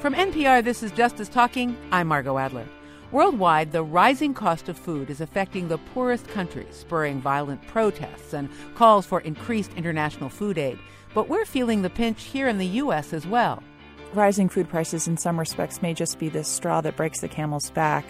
From 0.00 0.14
NPR, 0.14 0.64
this 0.64 0.82
is 0.82 0.90
Justice 0.92 1.28
Talking. 1.28 1.76
I'm 1.92 2.08
Margot 2.08 2.38
Adler. 2.38 2.66
Worldwide, 3.12 3.72
the 3.72 3.82
rising 3.82 4.32
cost 4.32 4.70
of 4.70 4.78
food 4.78 5.10
is 5.10 5.20
affecting 5.20 5.68
the 5.68 5.76
poorest 5.76 6.28
countries, 6.28 6.74
spurring 6.74 7.20
violent 7.20 7.66
protests 7.66 8.32
and 8.32 8.48
calls 8.74 9.04
for 9.04 9.20
increased 9.20 9.74
international 9.74 10.30
food 10.30 10.56
aid. 10.56 10.78
But 11.12 11.28
we're 11.28 11.44
feeling 11.44 11.82
the 11.82 11.90
pinch 11.90 12.24
here 12.24 12.48
in 12.48 12.56
the 12.56 12.66
U.S. 12.66 13.12
as 13.12 13.26
well. 13.26 13.62
Rising 14.14 14.48
food 14.48 14.70
prices 14.70 15.06
in 15.06 15.18
some 15.18 15.38
respects 15.38 15.82
may 15.82 15.92
just 15.92 16.18
be 16.18 16.30
the 16.30 16.42
straw 16.42 16.80
that 16.80 16.96
breaks 16.96 17.20
the 17.20 17.28
camel's 17.28 17.68
back. 17.70 18.06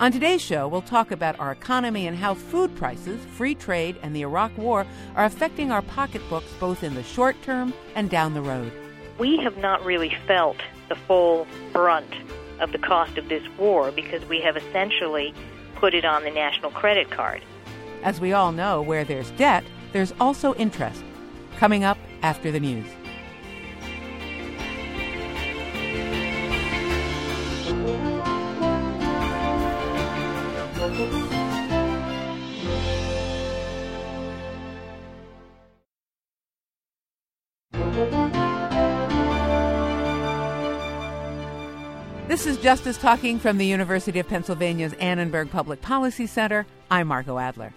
On 0.00 0.10
today's 0.10 0.42
show, 0.42 0.66
we'll 0.66 0.82
talk 0.82 1.12
about 1.12 1.38
our 1.38 1.52
economy 1.52 2.08
and 2.08 2.16
how 2.16 2.34
food 2.34 2.74
prices, 2.74 3.24
free 3.36 3.54
trade, 3.54 3.96
and 4.02 4.14
the 4.14 4.22
Iraq 4.22 4.56
War 4.58 4.84
are 5.14 5.24
affecting 5.24 5.70
our 5.70 5.82
pocketbooks 5.82 6.52
both 6.58 6.82
in 6.82 6.94
the 6.94 7.02
short 7.04 7.40
term 7.42 7.72
and 7.94 8.10
down 8.10 8.34
the 8.34 8.42
road. 8.42 8.72
We 9.18 9.36
have 9.38 9.56
not 9.56 9.84
really 9.84 10.12
felt 10.26 10.56
the 10.88 10.96
full 10.96 11.46
brunt 11.72 12.12
of 12.58 12.72
the 12.72 12.78
cost 12.78 13.18
of 13.18 13.28
this 13.28 13.44
war 13.56 13.92
because 13.92 14.24
we 14.24 14.40
have 14.40 14.56
essentially 14.56 15.32
put 15.76 15.94
it 15.94 16.04
on 16.04 16.24
the 16.24 16.30
national 16.32 16.72
credit 16.72 17.10
card. 17.10 17.40
As 18.02 18.20
we 18.20 18.32
all 18.32 18.50
know, 18.50 18.82
where 18.82 19.04
there's 19.04 19.30
debt, 19.32 19.62
there's 19.92 20.12
also 20.18 20.54
interest. 20.54 21.04
Coming 21.58 21.84
up 21.84 21.98
after 22.22 22.50
the 22.50 22.58
news. 22.58 22.86
This 42.34 42.46
is 42.46 42.56
Justice 42.58 42.98
Talking 42.98 43.38
from 43.38 43.58
the 43.58 43.64
University 43.64 44.18
of 44.18 44.26
Pennsylvania's 44.26 44.92
Annenberg 44.94 45.52
Public 45.52 45.80
Policy 45.80 46.26
Center. 46.26 46.66
I'm 46.90 47.06
Margot 47.06 47.38
Adler. 47.38 47.72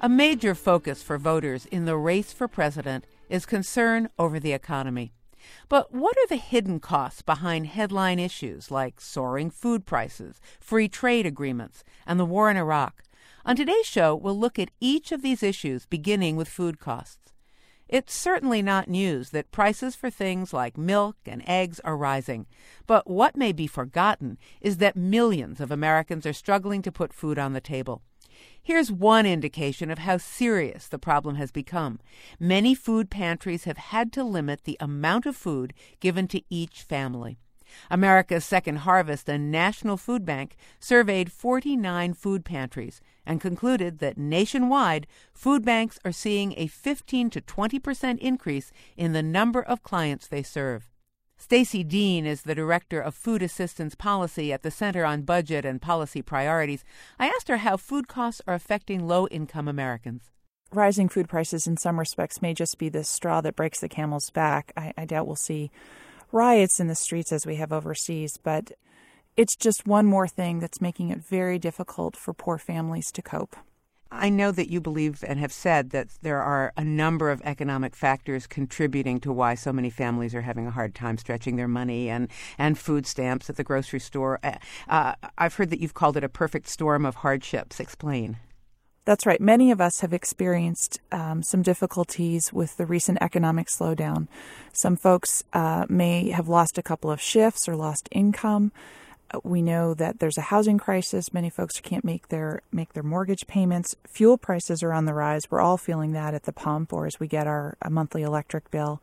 A 0.00 0.08
major 0.08 0.56
focus 0.56 1.00
for 1.00 1.16
voters 1.16 1.64
in 1.66 1.84
the 1.84 1.96
race 1.96 2.32
for 2.32 2.48
president 2.48 3.06
is 3.28 3.46
concern 3.46 4.08
over 4.18 4.40
the 4.40 4.52
economy. 4.52 5.12
But 5.68 5.94
what 5.94 6.16
are 6.16 6.26
the 6.26 6.34
hidden 6.34 6.80
costs 6.80 7.22
behind 7.22 7.68
headline 7.68 8.18
issues 8.18 8.72
like 8.72 9.00
soaring 9.00 9.48
food 9.48 9.86
prices, 9.86 10.40
free 10.58 10.88
trade 10.88 11.24
agreements, 11.24 11.84
and 12.04 12.18
the 12.18 12.24
war 12.24 12.50
in 12.50 12.56
Iraq? 12.56 13.04
On 13.46 13.54
today's 13.54 13.86
show, 13.86 14.16
we'll 14.16 14.36
look 14.36 14.58
at 14.58 14.72
each 14.80 15.12
of 15.12 15.22
these 15.22 15.44
issues, 15.44 15.86
beginning 15.86 16.34
with 16.34 16.48
food 16.48 16.80
costs. 16.80 17.29
It's 17.92 18.14
certainly 18.14 18.62
not 18.62 18.86
news 18.86 19.30
that 19.30 19.50
prices 19.50 19.96
for 19.96 20.10
things 20.10 20.52
like 20.52 20.78
milk 20.78 21.16
and 21.26 21.42
eggs 21.44 21.80
are 21.80 21.96
rising. 21.96 22.46
But 22.86 23.10
what 23.10 23.36
may 23.36 23.50
be 23.50 23.66
forgotten 23.66 24.38
is 24.60 24.76
that 24.76 24.94
millions 24.94 25.58
of 25.58 25.72
Americans 25.72 26.24
are 26.24 26.32
struggling 26.32 26.82
to 26.82 26.92
put 26.92 27.12
food 27.12 27.36
on 27.36 27.52
the 27.52 27.60
table. 27.60 28.02
Here's 28.62 28.92
one 28.92 29.26
indication 29.26 29.90
of 29.90 29.98
how 29.98 30.18
serious 30.18 30.86
the 30.86 31.00
problem 31.00 31.34
has 31.34 31.50
become. 31.50 31.98
Many 32.38 32.76
food 32.76 33.10
pantries 33.10 33.64
have 33.64 33.78
had 33.78 34.12
to 34.12 34.22
limit 34.22 34.62
the 34.62 34.76
amount 34.78 35.26
of 35.26 35.34
food 35.34 35.74
given 35.98 36.28
to 36.28 36.42
each 36.48 36.82
family. 36.82 37.40
America's 37.90 38.44
Second 38.44 38.78
Harvest, 38.78 39.28
and 39.28 39.50
national 39.50 39.96
food 39.96 40.24
bank, 40.24 40.56
surveyed 40.78 41.32
49 41.32 42.14
food 42.14 42.44
pantries 42.44 43.00
and 43.26 43.40
concluded 43.40 43.98
that 43.98 44.18
nationwide, 44.18 45.06
food 45.32 45.64
banks 45.64 45.98
are 46.04 46.12
seeing 46.12 46.54
a 46.56 46.66
15 46.66 47.30
to 47.30 47.40
20 47.40 47.78
percent 47.78 48.20
increase 48.20 48.72
in 48.96 49.12
the 49.12 49.22
number 49.22 49.62
of 49.62 49.82
clients 49.82 50.26
they 50.26 50.42
serve. 50.42 50.90
Stacy 51.36 51.82
Dean 51.82 52.26
is 52.26 52.42
the 52.42 52.54
director 52.54 53.00
of 53.00 53.14
food 53.14 53.42
assistance 53.42 53.94
policy 53.94 54.52
at 54.52 54.62
the 54.62 54.70
Center 54.70 55.06
on 55.06 55.22
Budget 55.22 55.64
and 55.64 55.80
Policy 55.80 56.20
Priorities. 56.20 56.84
I 57.18 57.28
asked 57.28 57.48
her 57.48 57.56
how 57.56 57.78
food 57.78 58.08
costs 58.08 58.42
are 58.46 58.52
affecting 58.52 59.08
low 59.08 59.26
income 59.28 59.66
Americans. 59.66 60.30
Rising 60.72 61.08
food 61.08 61.28
prices 61.28 61.66
in 61.66 61.78
some 61.78 61.98
respects 61.98 62.42
may 62.42 62.52
just 62.52 62.76
be 62.78 62.90
the 62.90 63.04
straw 63.04 63.40
that 63.40 63.56
breaks 63.56 63.80
the 63.80 63.88
camel's 63.88 64.30
back. 64.30 64.70
I, 64.76 64.92
I 64.98 65.04
doubt 65.06 65.26
we'll 65.26 65.34
see 65.34 65.70
riots 66.32 66.80
in 66.80 66.88
the 66.88 66.94
streets 66.94 67.32
as 67.32 67.46
we 67.46 67.56
have 67.56 67.72
overseas, 67.72 68.38
but 68.42 68.72
it's 69.36 69.56
just 69.56 69.86
one 69.86 70.06
more 70.06 70.28
thing 70.28 70.60
that's 70.60 70.80
making 70.80 71.10
it 71.10 71.18
very 71.18 71.58
difficult 71.58 72.16
for 72.16 72.34
poor 72.34 72.58
families 72.58 73.10
to 73.12 73.22
cope. 73.22 73.56
I 74.12 74.28
know 74.28 74.50
that 74.50 74.70
you 74.70 74.80
believe 74.80 75.22
and 75.26 75.38
have 75.38 75.52
said 75.52 75.90
that 75.90 76.08
there 76.20 76.42
are 76.42 76.72
a 76.76 76.82
number 76.82 77.30
of 77.30 77.40
economic 77.44 77.94
factors 77.94 78.46
contributing 78.46 79.20
to 79.20 79.32
why 79.32 79.54
so 79.54 79.72
many 79.72 79.88
families 79.88 80.34
are 80.34 80.40
having 80.40 80.66
a 80.66 80.72
hard 80.72 80.96
time 80.96 81.16
stretching 81.16 81.54
their 81.54 81.68
money 81.68 82.10
and, 82.10 82.28
and 82.58 82.76
food 82.76 83.06
stamps 83.06 83.48
at 83.48 83.56
the 83.56 83.62
grocery 83.62 84.00
store. 84.00 84.40
Uh, 84.42 84.56
uh 84.88 85.14
I've 85.38 85.54
heard 85.54 85.70
that 85.70 85.80
you've 85.80 85.94
called 85.94 86.16
it 86.16 86.24
a 86.24 86.28
perfect 86.28 86.68
storm 86.68 87.06
of 87.06 87.16
hardships. 87.16 87.78
Explain. 87.78 88.38
That's 89.10 89.26
right. 89.26 89.40
Many 89.40 89.72
of 89.72 89.80
us 89.80 90.02
have 90.02 90.12
experienced 90.12 91.00
um, 91.10 91.42
some 91.42 91.62
difficulties 91.62 92.52
with 92.52 92.76
the 92.76 92.86
recent 92.86 93.18
economic 93.20 93.66
slowdown. 93.66 94.28
Some 94.72 94.94
folks 94.94 95.42
uh, 95.52 95.84
may 95.88 96.30
have 96.30 96.48
lost 96.48 96.78
a 96.78 96.82
couple 96.82 97.10
of 97.10 97.20
shifts 97.20 97.68
or 97.68 97.74
lost 97.74 98.08
income. 98.12 98.70
We 99.42 99.62
know 99.62 99.94
that 99.94 100.20
there's 100.20 100.38
a 100.38 100.42
housing 100.42 100.78
crisis. 100.78 101.34
Many 101.34 101.50
folks 101.50 101.80
can't 101.80 102.04
make 102.04 102.28
their 102.28 102.62
make 102.70 102.92
their 102.92 103.02
mortgage 103.02 103.48
payments. 103.48 103.96
Fuel 104.06 104.38
prices 104.38 104.80
are 104.84 104.92
on 104.92 105.06
the 105.06 105.14
rise. 105.14 105.42
We're 105.50 105.60
all 105.60 105.76
feeling 105.76 106.12
that 106.12 106.32
at 106.32 106.44
the 106.44 106.52
pump 106.52 106.92
or 106.92 107.06
as 107.06 107.18
we 107.18 107.26
get 107.26 107.48
our 107.48 107.76
monthly 107.90 108.22
electric 108.22 108.70
bill. 108.70 109.02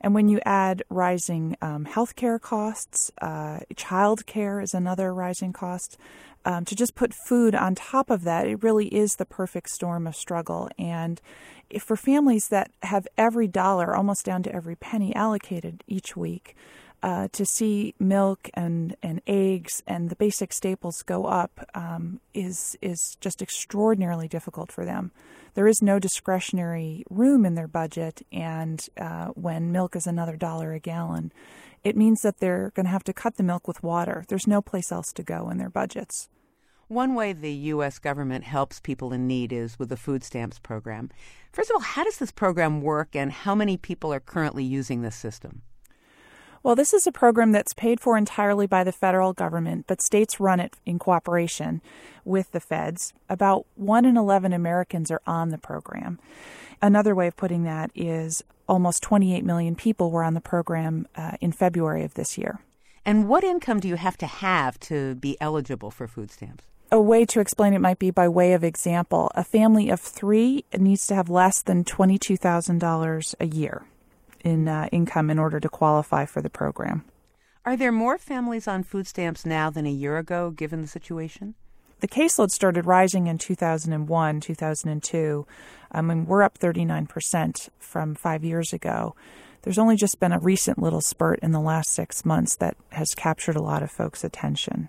And 0.00 0.14
when 0.14 0.28
you 0.28 0.38
add 0.44 0.84
rising 0.88 1.56
um, 1.60 1.84
healthcare 1.84 2.40
costs, 2.40 3.10
uh, 3.20 3.58
child 3.74 4.24
care 4.26 4.60
is 4.60 4.72
another 4.72 5.12
rising 5.12 5.52
cost 5.52 5.98
um, 6.44 6.64
to 6.64 6.74
just 6.74 6.94
put 6.94 7.12
food 7.12 7.54
on 7.54 7.74
top 7.74 8.10
of 8.10 8.24
that, 8.24 8.46
it 8.46 8.62
really 8.62 8.86
is 8.88 9.16
the 9.16 9.26
perfect 9.26 9.70
storm 9.70 10.06
of 10.06 10.16
struggle. 10.16 10.68
And 10.78 11.20
for 11.80 11.96
families 11.96 12.48
that 12.48 12.70
have 12.82 13.06
every 13.16 13.48
dollar, 13.48 13.94
almost 13.94 14.24
down 14.24 14.42
to 14.44 14.54
every 14.54 14.76
penny, 14.76 15.14
allocated 15.14 15.84
each 15.86 16.16
week, 16.16 16.56
uh, 17.02 17.28
to 17.32 17.46
see 17.46 17.94
milk 17.98 18.50
and, 18.54 18.96
and 19.02 19.22
eggs 19.26 19.82
and 19.86 20.10
the 20.10 20.16
basic 20.16 20.52
staples 20.52 21.02
go 21.02 21.26
up 21.26 21.68
um, 21.74 22.20
is 22.34 22.76
is 22.82 23.16
just 23.20 23.40
extraordinarily 23.40 24.28
difficult 24.28 24.72
for 24.72 24.84
them. 24.84 25.12
There 25.54 25.68
is 25.68 25.82
no 25.82 25.98
discretionary 25.98 27.04
room 27.10 27.44
in 27.44 27.54
their 27.54 27.68
budget, 27.68 28.22
and 28.30 28.84
uh, 28.96 29.26
when 29.28 29.72
milk 29.72 29.96
is 29.96 30.06
another 30.06 30.36
dollar 30.36 30.72
a 30.72 30.78
gallon, 30.78 31.32
it 31.82 31.96
means 31.96 32.22
that 32.22 32.38
they're 32.38 32.70
going 32.74 32.86
to 32.86 32.92
have 32.92 33.04
to 33.04 33.12
cut 33.12 33.36
the 33.36 33.42
milk 33.42 33.66
with 33.66 33.82
water. 33.82 34.24
There's 34.28 34.46
no 34.46 34.62
place 34.62 34.92
else 34.92 35.12
to 35.14 35.22
go 35.22 35.48
in 35.50 35.58
their 35.58 35.70
budgets. 35.70 36.28
One 36.88 37.14
way 37.14 37.34
the 37.34 37.52
U.S. 37.52 37.98
government 37.98 38.44
helps 38.44 38.80
people 38.80 39.12
in 39.12 39.26
need 39.26 39.52
is 39.52 39.78
with 39.78 39.90
the 39.90 39.96
food 39.96 40.24
stamps 40.24 40.58
program. 40.58 41.10
First 41.52 41.70
of 41.70 41.74
all, 41.76 41.82
how 41.82 42.04
does 42.04 42.18
this 42.18 42.32
program 42.32 42.80
work 42.80 43.14
and 43.14 43.30
how 43.30 43.54
many 43.54 43.76
people 43.76 44.12
are 44.12 44.20
currently 44.20 44.64
using 44.64 45.02
this 45.02 45.14
system? 45.14 45.62
Well, 46.62 46.74
this 46.74 46.92
is 46.92 47.06
a 47.06 47.12
program 47.12 47.52
that's 47.52 47.72
paid 47.72 48.00
for 48.00 48.16
entirely 48.16 48.66
by 48.66 48.84
the 48.84 48.92
federal 48.92 49.32
government, 49.32 49.84
but 49.86 50.02
states 50.02 50.40
run 50.40 50.60
it 50.60 50.76
in 50.84 50.98
cooperation 50.98 51.80
with 52.24 52.50
the 52.50 52.60
feds. 52.60 53.12
About 53.28 53.66
1 53.76 54.04
in 54.04 54.16
11 54.16 54.52
Americans 54.52 55.10
are 55.10 55.22
on 55.26 55.50
the 55.50 55.58
program. 55.58 56.18
Another 56.82 57.14
way 57.14 57.28
of 57.28 57.36
putting 57.36 57.62
that 57.64 57.90
is 57.94 58.42
almost 58.68 59.02
28 59.02 59.44
million 59.44 59.74
people 59.74 60.10
were 60.10 60.24
on 60.24 60.34
the 60.34 60.40
program 60.40 61.06
uh, 61.16 61.32
in 61.40 61.52
February 61.52 62.04
of 62.04 62.14
this 62.14 62.36
year. 62.36 62.60
And 63.04 63.28
what 63.28 63.44
income 63.44 63.80
do 63.80 63.88
you 63.88 63.96
have 63.96 64.18
to 64.18 64.26
have 64.26 64.78
to 64.80 65.14
be 65.14 65.36
eligible 65.40 65.90
for 65.90 66.06
food 66.06 66.30
stamps? 66.30 66.64
a 66.90 66.98
way 66.98 67.22
to 67.26 67.38
explain 67.38 67.74
it 67.74 67.82
might 67.82 67.98
be 67.98 68.10
by 68.10 68.26
way 68.26 68.54
of 68.54 68.64
example. 68.64 69.30
A 69.34 69.44
family 69.44 69.90
of 69.90 70.00
three 70.00 70.64
needs 70.78 71.06
to 71.08 71.14
have 71.14 71.28
less 71.28 71.60
than 71.60 71.84
$22,000 71.84 73.34
a 73.38 73.46
year 73.46 73.84
in 74.44 74.68
uh, 74.68 74.88
income 74.92 75.30
in 75.30 75.38
order 75.38 75.60
to 75.60 75.68
qualify 75.68 76.24
for 76.24 76.40
the 76.42 76.50
program. 76.50 77.04
Are 77.64 77.76
there 77.76 77.92
more 77.92 78.18
families 78.18 78.66
on 78.66 78.82
food 78.82 79.06
stamps 79.06 79.44
now 79.44 79.68
than 79.70 79.86
a 79.86 79.90
year 79.90 80.16
ago, 80.16 80.50
given 80.50 80.80
the 80.80 80.88
situation? 80.88 81.54
The 82.00 82.08
caseload 82.08 82.50
started 82.50 82.86
rising 82.86 83.26
in 83.26 83.38
2001, 83.38 84.40
2002. 84.40 85.46
I 85.90 86.00
mean, 86.00 86.26
we're 86.26 86.42
up 86.42 86.58
39% 86.58 87.68
from 87.78 88.14
five 88.14 88.44
years 88.44 88.72
ago. 88.72 89.16
There's 89.62 89.78
only 89.78 89.96
just 89.96 90.20
been 90.20 90.32
a 90.32 90.38
recent 90.38 90.80
little 90.80 91.00
spurt 91.00 91.40
in 91.42 91.50
the 91.50 91.60
last 91.60 91.90
six 91.90 92.24
months 92.24 92.56
that 92.56 92.76
has 92.90 93.14
captured 93.14 93.56
a 93.56 93.62
lot 93.62 93.82
of 93.82 93.90
folks' 93.90 94.22
attention. 94.22 94.88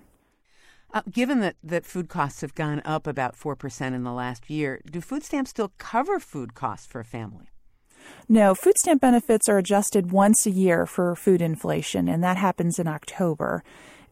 Uh, 0.94 1.02
given 1.12 1.40
that, 1.40 1.56
that 1.64 1.86
food 1.86 2.10
costs 2.10 2.42
have 2.42 2.56
gone 2.56 2.82
up 2.86 3.06
about 3.06 3.36
4% 3.38 3.94
in 3.94 4.04
the 4.04 4.12
last 4.12 4.50
year, 4.50 4.80
do 4.90 5.02
food 5.02 5.24
stamps 5.24 5.50
still 5.52 5.72
cover 5.78 6.20
food 6.20 6.54
costs 6.56 6.88
for 6.88 7.00
a 7.00 7.06
family? 7.06 7.50
No, 8.28 8.54
food 8.54 8.78
stamp 8.78 9.02
benefits 9.02 9.50
are 9.50 9.58
adjusted 9.58 10.12
once 10.12 10.46
a 10.46 10.52
year 10.52 10.86
for 10.86 11.16
food 11.16 11.42
inflation, 11.42 12.08
and 12.08 12.24
that 12.24 12.38
happens 12.38 12.80
in 12.80 12.88
October. 12.88 13.64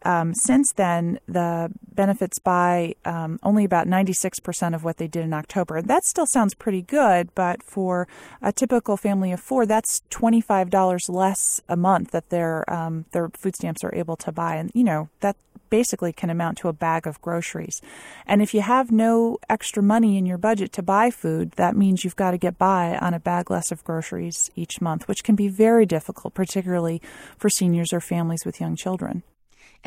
Um, 0.04 0.34
since 0.34 0.74
then, 0.74 1.20
the 1.28 1.72
benefits 1.94 2.40
buy 2.40 2.94
um, 3.04 3.40
only 3.44 3.66
about 3.66 3.88
96% 3.88 4.76
of 4.76 4.84
what 4.84 4.98
they 4.98 5.08
did 5.08 5.24
in 5.24 5.34
October. 5.34 5.82
That 5.82 6.06
still 6.06 6.26
sounds 6.28 6.54
pretty 6.54 6.82
good, 6.82 7.34
but 7.36 7.64
for 7.64 8.08
a 8.42 8.54
typical 8.54 8.96
family 8.96 9.32
of 9.32 9.40
four, 9.40 9.66
that's 9.66 10.02
$25 10.12 11.10
less 11.10 11.62
a 11.68 11.76
month 11.76 12.12
that 12.12 12.30
their 12.30 12.70
um, 12.72 13.06
their 13.12 13.30
food 13.30 13.56
stamps 13.56 13.84
are 13.84 13.94
able 13.94 14.16
to 14.18 14.32
buy, 14.32 14.56
and 14.56 14.72
you 14.74 14.84
know 14.84 15.10
that 15.22 15.36
basically 15.70 16.14
can 16.14 16.30
amount 16.30 16.58
to 16.60 16.68
a 16.68 16.74
bag 16.74 17.08
of 17.08 17.22
groceries. 17.22 17.82
And 18.26 18.42
if 18.42 18.54
you 18.54 18.62
have 18.62 18.92
no 18.92 19.38
extra 19.50 19.84
money 19.84 20.18
in 20.18 20.26
your 20.26 20.38
budget 20.38 20.72
to 20.74 20.84
buy 20.84 21.10
food, 21.12 21.52
that 21.54 21.76
means 21.76 22.04
you've 22.04 22.16
got 22.16 22.32
to 22.32 22.38
get 22.38 22.58
by 22.58 22.98
on 22.98 23.14
a 23.14 23.20
bag 23.20 23.50
less 23.52 23.72
of 23.72 23.84
groceries 23.84 24.50
each 24.56 24.82
month, 24.82 25.08
which 25.08 25.24
can 25.24 25.36
be 25.36 25.48
very 25.48 25.86
difficult, 25.86 26.34
particularly 26.34 27.02
for 27.38 27.50
seniors 27.50 27.94
or 27.94 28.00
families 28.00 28.46
with 28.46 28.62
young 28.62 28.76
children. 28.76 29.24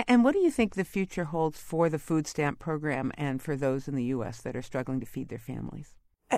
And 0.08 0.24
what 0.24 0.32
do 0.32 0.40
you 0.40 0.50
think 0.50 0.74
the 0.74 0.84
future 0.84 1.24
holds 1.24 1.58
for 1.58 1.88
the 1.88 1.98
food 1.98 2.26
stamp 2.26 2.58
program 2.58 3.12
and 3.16 3.42
for 3.42 3.56
those 3.56 3.88
in 3.88 3.96
the 3.96 4.04
U.S. 4.04 4.40
that 4.42 4.56
are 4.56 4.62
struggling 4.62 5.00
to 5.00 5.06
feed 5.06 5.28
their 5.28 5.38
families? 5.38 5.94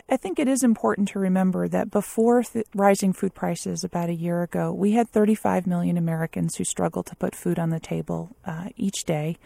I 0.09 0.17
think 0.17 0.39
it 0.39 0.49
is 0.49 0.62
important 0.62 1.09
to 1.09 1.19
remember 1.19 1.69
that 1.69 1.91
before 1.91 2.43
th- 2.43 2.67
rising 2.75 3.12
food 3.12 3.35
prices 3.35 3.85
about 3.85 4.09
a 4.09 4.15
year 4.15 4.43
ago, 4.43 4.73
we 4.73 4.93
had 4.93 5.11
35 5.11 5.67
million 5.67 5.99
Americans 5.99 6.56
who 6.56 6.65
struggled 6.65 7.06
to 7.06 7.17
put 7.17 7.35
food 7.35 7.59
on 7.59 7.71
the 7.71 7.81
table 7.81 8.35
uh, 8.47 8.71
each 8.77 9.05
day, 9.05 9.37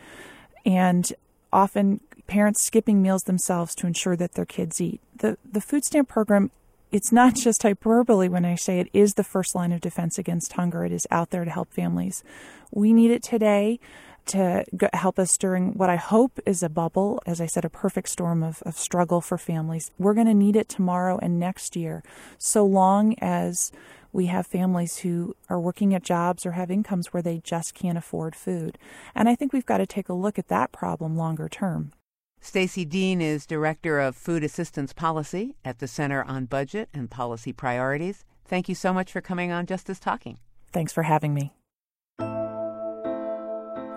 and 0.64 1.12
often 1.52 2.00
parents 2.28 2.62
skipping 2.62 3.02
meals 3.02 3.24
themselves 3.24 3.74
to 3.76 3.86
ensure 3.86 4.16
that 4.16 4.34
their 4.34 4.44
kids 4.44 4.80
eat. 4.80 5.00
The 5.16 5.36
the 5.50 5.60
food 5.60 5.84
stamp 5.84 6.08
program 6.08 6.50
it's 6.92 7.10
not 7.10 7.34
just 7.46 7.62
hyperbole 7.62 8.28
when 8.28 8.44
I 8.44 8.54
say 8.54 8.78
it 8.78 8.88
is 8.92 9.14
the 9.14 9.24
first 9.24 9.54
line 9.54 9.72
of 9.72 9.80
defense 9.80 10.18
against 10.18 10.52
hunger. 10.52 10.84
It 10.84 10.92
is 10.92 11.06
out 11.10 11.30
there 11.30 11.44
to 11.44 11.50
help 11.50 11.72
families. 11.72 12.22
We 12.70 12.92
need 12.92 13.10
it 13.10 13.22
today 13.22 13.80
to 14.26 14.64
help 14.92 15.18
us 15.18 15.36
during 15.38 15.72
what 15.72 15.90
I 15.90 15.96
hope 15.96 16.38
is 16.46 16.62
a 16.62 16.68
bubble, 16.68 17.20
as 17.26 17.40
I 17.40 17.46
said, 17.46 17.64
a 17.64 17.70
perfect 17.70 18.08
storm 18.08 18.42
of, 18.42 18.62
of 18.62 18.76
struggle 18.76 19.20
for 19.20 19.38
families. 19.38 19.90
We're 19.98 20.14
going 20.14 20.26
to 20.26 20.34
need 20.34 20.56
it 20.56 20.68
tomorrow 20.68 21.18
and 21.20 21.38
next 21.38 21.76
year, 21.76 22.02
so 22.38 22.64
long 22.64 23.14
as 23.20 23.72
we 24.12 24.26
have 24.26 24.46
families 24.46 24.98
who 24.98 25.36
are 25.50 25.60
working 25.60 25.94
at 25.94 26.02
jobs 26.02 26.46
or 26.46 26.52
have 26.52 26.70
incomes 26.70 27.12
where 27.12 27.22
they 27.22 27.38
just 27.44 27.74
can't 27.74 27.98
afford 27.98 28.34
food. 28.34 28.78
And 29.14 29.28
I 29.28 29.34
think 29.34 29.52
we've 29.52 29.66
got 29.66 29.78
to 29.78 29.86
take 29.86 30.08
a 30.08 30.14
look 30.14 30.38
at 30.38 30.48
that 30.48 30.72
problem 30.72 31.16
longer 31.16 31.48
term. 31.48 31.92
Stacy 32.40 32.84
Dean 32.84 33.20
is 33.20 33.46
Director 33.46 33.98
of 33.98 34.16
Food 34.16 34.44
Assistance 34.44 34.92
Policy 34.92 35.56
at 35.64 35.80
the 35.80 35.88
Center 35.88 36.22
on 36.24 36.46
Budget 36.46 36.88
and 36.94 37.10
Policy 37.10 37.52
Priorities. 37.52 38.24
Thank 38.44 38.68
you 38.68 38.74
so 38.74 38.92
much 38.92 39.10
for 39.12 39.20
coming 39.20 39.50
on 39.50 39.66
Justice 39.66 39.98
Talking. 39.98 40.38
Thanks 40.72 40.92
for 40.92 41.02
having 41.02 41.34
me. 41.34 41.52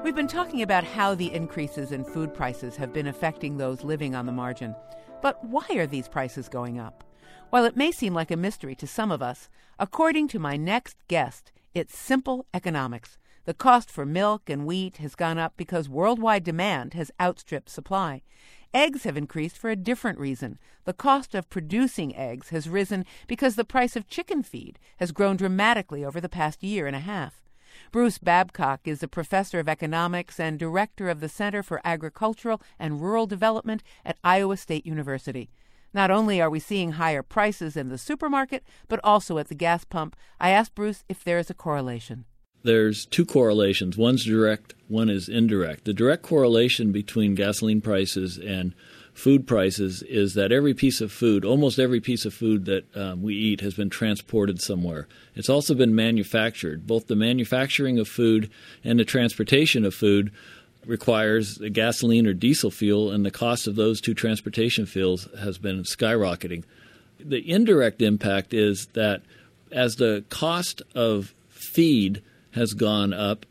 We've 0.09 0.15
been 0.15 0.27
talking 0.27 0.63
about 0.63 0.85
how 0.85 1.13
the 1.13 1.31
increases 1.31 1.91
in 1.91 2.03
food 2.03 2.33
prices 2.33 2.75
have 2.77 2.91
been 2.91 3.06
affecting 3.06 3.57
those 3.57 3.83
living 3.83 4.15
on 4.15 4.25
the 4.25 4.31
margin. 4.31 4.75
But 5.21 5.45
why 5.45 5.67
are 5.75 5.85
these 5.85 6.07
prices 6.07 6.50
going 6.50 6.79
up? 6.79 7.03
While 7.51 7.63
it 7.63 7.77
may 7.77 7.91
seem 7.91 8.15
like 8.15 8.31
a 8.31 8.35
mystery 8.35 8.73
to 8.77 8.88
some 8.88 9.11
of 9.11 9.21
us, 9.21 9.50
according 9.77 10.27
to 10.29 10.39
my 10.39 10.57
next 10.57 10.97
guest, 11.07 11.51
it's 11.75 11.95
simple 11.95 12.47
economics. 12.56 13.19
The 13.45 13.53
cost 13.53 13.91
for 13.91 14.03
milk 14.03 14.50
and 14.50 14.65
wheat 14.65 14.97
has 14.97 15.13
gone 15.13 15.38
up 15.38 15.53
because 15.56 15.88
worldwide 15.88 16.44
demand 16.44 16.95
has 16.95 17.12
outstripped 17.21 17.69
supply. 17.69 18.23
Eggs 18.73 19.03
have 19.03 19.15
increased 19.15 19.59
for 19.59 19.69
a 19.69 19.75
different 19.75 20.17
reason. 20.17 20.57
The 20.85 20.94
cost 20.94 21.35
of 21.35 21.51
producing 21.51 22.15
eggs 22.15 22.50
has 22.50 22.67
risen 22.67 23.05
because 23.27 23.55
the 23.55 23.63
price 23.63 23.95
of 23.95 24.07
chicken 24.07 24.41
feed 24.41 24.79
has 24.97 25.12
grown 25.12 25.38
dramatically 25.38 26.03
over 26.03 26.19
the 26.19 26.27
past 26.27 26.63
year 26.63 26.88
and 26.88 26.95
a 26.95 27.00
half. 27.00 27.44
Bruce 27.91 28.17
Babcock 28.17 28.81
is 28.85 29.01
a 29.01 29.07
professor 29.07 29.59
of 29.59 29.69
economics 29.69 30.39
and 30.39 30.59
director 30.59 31.09
of 31.09 31.19
the 31.19 31.29
Center 31.29 31.63
for 31.63 31.81
Agricultural 31.83 32.61
and 32.77 33.01
Rural 33.01 33.27
Development 33.27 33.83
at 34.05 34.17
Iowa 34.23 34.57
State 34.57 34.85
University. 34.85 35.49
Not 35.93 36.11
only 36.11 36.39
are 36.39 36.49
we 36.49 36.59
seeing 36.59 36.93
higher 36.93 37.23
prices 37.23 37.75
in 37.75 37.89
the 37.89 37.97
supermarket, 37.97 38.63
but 38.87 38.99
also 39.03 39.37
at 39.37 39.47
the 39.47 39.55
gas 39.55 39.83
pump. 39.83 40.15
I 40.39 40.51
asked 40.51 40.75
Bruce 40.75 41.03
if 41.09 41.23
there 41.23 41.39
is 41.39 41.49
a 41.49 41.55
correlation. 41.55 42.25
There's 42.61 43.05
two 43.05 43.25
correlations. 43.25 43.97
One's 43.97 44.25
direct, 44.25 44.75
one 44.87 45.09
is 45.09 45.29
indirect. 45.29 45.85
The 45.85 45.93
direct 45.93 46.23
correlation 46.23 46.91
between 46.91 47.33
gasoline 47.33 47.81
prices 47.81 48.37
and 48.37 48.75
food 49.13 49.47
prices 49.47 50.01
is 50.03 50.33
that 50.35 50.51
every 50.51 50.73
piece 50.73 51.01
of 51.01 51.11
food, 51.11 51.44
almost 51.44 51.79
every 51.79 52.00
piece 52.00 52.25
of 52.25 52.33
food 52.33 52.65
that 52.65 52.95
um, 52.95 53.21
we 53.21 53.35
eat, 53.35 53.61
has 53.61 53.73
been 53.73 53.89
transported 53.89 54.61
somewhere. 54.61 55.07
It's 55.35 55.50
also 55.50 55.73
been 55.73 55.95
manufactured. 55.95 56.88
Both 56.88 57.07
the 57.07 57.15
manufacturing 57.15 58.00
of 58.00 58.07
food 58.07 58.50
and 58.83 59.00
the 59.00 59.06
transportation 59.06 59.85
of 59.85 59.94
food 59.94 60.31
requires 60.85 61.57
gasoline 61.57 62.25
or 62.25 62.33
diesel 62.33 62.71
fuel, 62.71 63.11
and 63.11 63.25
the 63.25 63.31
cost 63.31 63.67
of 63.67 63.75
those 63.75 64.00
two 64.00 64.13
transportation 64.13 64.85
fuels 64.85 65.27
has 65.39 65.57
been 65.57 65.83
skyrocketing. 65.83 66.63
The 67.19 67.50
indirect 67.50 68.01
impact 68.01 68.53
is 68.53 68.88
that 68.94 69.21
as 69.71 69.97
the 69.97 70.23
cost 70.29 70.81
of 70.95 71.33
feed 71.50 72.23
has 72.51 72.73
gone 72.73 73.13
up, 73.13 73.45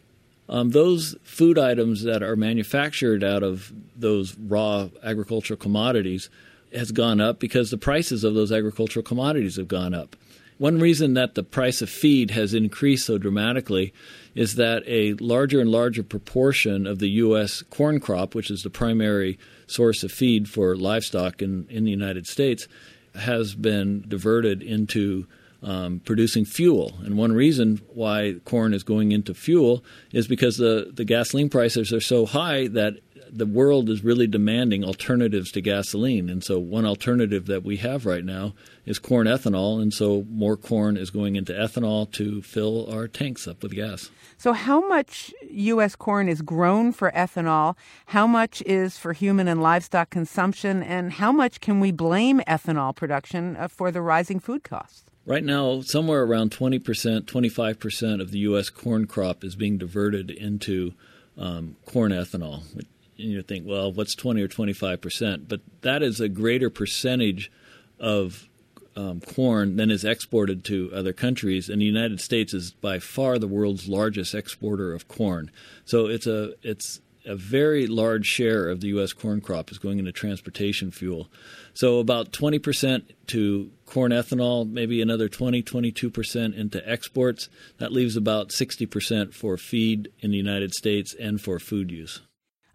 um, 0.48 0.70
those 0.70 1.16
food 1.22 1.58
items 1.58 2.02
that 2.04 2.22
are 2.22 2.36
manufactured 2.36 3.22
out 3.22 3.42
of 3.42 3.72
those 3.96 4.36
raw 4.36 4.88
agricultural 5.02 5.58
commodities 5.58 6.30
has 6.72 6.92
gone 6.92 7.20
up 7.20 7.38
because 7.38 7.70
the 7.70 7.78
prices 7.78 8.24
of 8.24 8.34
those 8.34 8.52
agricultural 8.52 9.02
commodities 9.02 9.56
have 9.56 9.68
gone 9.68 9.94
up. 9.94 10.16
One 10.58 10.80
reason 10.80 11.14
that 11.14 11.36
the 11.36 11.44
price 11.44 11.82
of 11.82 11.88
feed 11.88 12.32
has 12.32 12.52
increased 12.52 13.06
so 13.06 13.16
dramatically 13.16 13.94
is 14.34 14.56
that 14.56 14.82
a 14.86 15.14
larger 15.14 15.60
and 15.60 15.70
larger 15.70 16.02
proportion 16.02 16.86
of 16.86 16.98
the 16.98 17.10
U.S. 17.10 17.62
corn 17.62 18.00
crop, 18.00 18.34
which 18.34 18.50
is 18.50 18.64
the 18.64 18.70
primary 18.70 19.38
source 19.68 20.02
of 20.02 20.10
feed 20.10 20.48
for 20.48 20.74
livestock 20.76 21.42
in, 21.42 21.66
in 21.70 21.84
the 21.84 21.92
United 21.92 22.26
States, 22.26 22.66
has 23.14 23.54
been 23.54 24.04
diverted 24.08 24.62
into 24.62 25.26
um, 25.62 26.00
producing 26.00 26.44
fuel. 26.44 26.94
And 27.04 27.16
one 27.16 27.32
reason 27.32 27.80
why 27.88 28.36
corn 28.44 28.72
is 28.72 28.82
going 28.82 29.12
into 29.12 29.34
fuel 29.34 29.84
is 30.12 30.28
because 30.28 30.56
the, 30.56 30.90
the 30.92 31.04
gasoline 31.04 31.48
prices 31.48 31.92
are 31.92 32.00
so 32.00 32.26
high 32.26 32.68
that 32.68 32.98
the 33.30 33.46
world 33.46 33.88
is 33.88 34.04
really 34.04 34.26
demanding 34.26 34.84
alternatives 34.84 35.50
to 35.52 35.60
gasoline. 35.60 36.28
And 36.28 36.42
so, 36.42 36.58
one 36.58 36.84
alternative 36.84 37.46
that 37.46 37.62
we 37.62 37.76
have 37.78 38.06
right 38.06 38.24
now 38.24 38.54
is 38.86 38.98
corn 38.98 39.26
ethanol. 39.26 39.80
And 39.80 39.92
so, 39.92 40.24
more 40.30 40.56
corn 40.56 40.96
is 40.96 41.10
going 41.10 41.36
into 41.36 41.52
ethanol 41.52 42.10
to 42.12 42.42
fill 42.42 42.90
our 42.90 43.08
tanks 43.08 43.46
up 43.46 43.62
with 43.62 43.72
gas. 43.72 44.10
So, 44.36 44.52
how 44.52 44.86
much 44.86 45.32
U.S. 45.50 45.96
corn 45.96 46.28
is 46.28 46.42
grown 46.42 46.92
for 46.92 47.10
ethanol? 47.12 47.76
How 48.06 48.26
much 48.26 48.62
is 48.62 48.96
for 48.96 49.12
human 49.12 49.48
and 49.48 49.62
livestock 49.62 50.10
consumption? 50.10 50.82
And 50.82 51.12
how 51.14 51.32
much 51.32 51.60
can 51.60 51.80
we 51.80 51.92
blame 51.92 52.40
ethanol 52.46 52.94
production 52.94 53.56
uh, 53.56 53.68
for 53.68 53.90
the 53.90 54.00
rising 54.00 54.40
food 54.40 54.64
costs? 54.64 55.04
Right 55.28 55.44
now, 55.44 55.82
somewhere 55.82 56.22
around 56.22 56.52
20%, 56.52 56.80
25% 56.80 58.20
of 58.22 58.30
the 58.30 58.38
U.S. 58.38 58.70
corn 58.70 59.06
crop 59.06 59.44
is 59.44 59.56
being 59.56 59.76
diverted 59.76 60.30
into 60.30 60.94
um, 61.36 61.76
corn 61.84 62.12
ethanol. 62.12 62.62
And 62.74 62.86
you 63.16 63.42
think, 63.42 63.66
well, 63.66 63.92
what's 63.92 64.14
20 64.14 64.40
or 64.40 64.48
25%? 64.48 65.46
But 65.46 65.60
that 65.82 66.02
is 66.02 66.18
a 66.18 66.30
greater 66.30 66.70
percentage 66.70 67.52
of 68.00 68.48
um, 68.96 69.20
corn 69.20 69.76
than 69.76 69.90
is 69.90 70.02
exported 70.02 70.64
to 70.64 70.90
other 70.94 71.12
countries, 71.12 71.68
and 71.68 71.82
the 71.82 71.86
United 71.86 72.22
States 72.22 72.54
is 72.54 72.70
by 72.70 72.98
far 72.98 73.38
the 73.38 73.46
world's 73.46 73.86
largest 73.86 74.34
exporter 74.34 74.94
of 74.94 75.08
corn. 75.08 75.50
So 75.84 76.06
it's 76.06 76.26
a 76.26 76.54
it's 76.62 77.00
a 77.26 77.36
very 77.36 77.86
large 77.86 78.26
share 78.26 78.68
of 78.68 78.80
the 78.80 78.88
U.S. 78.88 79.12
corn 79.12 79.42
crop 79.42 79.70
is 79.70 79.78
going 79.78 79.98
into 79.98 80.10
transportation 80.10 80.90
fuel. 80.90 81.28
So 81.74 81.98
about 81.98 82.32
20% 82.32 83.02
to 83.28 83.70
corn 83.88 84.12
ethanol, 84.12 84.68
maybe 84.68 85.00
another 85.00 85.28
20, 85.28 85.62
22% 85.62 86.54
into 86.54 86.88
exports. 86.88 87.48
That 87.78 87.92
leaves 87.92 88.16
about 88.16 88.50
60% 88.50 89.34
for 89.34 89.56
feed 89.56 90.10
in 90.20 90.30
the 90.30 90.36
United 90.36 90.74
States 90.74 91.14
and 91.18 91.40
for 91.40 91.58
food 91.58 91.90
use. 91.90 92.20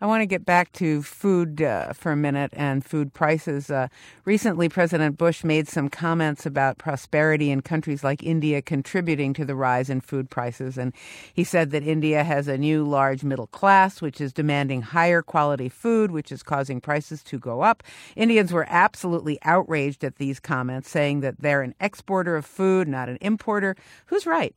I 0.04 0.06
want 0.06 0.20
to 0.20 0.26
get 0.26 0.46
back 0.46 0.74
to 0.74 1.02
food 1.02 1.62
uh, 1.62 1.94
for 1.94 2.12
a 2.12 2.18
minute 2.18 2.52
and 2.58 2.84
food 2.84 3.14
prices. 3.14 3.72
Uh, 3.72 3.88
recently, 4.26 4.68
President 4.68 5.18
Bush 5.18 5.46
made 5.46 5.70
some 5.70 5.88
comments 5.88 6.46
about 6.46 6.78
prosperity 6.78 7.50
in 7.50 7.62
countries 7.62 8.04
like 8.04 8.22
India 8.22 8.62
contributing 8.62 9.34
to 9.36 9.46
the 9.46 9.56
rise 9.56 9.90
in 9.90 10.02
food 10.02 10.30
prices. 10.30 10.78
And 10.78 10.92
he 11.34 11.46
said 11.46 11.72
that 11.72 11.84
India 11.84 12.26
has 12.26 12.50
a 12.50 12.58
new 12.58 12.84
large 12.84 13.24
middle 13.24 13.48
class, 13.48 14.02
which 14.02 14.20
is 14.20 14.34
demanding 14.34 14.82
higher 14.82 15.22
quality 15.22 15.70
food, 15.70 16.12
which 16.12 16.34
is 16.34 16.44
causing 16.44 16.82
prices 16.82 17.24
to 17.24 17.40
go 17.40 17.62
up. 17.62 17.82
Indians 18.18 18.52
were 18.52 18.68
absolutely 18.68 19.40
outraged 19.44 20.04
at 20.04 20.18
these 20.18 20.38
comments, 20.38 20.90
saying 20.90 21.22
that 21.22 21.40
they're 21.40 21.62
an 21.62 21.76
exporter 21.80 22.36
of 22.36 22.46
food, 22.46 22.90
not 22.90 23.08
an 23.08 23.18
importer. 23.22 23.74
Who's 24.08 24.26
right? 24.26 24.54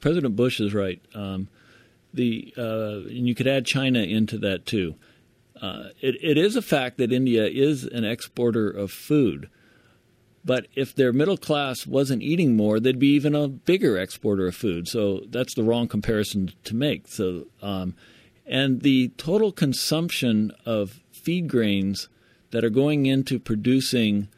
President 0.00 0.34
Bush 0.34 0.60
is 0.60 0.72
right. 0.72 1.02
Um, 1.14 1.48
the 2.14 2.54
uh, 2.56 3.08
and 3.08 3.26
you 3.28 3.34
could 3.34 3.46
add 3.46 3.66
China 3.66 3.98
into 3.98 4.38
that 4.38 4.64
too. 4.66 4.94
Uh, 5.60 5.88
it, 6.00 6.16
it 6.22 6.38
is 6.38 6.56
a 6.56 6.62
fact 6.62 6.98
that 6.98 7.12
India 7.12 7.46
is 7.46 7.84
an 7.84 8.04
exporter 8.04 8.68
of 8.68 8.90
food, 8.90 9.48
but 10.44 10.66
if 10.74 10.94
their 10.94 11.12
middle 11.12 11.36
class 11.36 11.86
wasn't 11.86 12.22
eating 12.22 12.56
more, 12.56 12.80
they'd 12.80 12.98
be 12.98 13.14
even 13.14 13.34
a 13.34 13.48
bigger 13.48 13.96
exporter 13.96 14.46
of 14.48 14.56
food. 14.56 14.88
So 14.88 15.22
that's 15.28 15.54
the 15.54 15.62
wrong 15.62 15.88
comparison 15.88 16.52
to 16.64 16.74
make. 16.74 17.06
So 17.08 17.46
um, 17.62 17.94
And 18.46 18.82
the 18.82 19.08
total 19.16 19.52
consumption 19.52 20.52
of 20.66 21.00
feed 21.12 21.48
grains 21.48 22.08
that 22.50 22.64
are 22.64 22.70
going 22.70 23.06
into 23.06 23.38
producing 23.38 24.28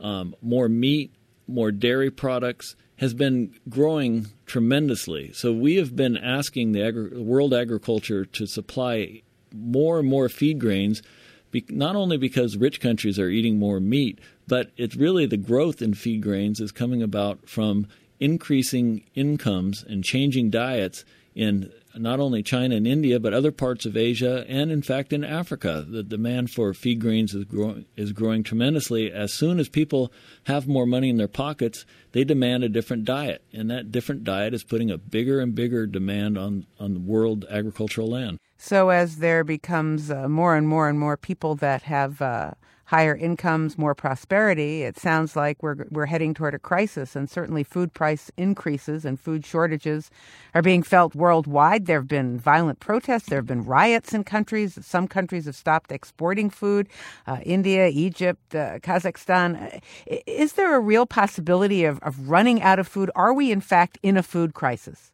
um, 0.00 0.34
more 0.42 0.68
meat, 0.68 1.12
more 1.46 1.70
dairy 1.70 2.10
products, 2.10 2.74
has 2.96 3.14
been 3.14 3.54
growing 3.68 4.28
tremendously. 4.46 5.32
So 5.32 5.52
we 5.52 5.76
have 5.76 5.96
been 5.96 6.16
asking 6.16 6.72
the 6.72 6.82
agri- 6.82 7.20
world 7.20 7.52
agriculture 7.52 8.24
to 8.24 8.46
supply 8.46 9.22
more 9.52 9.98
and 9.98 10.08
more 10.08 10.28
feed 10.28 10.58
grains, 10.58 11.02
be- 11.50 11.64
not 11.68 11.96
only 11.96 12.16
because 12.16 12.56
rich 12.56 12.80
countries 12.80 13.18
are 13.18 13.28
eating 13.28 13.58
more 13.58 13.80
meat, 13.80 14.20
but 14.46 14.70
it's 14.76 14.96
really 14.96 15.26
the 15.26 15.36
growth 15.36 15.82
in 15.82 15.94
feed 15.94 16.22
grains 16.22 16.60
is 16.60 16.72
coming 16.72 17.02
about 17.02 17.48
from 17.48 17.86
increasing 18.20 19.02
incomes 19.14 19.82
and 19.82 20.04
changing 20.04 20.50
diets 20.50 21.04
in 21.34 21.72
not 21.96 22.20
only 22.20 22.42
China 22.42 22.76
and 22.76 22.86
India, 22.86 23.20
but 23.20 23.32
other 23.32 23.52
parts 23.52 23.86
of 23.86 23.96
Asia 23.96 24.44
and, 24.48 24.70
in 24.70 24.82
fact, 24.82 25.12
in 25.12 25.24
Africa. 25.24 25.84
The 25.88 26.02
demand 26.02 26.50
for 26.50 26.72
feed 26.74 27.00
grains 27.00 27.34
is 27.34 27.44
growing, 27.44 27.86
is 27.96 28.12
growing 28.12 28.42
tremendously. 28.42 29.12
As 29.12 29.32
soon 29.32 29.58
as 29.58 29.68
people 29.68 30.12
have 30.44 30.66
more 30.66 30.86
money 30.86 31.10
in 31.10 31.16
their 31.16 31.28
pockets, 31.28 31.86
they 32.12 32.24
demand 32.24 32.64
a 32.64 32.68
different 32.68 33.04
diet, 33.04 33.42
and 33.52 33.70
that 33.70 33.92
different 33.92 34.24
diet 34.24 34.54
is 34.54 34.64
putting 34.64 34.90
a 34.90 34.98
bigger 34.98 35.40
and 35.40 35.54
bigger 35.54 35.86
demand 35.86 36.38
on 36.38 36.66
on 36.78 36.94
the 36.94 37.00
world 37.00 37.44
agricultural 37.50 38.08
land. 38.08 38.38
So, 38.56 38.90
as 38.90 39.16
there 39.16 39.44
becomes 39.44 40.10
uh, 40.10 40.28
more 40.28 40.56
and 40.56 40.66
more 40.66 40.88
and 40.88 40.98
more 40.98 41.16
people 41.16 41.54
that 41.56 41.82
have 41.82 42.22
uh, 42.22 42.52
higher 42.86 43.14
incomes, 43.14 43.78
more 43.78 43.94
prosperity, 43.94 44.82
it 44.82 44.98
sounds 44.98 45.36
like 45.36 45.62
we're 45.62 45.86
we're 45.90 46.06
heading 46.06 46.34
toward 46.34 46.54
a 46.54 46.58
crisis. 46.58 47.16
And 47.16 47.28
certainly, 47.28 47.64
food 47.64 47.92
price 47.92 48.30
increases 48.36 49.04
and 49.04 49.18
food 49.18 49.44
shortages 49.44 50.10
are 50.54 50.62
being 50.62 50.82
felt 50.82 51.14
worldwide. 51.14 51.86
There 51.86 52.00
have 52.00 52.08
been 52.08 52.38
violent 52.38 52.80
protests. 52.80 53.26
There 53.26 53.38
have 53.38 53.46
been 53.46 53.64
riots 53.64 54.12
in 54.12 54.24
countries. 54.24 54.78
Some 54.84 55.08
countries 55.08 55.46
have 55.46 55.56
stopped 55.56 55.92
exporting 55.92 56.50
food. 56.50 56.88
Uh, 57.26 57.38
India, 57.44 57.88
Egypt, 57.88 58.54
uh, 58.54 58.78
Kazakhstan. 58.80 59.80
Is 60.06 60.54
there 60.54 60.74
a 60.74 60.80
real 60.80 61.06
possibility 61.06 61.84
of, 61.84 61.98
of 62.00 62.28
running 62.28 62.62
out 62.62 62.78
of 62.78 62.86
food? 62.86 63.10
Are 63.14 63.32
we 63.32 63.50
in 63.50 63.60
fact 63.60 63.98
in 64.02 64.16
a 64.16 64.22
food 64.22 64.54
crisis? 64.54 65.12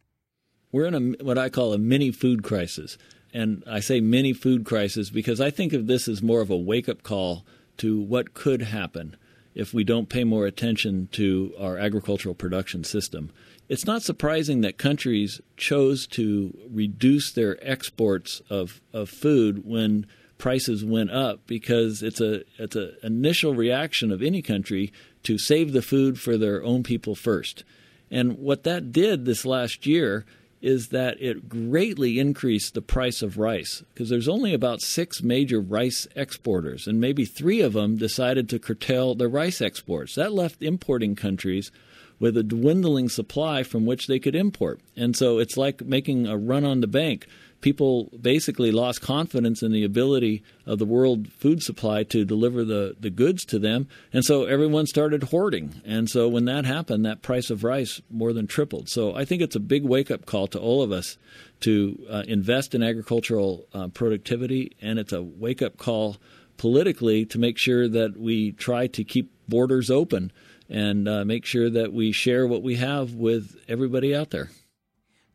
We're 0.73 0.87
in 0.87 0.95
a 0.95 1.25
what 1.25 1.39
I 1.39 1.49
call 1.49 1.73
a 1.73 1.79
mini 1.79 2.11
food 2.11 2.43
crisis. 2.43 2.99
And 3.33 3.63
I 3.67 3.81
say 3.81 4.01
mini 4.01 4.33
food 4.33 4.65
crisis 4.65 5.11
because 5.11 5.41
I 5.41 5.51
think 5.51 5.73
of 5.73 5.87
this 5.87 6.09
as 6.09 6.23
more 6.23 6.41
of 6.41 6.51
a 6.51 6.57
wake 6.57 6.89
up 6.89 7.03
call 7.03 7.47
to 7.81 7.99
what 7.99 8.35
could 8.35 8.61
happen 8.63 9.17
if 9.55 9.73
we 9.73 9.85
don't 9.85 10.11
pay 10.11 10.23
more 10.23 10.47
attention 10.47 11.09
to 11.13 11.55
our 11.59 11.79
agricultural 11.79 12.35
production 12.35 12.85
system. 12.85 13.31
It's 13.71 13.87
not 13.87 14.03
surprising 14.03 14.61
that 14.61 14.79
countries 14.79 15.41
chose 15.57 16.07
to 16.09 16.57
reduce 16.71 17.33
their 17.33 17.57
exports 17.67 18.43
of, 18.51 18.81
of 18.93 19.09
food 19.09 19.65
when 19.65 20.07
prices 20.37 20.85
went 20.85 21.11
up 21.11 21.47
because 21.47 22.03
it's 22.03 22.21
a 22.21 22.43
it's 22.59 22.77
an 22.77 22.97
initial 23.03 23.55
reaction 23.55 24.11
of 24.11 24.23
any 24.23 24.41
country 24.41 24.93
to 25.23 25.37
save 25.37 25.73
the 25.73 25.83
food 25.83 26.19
for 26.19 26.37
their 26.37 26.63
own 26.65 26.83
people 26.83 27.15
first. 27.15 27.65
And 28.11 28.39
what 28.39 28.65
that 28.65 28.93
did 28.93 29.25
this 29.25 29.45
last 29.45 29.87
year 29.87 30.25
is 30.63 30.89
that 30.89 31.21
it 31.21 31.49
greatly 31.49 32.19
increased 32.19 32.75
the 32.75 32.83
price 32.83 33.23
of 33.23 33.39
rice 33.39 33.83
because 33.93 34.11
there's 34.11 34.29
only 34.29 34.53
about 34.53 34.81
six 34.81 35.23
major 35.23 35.61
rice 35.61 36.07
exporters, 36.15 36.87
and 36.87 37.01
maybe 37.01 37.25
three 37.25 37.61
of 37.61 37.73
them 37.73 37.97
decided 37.97 38.49
to 38.49 38.59
curtail 38.59 39.15
their 39.15 39.29
rice 39.29 39.61
exports. 39.61 40.15
That 40.15 40.33
left 40.33 40.63
importing 40.63 41.17
countries 41.17 41.71
with 42.19 42.37
a 42.37 42.43
dwindling 42.43 43.09
supply 43.09 43.63
from 43.63 43.87
which 43.87 44.07
they 44.07 44.19
could 44.19 44.37
import. 44.37 44.79
And 44.95 45.17
so 45.17 45.39
it's 45.39 45.57
like 45.57 45.83
making 45.83 46.27
a 46.27 46.37
run 46.37 46.65
on 46.65 46.83
the 46.83 46.87
bank 46.87 47.27
people 47.61 48.11
basically 48.21 48.71
lost 48.71 49.01
confidence 49.01 49.63
in 49.63 49.73
the 49.73 49.85
ability 49.85 50.43
of 50.67 50.79
the 50.79 50.85
world 50.85 51.33
food 51.33 51.63
supply 51.63 52.03
to 52.05 52.25
deliver 52.25 52.65
the, 52.65 52.97
the 52.99 53.11
goods 53.11 53.45
to 53.47 53.59
them. 53.59 53.89
And 54.13 54.25
so 54.25 54.45
everyone 54.45 54.87
started 54.87 55.25
hoarding. 55.25 55.81
And 55.85 56.09
so 56.09 56.29
when 56.29 56.47
that 56.47 56.65
happened, 56.65 57.05
that 57.05 57.23
price 57.23 57.51
of 57.51 57.65
rice 57.65 58.01
more 58.11 58.33
than 58.33 58.47
tripled. 58.47 58.89
So 58.89 59.15
I 59.15 59.25
think 59.25 59.43
it's 59.43 59.57
a 59.57 59.61
big 59.61 59.85
wake 59.85 60.11
up 60.11 60.27
call 60.27 60.47
to 60.49 60.59
all 60.59 60.83
of 60.83 60.93
us 60.93 61.19
to 61.61 62.07
uh, 62.09 62.23
invest 62.27 62.75
in 62.75 62.83
agricultural 62.83 63.67
uh, 63.75 63.89
productivity. 63.89 64.73
And 64.81 64.99
it's 64.99 65.13
a 65.13 65.23
wake 65.23 65.63
up 65.63 65.77
call 65.77 66.17
politically 66.57 67.25
to 67.27 67.39
make 67.39 67.59
sure 67.59 67.89
that 67.89 68.19
we 68.19 68.53
try 68.53 68.87
to 68.87 69.05
keep 69.05 69.33
borders 69.49 69.91
open 69.91 70.33
and 70.69 71.09
uh, 71.09 71.25
make 71.25 71.45
sure 71.45 71.69
that 71.69 71.93
we 71.93 72.13
share 72.13 72.47
what 72.47 72.63
we 72.63 72.77
have 72.77 73.15
with 73.15 73.57
everybody 73.69 74.15
out 74.15 74.31
there. 74.31 74.51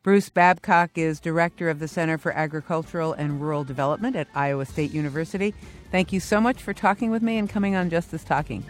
Bruce 0.06 0.28
Babcock 0.28 0.90
is 0.94 1.18
director 1.18 1.68
of 1.68 1.80
the 1.80 1.88
Center 1.88 2.16
for 2.16 2.30
Agricultural 2.30 3.12
and 3.14 3.40
Rural 3.40 3.64
Development 3.64 4.14
at 4.14 4.28
Iowa 4.36 4.64
State 4.64 4.92
University. 4.92 5.52
Thank 5.90 6.12
you 6.12 6.20
so 6.20 6.40
much 6.40 6.62
for 6.62 6.72
talking 6.72 7.10
with 7.10 7.22
me 7.22 7.38
and 7.38 7.50
coming 7.50 7.74
on 7.74 7.90
Justice 7.90 8.22
Talking. 8.22 8.64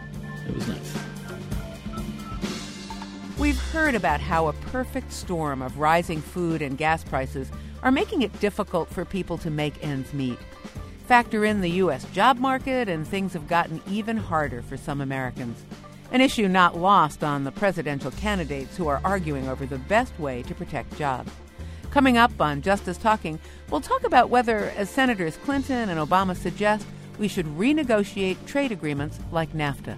It 0.49 0.55
was 0.55 0.67
nice. 0.67 0.97
We've 3.39 3.61
heard 3.71 3.95
about 3.95 4.21
how 4.21 4.49
a 4.49 4.55
perfect 4.55 5.13
storm 5.13 5.61
of 5.61 5.79
rising 5.79 6.23
food 6.23 6.63
and 6.63 6.79
gas 6.79 7.05
prices 7.05 7.51
are 7.83 7.93
making 7.93 8.23
it 8.23 8.41
difficult 8.41 8.89
for 8.89 9.05
people 9.05 9.37
to 9.37 9.51
make 9.51 9.85
ends 9.85 10.15
meet. 10.15 10.39
Factor 11.07 11.45
in 11.45 11.61
the 11.61 11.71
U.S. 11.73 12.07
job 12.13 12.39
market, 12.39 12.89
and 12.89 13.07
things 13.07 13.35
have 13.35 13.47
gotten 13.47 13.83
even 13.91 14.17
harder 14.17 14.63
for 14.63 14.79
some 14.79 15.03
Americans. 15.03 15.63
An 16.13 16.21
issue 16.21 16.49
not 16.49 16.79
lost 16.79 17.25
on 17.25 17.45
the 17.45 17.53
presidential 17.53 18.11
candidates 18.13 18.77
who 18.77 18.87
are 18.87 19.01
arguing 19.05 19.49
over 19.49 19.67
the 19.67 19.79
best 19.79 20.19
way 20.19 20.43
to 20.45 20.55
protect 20.55 20.97
jobs. 20.97 21.31
Coming 21.91 22.17
up 22.17 22.41
on 22.41 22.63
Justice 22.63 22.99
Talking, 22.99 23.41
we'll 23.71 23.81
talk 23.81 24.05
about 24.05 24.31
whether, 24.31 24.71
as 24.77 24.89
Senators 24.89 25.37
Clinton 25.39 25.89
and 25.89 25.99
Obama 25.99 26.37
suggest, 26.37 26.87
we 27.19 27.27
should 27.27 27.47
renegotiate 27.47 28.37
trade 28.47 28.71
agreements 28.71 29.19
like 29.33 29.53
NAFTA. 29.53 29.97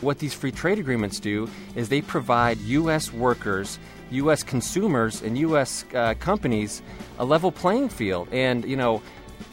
What 0.00 0.18
these 0.18 0.34
free 0.34 0.52
trade 0.52 0.78
agreements 0.78 1.20
do 1.20 1.48
is 1.74 1.88
they 1.88 2.00
provide 2.00 2.58
U.S. 2.58 3.12
workers, 3.12 3.78
U.S. 4.10 4.42
consumers, 4.42 5.22
and 5.22 5.36
U.S. 5.38 5.84
Uh, 5.94 6.14
companies 6.14 6.82
a 7.18 7.24
level 7.24 7.52
playing 7.52 7.88
field. 7.88 8.28
And, 8.32 8.64
you 8.64 8.76
know, 8.76 9.02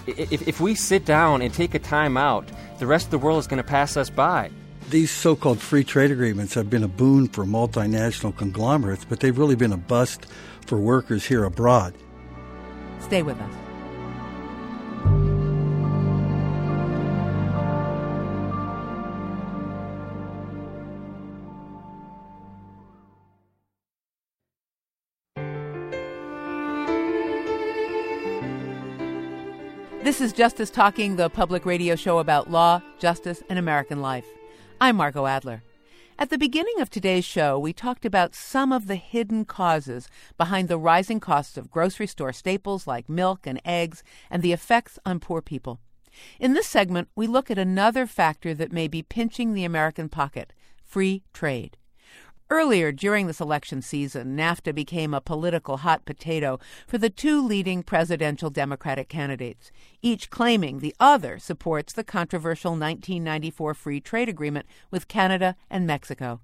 if, 0.07 0.47
if 0.47 0.59
we 0.59 0.75
sit 0.75 1.05
down 1.05 1.41
and 1.41 1.53
take 1.53 1.75
a 1.75 1.79
time 1.79 2.17
out, 2.17 2.49
the 2.79 2.87
rest 2.87 3.05
of 3.05 3.11
the 3.11 3.19
world 3.19 3.39
is 3.39 3.47
going 3.47 3.61
to 3.61 3.67
pass 3.67 3.97
us 3.97 4.09
by. 4.09 4.49
These 4.89 5.11
so 5.11 5.35
called 5.35 5.59
free 5.61 5.83
trade 5.83 6.09
agreements 6.09 6.55
have 6.55 6.67
been 6.67 6.83
a 6.83 6.87
boon 6.87 7.27
for 7.27 7.45
multinational 7.45 8.35
conglomerates, 8.35 9.05
but 9.05 9.19
they've 9.19 9.37
really 9.37 9.55
been 9.55 9.71
a 9.71 9.77
bust 9.77 10.25
for 10.65 10.79
workers 10.79 11.25
here 11.25 11.43
abroad. 11.43 11.93
Stay 12.99 13.21
with 13.21 13.39
us. 13.39 13.53
This 30.03 30.19
is 30.19 30.33
Justice 30.33 30.71
Talking, 30.71 31.15
the 31.15 31.29
public 31.29 31.67
radio 31.67 31.95
show 31.95 32.17
about 32.17 32.49
law, 32.49 32.81
justice, 32.97 33.43
and 33.49 33.59
American 33.59 34.01
life. 34.01 34.25
I'm 34.81 34.95
Margot 34.95 35.25
Adler. 35.25 35.61
At 36.17 36.29
the 36.29 36.37
beginning 36.37 36.79
of 36.79 36.89
today's 36.89 37.25
show, 37.25 37.59
we 37.59 37.73
talked 37.73 38.05
about 38.05 38.33
some 38.33 38.71
of 38.71 38.87
the 38.87 38.95
hidden 38.95 39.43
causes 39.43 40.07
behind 40.37 40.69
the 40.69 40.77
rising 40.77 41.19
costs 41.19 41.57
of 41.57 41.69
grocery 41.69 42.07
store 42.07 42.31
staples 42.31 42.87
like 42.87 43.09
milk 43.09 43.45
and 43.45 43.59
eggs 43.65 44.03
and 44.29 44.41
the 44.41 44.53
effects 44.53 44.97
on 45.05 45.19
poor 45.19 45.41
people. 45.41 45.81
In 46.39 46.53
this 46.53 46.65
segment, 46.65 47.09
we 47.13 47.27
look 47.27 47.51
at 47.51 47.57
another 47.57 48.07
factor 48.07 48.53
that 48.53 48.71
may 48.71 48.87
be 48.87 49.01
pinching 49.01 49.53
the 49.53 49.65
American 49.65 50.07
pocket 50.07 50.53
free 50.81 51.23
trade. 51.33 51.75
Earlier 52.51 52.91
during 52.91 53.27
this 53.27 53.39
election 53.39 53.83
season, 53.83 54.35
NAFTA 54.35 54.73
became 54.73 55.13
a 55.13 55.21
political 55.21 55.77
hot 55.77 56.03
potato 56.03 56.59
for 56.87 56.97
the 56.97 57.11
two 57.11 57.45
leading 57.45 57.83
presidential 57.83 58.49
Democratic 58.49 59.07
candidates, 59.07 59.71
each 60.01 60.31
claiming 60.31 60.79
the 60.79 60.95
other 60.99 61.37
supports 61.37 61.93
the 61.93 62.03
controversial 62.03 62.71
1994 62.71 63.75
free 63.75 64.01
trade 64.01 64.29
agreement 64.29 64.65
with 64.89 65.07
Canada 65.07 65.55
and 65.69 65.85
Mexico. 65.85 66.41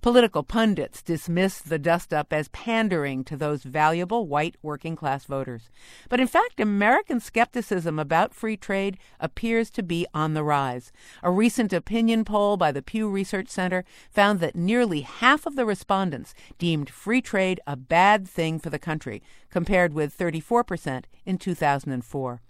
Political 0.00 0.44
pundits 0.44 1.02
dismiss 1.02 1.60
the 1.60 1.78
dust 1.78 2.12
up 2.12 2.32
as 2.32 2.48
pandering 2.48 3.24
to 3.24 3.36
those 3.36 3.62
valuable 3.62 4.26
white 4.26 4.56
working 4.62 4.96
class 4.96 5.24
voters. 5.24 5.70
But 6.08 6.20
in 6.20 6.26
fact, 6.26 6.60
American 6.60 7.20
skepticism 7.20 7.98
about 7.98 8.34
free 8.34 8.56
trade 8.56 8.98
appears 9.18 9.70
to 9.70 9.82
be 9.82 10.06
on 10.14 10.34
the 10.34 10.44
rise. 10.44 10.92
A 11.22 11.30
recent 11.30 11.72
opinion 11.72 12.24
poll 12.24 12.56
by 12.56 12.72
the 12.72 12.82
Pew 12.82 13.08
Research 13.08 13.48
Center 13.48 13.84
found 14.10 14.40
that 14.40 14.56
nearly 14.56 15.02
half 15.02 15.46
of 15.46 15.56
the 15.56 15.66
respondents 15.66 16.34
deemed 16.58 16.90
free 16.90 17.20
trade 17.20 17.60
a 17.66 17.76
bad 17.76 18.28
thing 18.28 18.58
for 18.58 18.70
the 18.70 18.78
country, 18.78 19.22
compared 19.50 19.92
with 19.92 20.16
34% 20.16 21.04
in 21.24 21.38
2004 21.38 22.40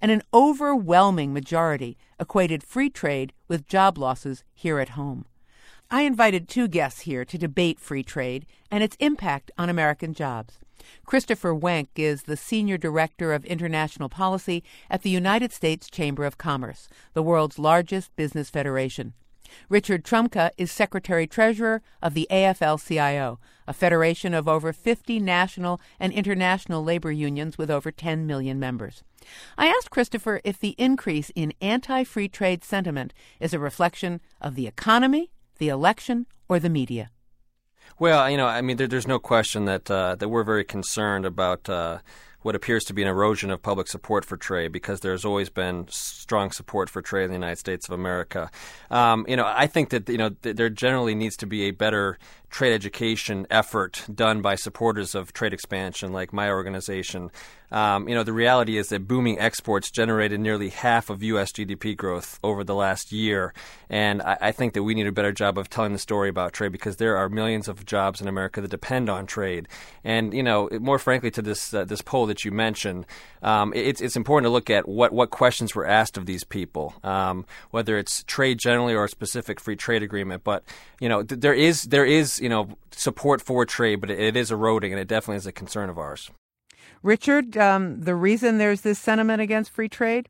and 0.00 0.10
an 0.10 0.22
overwhelming 0.32 1.32
majority 1.32 1.96
equated 2.18 2.62
free 2.62 2.90
trade 2.90 3.32
with 3.46 3.68
job 3.68 3.98
losses 3.98 4.44
here 4.54 4.78
at 4.78 4.90
home. 4.90 5.24
I 5.90 6.02
invited 6.02 6.48
two 6.48 6.68
guests 6.68 7.00
here 7.00 7.24
to 7.24 7.38
debate 7.38 7.80
free 7.80 8.02
trade 8.02 8.44
and 8.70 8.84
its 8.84 8.96
impact 9.00 9.50
on 9.56 9.70
American 9.70 10.12
jobs. 10.12 10.58
Christopher 11.06 11.54
Wenk 11.54 11.88
is 11.96 12.24
the 12.24 12.36
Senior 12.36 12.76
Director 12.76 13.32
of 13.32 13.46
International 13.46 14.10
Policy 14.10 14.62
at 14.90 15.00
the 15.00 15.08
United 15.08 15.50
States 15.50 15.88
Chamber 15.88 16.26
of 16.26 16.36
Commerce, 16.36 16.90
the 17.14 17.22
world's 17.22 17.58
largest 17.58 18.14
business 18.16 18.50
federation. 18.50 19.14
Richard 19.70 20.04
Trumka 20.04 20.50
is 20.58 20.70
Secretary 20.70 21.26
Treasurer 21.26 21.80
of 22.02 22.12
the 22.12 22.28
AFL 22.30 22.86
CIO, 22.86 23.40
a 23.66 23.72
federation 23.72 24.34
of 24.34 24.46
over 24.46 24.74
50 24.74 25.18
national 25.20 25.80
and 25.98 26.12
international 26.12 26.84
labor 26.84 27.10
unions 27.10 27.56
with 27.56 27.70
over 27.70 27.90
10 27.90 28.26
million 28.26 28.60
members. 28.60 29.02
I 29.56 29.68
asked 29.68 29.88
Christopher 29.88 30.42
if 30.44 30.60
the 30.60 30.74
increase 30.76 31.30
in 31.34 31.54
anti 31.62 32.04
free 32.04 32.28
trade 32.28 32.62
sentiment 32.62 33.14
is 33.40 33.54
a 33.54 33.58
reflection 33.58 34.20
of 34.38 34.54
the 34.54 34.66
economy, 34.66 35.30
the 35.58 35.68
election, 35.68 36.26
or 36.48 36.58
the 36.58 36.70
media. 36.70 37.10
Well, 37.98 38.30
you 38.30 38.36
know, 38.36 38.46
I 38.46 38.60
mean, 38.62 38.76
there, 38.76 38.86
there's 38.86 39.08
no 39.08 39.18
question 39.18 39.64
that 39.66 39.90
uh, 39.90 40.14
that 40.16 40.28
we're 40.28 40.44
very 40.44 40.64
concerned 40.64 41.26
about 41.26 41.68
uh, 41.68 41.98
what 42.42 42.54
appears 42.54 42.84
to 42.84 42.94
be 42.94 43.02
an 43.02 43.08
erosion 43.08 43.50
of 43.50 43.60
public 43.60 43.88
support 43.88 44.24
for 44.24 44.36
trade 44.36 44.70
because 44.70 45.00
there's 45.00 45.24
always 45.24 45.50
been 45.50 45.86
strong 45.90 46.52
support 46.52 46.88
for 46.88 47.02
trade 47.02 47.24
in 47.24 47.30
the 47.30 47.36
United 47.36 47.58
States 47.58 47.88
of 47.88 47.92
America. 47.92 48.50
Um, 48.90 49.26
you 49.28 49.36
know, 49.36 49.44
I 49.46 49.66
think 49.66 49.90
that 49.90 50.08
you 50.08 50.18
know 50.18 50.30
th- 50.30 50.56
there 50.56 50.70
generally 50.70 51.14
needs 51.14 51.36
to 51.38 51.46
be 51.46 51.64
a 51.64 51.72
better 51.72 52.18
trade 52.50 52.72
education 52.72 53.46
effort 53.50 54.04
done 54.12 54.42
by 54.42 54.54
supporters 54.54 55.14
of 55.14 55.32
trade 55.32 55.52
expansion, 55.52 56.12
like 56.12 56.32
my 56.32 56.50
organization. 56.50 57.30
Um, 57.70 58.08
you 58.08 58.14
know, 58.14 58.22
the 58.22 58.32
reality 58.32 58.78
is 58.78 58.88
that 58.88 59.06
booming 59.06 59.38
exports 59.38 59.90
generated 59.90 60.40
nearly 60.40 60.70
half 60.70 61.10
of 61.10 61.22
U.S. 61.22 61.52
GDP 61.52 61.94
growth 61.94 62.38
over 62.42 62.64
the 62.64 62.74
last 62.74 63.12
year, 63.12 63.52
and 63.90 64.22
I, 64.22 64.38
I, 64.40 64.52
think 64.52 64.72
that 64.72 64.82
we 64.82 64.94
need 64.94 65.06
a 65.06 65.12
better 65.12 65.32
job 65.32 65.58
of 65.58 65.68
telling 65.68 65.92
the 65.92 65.98
story 65.98 66.30
about 66.30 66.54
trade 66.54 66.72
because 66.72 66.96
there 66.96 67.18
are 67.18 67.28
millions 67.28 67.68
of 67.68 67.84
jobs 67.84 68.22
in 68.22 68.28
America 68.28 68.62
that 68.62 68.70
depend 68.70 69.10
on 69.10 69.26
trade. 69.26 69.68
And 70.02 70.32
you 70.32 70.42
know, 70.42 70.70
more 70.80 70.98
frankly, 70.98 71.30
to 71.32 71.42
this 71.42 71.74
uh, 71.74 71.84
this 71.84 72.00
poll 72.00 72.24
that 72.26 72.42
you 72.42 72.52
mentioned, 72.52 73.04
um, 73.42 73.74
it's 73.74 74.00
it's 74.00 74.16
important 74.16 74.46
to 74.46 74.50
look 74.50 74.70
at 74.70 74.88
what 74.88 75.12
what 75.12 75.28
questions 75.28 75.74
were 75.74 75.86
asked 75.86 76.16
of 76.16 76.24
these 76.24 76.44
people, 76.44 76.94
um, 77.04 77.44
whether 77.70 77.98
it's 77.98 78.24
trade 78.24 78.58
generally 78.58 78.94
or 78.94 79.04
a 79.04 79.08
specific 79.10 79.60
free 79.60 79.76
trade 79.76 80.02
agreement. 80.02 80.42
But 80.42 80.64
you 81.00 81.08
know, 81.10 81.22
th- 81.22 81.40
there 81.42 81.54
is 81.54 81.82
there 81.82 82.06
is 82.06 82.37
you 82.40 82.48
know 82.48 82.78
support 82.90 83.40
for 83.40 83.64
trade, 83.64 83.96
but 83.96 84.10
it 84.10 84.36
is 84.36 84.50
eroding, 84.50 84.92
and 84.92 85.00
it 85.00 85.08
definitely 85.08 85.36
is 85.36 85.46
a 85.46 85.52
concern 85.52 85.90
of 85.90 85.98
ours. 85.98 86.30
Richard, 87.02 87.56
um, 87.56 88.00
the 88.00 88.14
reason 88.14 88.58
there's 88.58 88.80
this 88.80 88.98
sentiment 88.98 89.40
against 89.40 89.70
free 89.70 89.88
trade. 89.88 90.28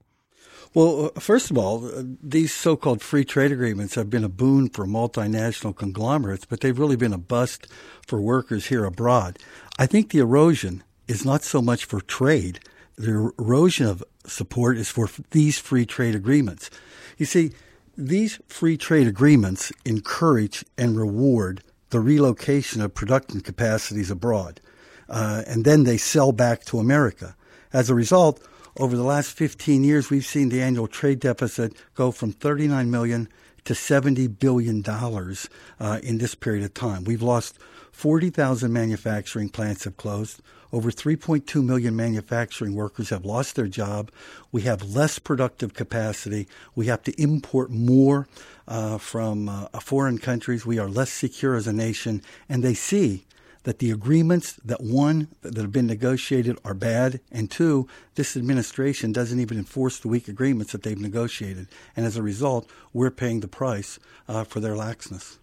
Well, 0.75 1.07
uh, 1.17 1.21
first 1.21 1.51
of 1.51 1.57
all, 1.57 1.87
uh, 1.87 2.03
these 2.23 2.53
so 2.53 2.77
called 2.77 3.01
free 3.01 3.25
trade 3.25 3.53
agreements 3.53 3.95
have 3.95 4.11
been 4.11 4.25
a 4.25 4.29
boon 4.29 4.69
for 4.69 4.87
multinational 4.87 5.75
conglomerates, 5.75 6.45
but 6.45 6.61
they've 6.61 6.79
really 6.79 6.97
been 6.97 7.15
a 7.15 7.19
bust 7.19 7.67
for 8.07 8.21
workers 8.21 8.67
here 8.67 8.85
abroad. 8.85 9.39
I 9.79 9.87
think 9.87 10.11
the 10.11 10.19
erosion 10.19 10.83
is 11.07 11.25
not 11.25 11.43
so 11.43 11.63
much 11.63 11.87
for 11.87 12.03
trade, 12.03 12.61
the 12.97 13.33
erosion 13.39 13.87
of 13.87 14.05
support 14.27 14.77
is 14.77 14.91
for 14.91 15.09
these 15.31 15.59
free 15.59 15.87
trade 15.87 16.15
agreements. 16.15 16.69
You 17.17 17.27
see, 17.27 17.53
these 17.97 18.41
free 18.49 18.77
trade 18.77 19.07
agreements 19.07 19.73
encourage 19.85 20.65
and 20.77 20.99
reward 20.99 21.63
the 21.91 22.01
relocation 22.01 22.81
of 22.81 22.95
production 22.95 23.41
capacities 23.41 24.11
abroad, 24.11 24.61
uh, 25.09 25.43
and 25.47 25.65
then 25.65 25.85
they 25.85 25.97
sell 25.97 26.33
back 26.33 26.65
to 26.65 26.79
America. 26.79 27.35
As 27.73 27.91
a 27.91 27.95
result, 27.95 28.43
over 28.77 28.97
the 28.97 29.03
last 29.03 29.33
15 29.33 29.83
years, 29.83 30.11
we've 30.11 30.25
seen 30.25 30.49
the 30.51 30.63
annual 30.63 30.87
trade 30.87 31.21
deficit 31.21 31.75
go 31.95 32.11
from 32.11 32.33
39 32.33 32.91
million 32.91 33.29
to 33.65 33.75
70 33.75 34.29
billion 34.29 34.81
dollars 34.81 35.49
uh, 35.81 35.99
in 36.03 36.19
this 36.19 36.35
period 36.35 36.65
of 36.65 36.75
time. 36.75 37.05
We've 37.05 37.23
lost 37.23 37.59
40,000 37.93 38.73
manufacturing 38.73 39.49
plants 39.49 39.85
have 39.85 39.97
closed. 39.97 40.41
Over 40.73 40.91
3.2 40.91 41.65
million 41.65 41.97
manufacturing 41.97 42.75
workers 42.75 43.11
have 43.11 43.25
lost 43.25 43.57
their 43.57 43.69
job. 43.69 44.11
We 44.53 44.63
have 44.63 44.83
less 44.83 45.19
productive 45.19 45.75
capacity. 45.75 46.47
We 46.75 46.87
have 46.87 47.03
to 47.05 47.21
import 47.21 47.71
more 47.71 48.29
uh, 48.67 48.99
from 48.99 49.49
uh, 49.49 49.69
foreign 49.81 50.19
countries. 50.19 50.67
We 50.67 50.79
are 50.79 50.89
less 50.89 51.11
secure 51.11 51.57
as 51.57 51.67
a 51.67 51.73
nation. 51.73 52.23
And 52.49 52.63
they 52.63 52.75
see 52.75 53.25
that 53.65 53.81
the 53.81 53.91
agreements 53.91 54.55
that 54.65 54.83
one 54.83 55.29
that 55.43 55.57
have 55.57 55.73
been 55.73 55.87
negotiated 55.87 56.59
are 56.65 56.75
bad, 56.75 57.21
and 57.31 57.51
two, 57.51 57.87
this 58.15 58.37
administration 58.37 59.13
doesn't 59.13 59.41
even 59.41 59.59
enforce 59.59 59.99
the 59.99 60.09
weak 60.09 60.29
agreements 60.29 60.73
that 60.73 60.85
they've 60.85 60.99
negotiated, 60.99 61.67
and 61.95 62.07
as 62.07 62.17
a 62.17 62.23
result, 62.23 62.71
we're 62.95 63.11
paying 63.11 63.41
the 63.41 63.49
price 63.49 63.99
uh, 64.27 64.45
for 64.45 64.61
their 64.61 64.75
laxness. 64.75 65.37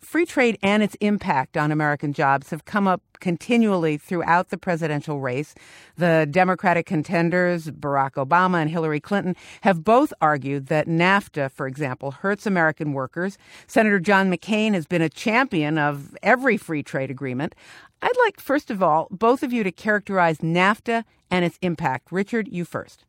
Free 0.00 0.24
trade 0.24 0.58
and 0.62 0.82
its 0.82 0.96
impact 1.00 1.58
on 1.58 1.70
American 1.70 2.14
jobs 2.14 2.50
have 2.50 2.64
come 2.64 2.88
up 2.88 3.02
continually 3.20 3.98
throughout 3.98 4.48
the 4.48 4.56
presidential 4.56 5.20
race. 5.20 5.54
The 5.96 6.26
Democratic 6.30 6.86
contenders, 6.86 7.66
Barack 7.66 8.12
Obama 8.12 8.62
and 8.62 8.70
Hillary 8.70 8.98
Clinton, 8.98 9.36
have 9.60 9.84
both 9.84 10.14
argued 10.22 10.68
that 10.68 10.88
NAFTA, 10.88 11.50
for 11.50 11.66
example, 11.66 12.12
hurts 12.12 12.46
American 12.46 12.94
workers. 12.94 13.36
Senator 13.66 14.00
John 14.00 14.32
McCain 14.32 14.72
has 14.72 14.86
been 14.86 15.02
a 15.02 15.10
champion 15.10 15.76
of 15.76 16.16
every 16.22 16.56
free 16.56 16.82
trade 16.82 17.10
agreement. 17.10 17.54
I'd 18.00 18.16
like, 18.24 18.40
first 18.40 18.70
of 18.70 18.82
all, 18.82 19.06
both 19.10 19.42
of 19.42 19.52
you 19.52 19.62
to 19.62 19.70
characterize 19.70 20.38
NAFTA 20.38 21.04
and 21.30 21.44
its 21.44 21.58
impact. 21.60 22.10
Richard, 22.10 22.48
you 22.48 22.64
first. 22.64 23.04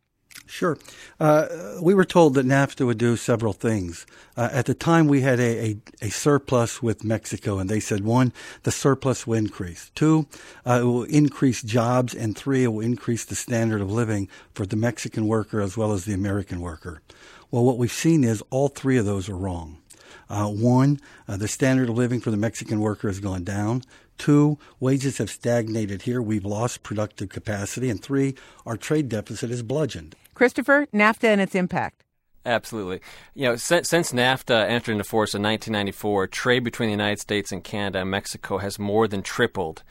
Sure. 0.52 0.78
Uh, 1.18 1.78
we 1.82 1.94
were 1.94 2.04
told 2.04 2.34
that 2.34 2.46
NAFTA 2.46 2.86
would 2.86 2.98
do 2.98 3.16
several 3.16 3.54
things. 3.54 4.06
Uh, 4.36 4.50
at 4.52 4.66
the 4.66 4.74
time, 4.74 5.08
we 5.08 5.22
had 5.22 5.40
a, 5.40 5.72
a, 5.72 5.78
a, 6.02 6.10
surplus 6.10 6.84
with 6.84 7.06
Mexico, 7.06 7.58
and 7.58 7.70
they 7.70 7.80
said 7.80 8.04
one, 8.04 8.34
the 8.64 8.72
surplus 8.72 9.26
will 9.26 9.38
increase. 9.38 9.92
Two, 9.96 10.28
uh, 10.66 10.80
it 10.82 10.84
will 10.84 11.04
increase 11.04 11.62
jobs, 11.62 12.14
and 12.14 12.38
three, 12.38 12.66
it 12.66 12.68
will 12.68 12.82
increase 12.82 13.24
the 13.24 13.34
standard 13.34 13.80
of 13.80 13.92
living 13.92 14.28
for 14.54 14.66
the 14.66 14.76
Mexican 14.76 15.26
worker 15.26 15.62
as 15.62 15.78
well 15.78 15.94
as 15.94 16.04
the 16.04 16.14
American 16.14 16.60
worker. 16.60 17.02
Well, 17.50 17.64
what 17.64 17.78
we've 17.78 17.92
seen 17.92 18.24
is 18.24 18.44
all 18.50 18.68
three 18.68 18.98
of 18.98 19.06
those 19.06 19.30
are 19.30 19.38
wrong. 19.38 19.81
Uh, 20.32 20.48
one, 20.48 20.98
uh, 21.28 21.36
the 21.36 21.48
standard 21.48 21.90
of 21.90 21.98
living 21.98 22.22
for 22.22 22.32
the 22.32 22.38
Mexican 22.38 22.80
worker 22.80 23.10
has 23.10 23.20
gone 23.20 23.44
down. 23.44 23.84
Two, 24.18 24.58
wages 24.80 25.18
have 25.18 25.30
stagnated 25.30 26.04
here. 26.04 26.22
We've 26.22 26.46
lost 26.46 26.84
productive 26.84 27.28
capacity. 27.28 27.90
And 27.90 28.02
three, 28.02 28.36
our 28.66 28.78
trade 28.78 29.10
deficit 29.10 29.52
is 29.52 29.62
bludgeoned. 29.62 30.16
Christopher, 30.34 30.88
NAFTA 30.94 31.26
and 31.26 31.42
its 31.42 31.54
impact. 31.54 32.06
Absolutely. 32.46 33.02
You 33.34 33.50
know, 33.50 33.56
since, 33.58 33.90
since, 33.90 34.14
NAFTA 34.14 34.70
entered 34.70 34.94
into 34.94 35.04
force 35.04 35.36
in 35.36 35.44
1994, 35.44 36.28
trade 36.28 36.64
between 36.64 36.88
the 36.88 36.94
United 36.94 37.20
States 37.20 37.52
and 37.52 37.62
Canada 37.62 38.00
and 38.00 38.10
Mexico 38.10 38.58
has 38.60 38.80
more 38.80 39.10
than 39.10 39.22
tripled. 39.22 39.84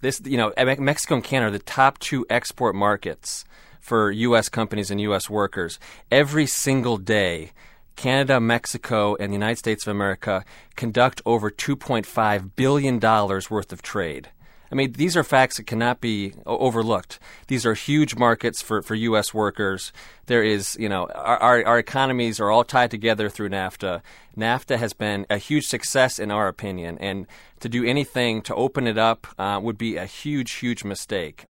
This, 0.00 0.22
you 0.24 0.36
know, 0.36 0.52
Mexico 0.78 1.16
and 1.16 1.24
Canada 1.24 1.48
are 1.48 1.58
the 1.58 1.58
top 1.58 1.98
two 1.98 2.24
export 2.30 2.76
markets 2.76 3.44
for 3.80 4.12
U.S. 4.12 4.48
companies 4.48 4.92
and 4.92 5.00
U.S. 5.00 5.28
workers. 5.28 5.80
Every 6.08 6.46
single 6.46 6.98
day, 6.98 7.50
Canada, 7.98 8.38
Mexico, 8.38 9.16
and 9.16 9.32
the 9.32 9.34
United 9.34 9.58
States 9.58 9.84
of 9.84 9.90
America 9.90 10.44
conduct 10.76 11.20
over 11.26 11.50
$2.5 11.50 12.50
billion 12.54 13.00
worth 13.00 13.72
of 13.72 13.82
trade. 13.82 14.28
I 14.70 14.76
mean, 14.76 14.92
these 14.92 15.16
are 15.16 15.24
facts 15.24 15.56
that 15.56 15.66
cannot 15.66 16.00
be 16.00 16.34
overlooked. 16.46 17.18
These 17.48 17.66
are 17.66 17.74
huge 17.74 18.14
markets 18.14 18.62
for, 18.62 18.82
for 18.82 18.94
U.S. 18.94 19.34
workers. 19.34 19.92
There 20.26 20.44
is, 20.44 20.76
you 20.78 20.88
know, 20.88 21.06
our, 21.12 21.38
our, 21.38 21.66
our, 21.66 21.78
economies 21.80 22.38
are 22.38 22.52
all 22.52 22.62
tied 22.62 22.92
together 22.92 23.28
through 23.28 23.48
NAFTA. 23.48 24.00
NAFTA 24.36 24.78
has 24.78 24.92
been 24.92 25.26
a 25.28 25.38
huge 25.38 25.66
success 25.66 26.20
in 26.20 26.30
our 26.30 26.46
opinion, 26.46 26.98
and 27.00 27.26
to 27.58 27.68
do 27.68 27.84
anything 27.84 28.42
to 28.42 28.54
open 28.54 28.86
it 28.86 28.96
up 28.96 29.26
uh, 29.40 29.58
would 29.60 29.76
be 29.76 29.96
a 29.96 30.06
huge, 30.06 30.52
huge 30.52 30.84
mistake. 30.84 31.46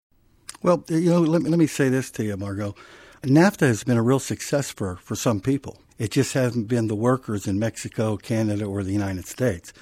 Well, 0.62 0.84
you 0.88 1.10
know, 1.10 1.22
let 1.22 1.42
me, 1.42 1.50
let 1.50 1.58
me 1.58 1.66
say 1.66 1.88
this 1.88 2.08
to 2.12 2.24
you, 2.24 2.36
Margot. 2.36 2.76
NAFTA 3.22 3.66
has 3.66 3.82
been 3.82 3.96
a 3.96 4.02
real 4.02 4.20
success 4.20 4.70
for, 4.70 4.94
for 4.96 5.16
some 5.16 5.40
people. 5.40 5.80
It 5.98 6.10
just 6.10 6.34
hasn't 6.34 6.68
been 6.68 6.88
the 6.88 6.94
workers 6.94 7.46
in 7.46 7.58
Mexico, 7.58 8.16
Canada, 8.16 8.64
or 8.64 8.82
the 8.82 8.92
United 8.92 9.26
States. 9.26 9.72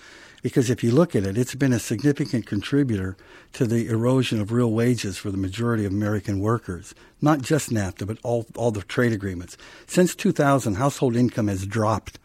Because 0.43 0.69
if 0.69 0.85
you 0.85 0.93
look 0.93 1.17
at 1.17 1.25
it, 1.25 1.39
it's 1.39 1.55
been 1.55 1.73
a 1.73 1.79
significant 1.79 2.47
contributor 2.47 3.17
to 3.55 3.67
the 3.67 3.89
erosion 3.89 4.41
of 4.41 4.53
real 4.53 4.71
wages 4.71 5.17
for 5.17 5.31
the 5.31 5.39
majority 5.39 5.87
of 5.87 5.93
American 5.93 6.39
workers. 6.39 6.95
Not 7.23 7.41
just 7.41 7.71
NAFTA, 7.71 8.07
but 8.07 8.19
all, 8.23 8.47
all 8.55 8.71
the 8.71 8.83
trade 8.83 9.13
agreements. 9.13 9.57
Since 9.87 10.15
2000, 10.15 10.75
household 10.75 11.17
income 11.17 11.49
has 11.49 11.67
dropped 11.67 12.19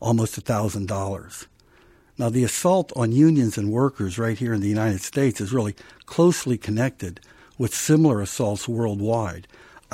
almost 0.00 0.42
$1,000. 0.42 1.46
Now, 2.18 2.30
the 2.30 2.44
assault 2.44 2.92
on 2.96 3.12
unions 3.12 3.58
and 3.58 3.70
workers 3.70 4.18
right 4.18 4.38
here 4.38 4.54
in 4.54 4.62
the 4.62 4.68
United 4.68 5.02
States 5.02 5.38
is 5.40 5.52
really 5.52 5.76
closely 6.06 6.56
connected 6.56 7.20
with 7.58 7.74
similar 7.74 8.22
assaults 8.22 8.66
worldwide. 8.66 9.46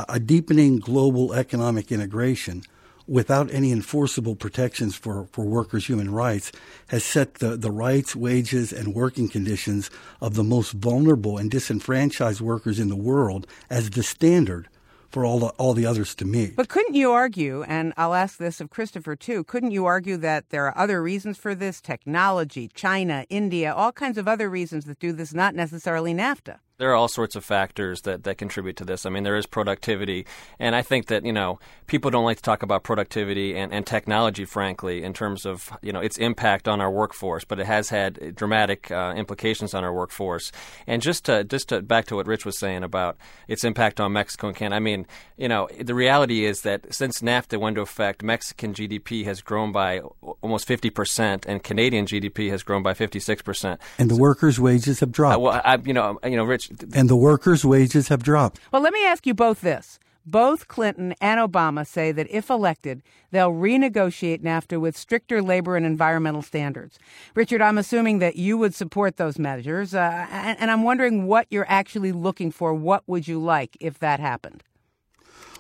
A 0.09 0.21
deepening 0.21 0.79
global 0.79 1.35
economic 1.35 1.91
integration 1.91 2.63
without 3.07 3.53
any 3.53 3.73
enforceable 3.73 4.37
protections 4.37 4.97
for, 4.97 5.27
for 5.33 5.45
workers' 5.45 5.87
human 5.87 6.11
rights 6.11 6.53
has 6.89 7.05
set 7.05 7.35
the, 7.35 7.57
the 7.57 7.71
rights, 7.71 8.15
wages, 8.15 8.73
and 8.73 8.95
working 8.95 9.29
conditions 9.29 9.91
of 10.21 10.35
the 10.35 10.45
most 10.45 10.73
vulnerable 10.73 11.39
and 11.39 11.51
disenfranchised 11.51 12.41
workers 12.41 12.79
in 12.79 12.89
the 12.89 12.97
world 12.97 13.47
as 13.71 13.91
the 13.91 14.03
standard 14.03 14.69
for 15.13 15.27
all 15.27 15.39
the, 15.39 15.47
all 15.59 15.75
the 15.75 15.85
others 15.85 16.15
to 16.15 16.25
meet. 16.25 16.57
But 16.57 16.69
couldn't 16.69 16.95
you 16.95 17.13
argue, 17.13 17.63
and 17.65 17.93
I'll 17.97 18.15
ask 18.15 18.39
this 18.39 18.61
of 18.61 18.71
Christopher 18.71 19.15
too, 19.15 19.45
couldn't 19.45 19.71
you 19.71 19.85
argue 19.85 20.17
that 20.17 20.49
there 20.49 20.67
are 20.67 20.77
other 20.77 21.03
reasons 21.03 21.37
for 21.37 21.55
this? 21.55 21.81
Technology, 21.81 22.69
China, 22.73 23.27
India, 23.29 23.75
all 23.75 23.93
kinds 23.93 24.17
of 24.17 24.27
other 24.27 24.49
reasons 24.49 24.87
that 24.87 24.99
do 24.99 25.13
this, 25.13 25.35
not 25.35 25.55
necessarily 25.55 26.15
NAFTA. 26.15 26.59
There 26.83 26.91
are 26.91 26.97
all 26.97 27.07
sorts 27.07 27.37
of 27.37 27.45
factors 27.45 28.01
that, 28.01 28.25
that 28.25 28.39
contribute 28.39 28.77
to 28.79 28.85
this. 28.85 29.07
I 29.07 29.11
mean, 29.11 29.23
there 29.23 29.37
is 29.37 29.47
productivity. 29.47 30.27
And 30.59 30.75
I 30.75 30.83
think 30.83 31.07
that, 31.07 31.25
you 31.25 31.33
know, 31.33 31.61
people 31.87 32.11
don't 32.11 32.25
like 32.25 32.39
to 32.39 32.43
talk 32.43 32.65
about 32.65 32.83
productivity 32.83 33.57
and, 33.57 33.73
and 33.73 33.87
technology, 33.87 34.45
frankly, 34.45 35.05
in 35.05 35.13
terms 35.13 35.47
of, 35.47 35.71
you 35.81 35.93
know, 35.93 36.01
its 36.01 36.19
impact 36.19 36.67
on 36.67 36.81
our 36.81 36.91
workforce, 36.91 37.45
but 37.45 37.61
it 37.61 37.67
has 37.67 37.89
had 37.91 38.35
dramatic 38.35 38.91
uh, 38.91 39.15
implications 39.17 39.75
on 39.75 39.85
our 39.85 39.95
workforce. 39.95 40.51
And 40.89 41.01
just 41.01 41.25
to, 41.27 41.45
just 41.45 41.69
to, 41.69 41.83
back 41.83 42.07
to 42.07 42.17
what 42.17 42.27
Rich 42.27 42.45
was 42.45 42.59
saying 42.59 42.83
about 42.83 43.17
its 43.47 43.63
impact 43.63 44.01
on 44.01 44.13
Mexico 44.13 44.49
and 44.49 44.57
Canada, 44.57 44.75
I 44.75 44.81
mean, 44.81 45.07
you 45.37 45.47
know, 45.47 45.69
the 45.81 45.95
reality 45.95 46.45
is 46.45 46.63
that 46.63 46.93
since 46.93 47.21
NAFTA 47.21 47.61
went 47.61 47.75
into 47.75 47.83
effect, 47.83 48.25
Mexican 48.25 48.75
GDP 48.75 49.25
has 49.25 49.41
grown 49.41 49.71
by 49.71 50.01
almost 50.41 50.67
50%, 50.67 51.45
and 51.47 51.63
Canadian 51.63 52.07
GDP 52.07 52.51
has 52.51 52.65
grown 52.65 52.83
by 52.83 52.93
56%. 52.93 53.79
And 53.99 54.11
the 54.11 54.17
workers' 54.17 54.59
wages 54.59 54.99
have 55.01 55.13
dropped. 55.13 55.37
Uh, 55.37 55.41
well, 55.41 55.61
I, 55.65 55.77
you 55.77 55.93
know, 55.93 56.19
you 56.25 56.37
know, 56.37 56.45
Rich, 56.45 56.71
and 56.95 57.09
the 57.09 57.17
workers' 57.17 57.65
wages 57.65 58.09
have 58.09 58.23
dropped. 58.23 58.61
Well, 58.73 58.83
let 58.83 58.93
me 58.93 59.05
ask 59.05 59.27
you 59.27 59.35
both 59.35 59.61
this. 59.61 59.99
Both 60.25 60.69
Clinton 60.69 61.15
and 61.21 61.41
Obama 61.41 61.85
say 61.85 62.13
that 62.13 62.31
if 62.31 62.49
elected, 62.49 63.03
they'll 63.33 63.51
renegotiate 63.51 64.41
NAFTA 64.41 64.81
with 64.81 64.97
stricter 64.97 65.43
labor 65.43 65.77
and 65.77 65.85
environmental 65.85 66.43
standards. 66.43 66.99
Richard, 67.35 67.61
I'm 67.61 67.77
assuming 67.77 68.21
that 68.21 68.37
you 68.37 68.57
would 68.57 68.73
support 68.73 69.17
those 69.17 69.37
measures, 69.37 69.95
uh, 69.95 70.29
and, 70.31 70.61
and 70.61 70.71
I'm 70.71 70.85
wondering 70.85 71.27
what 71.27 71.49
you're 71.51 71.67
actually 71.69 72.13
looking 72.13 72.53
for. 72.53 72.73
What 72.73 73.03
would 73.09 73.27
you 73.27 73.43
like 73.43 73.77
if 73.81 73.99
that 73.99 74.21
happened? 74.21 74.63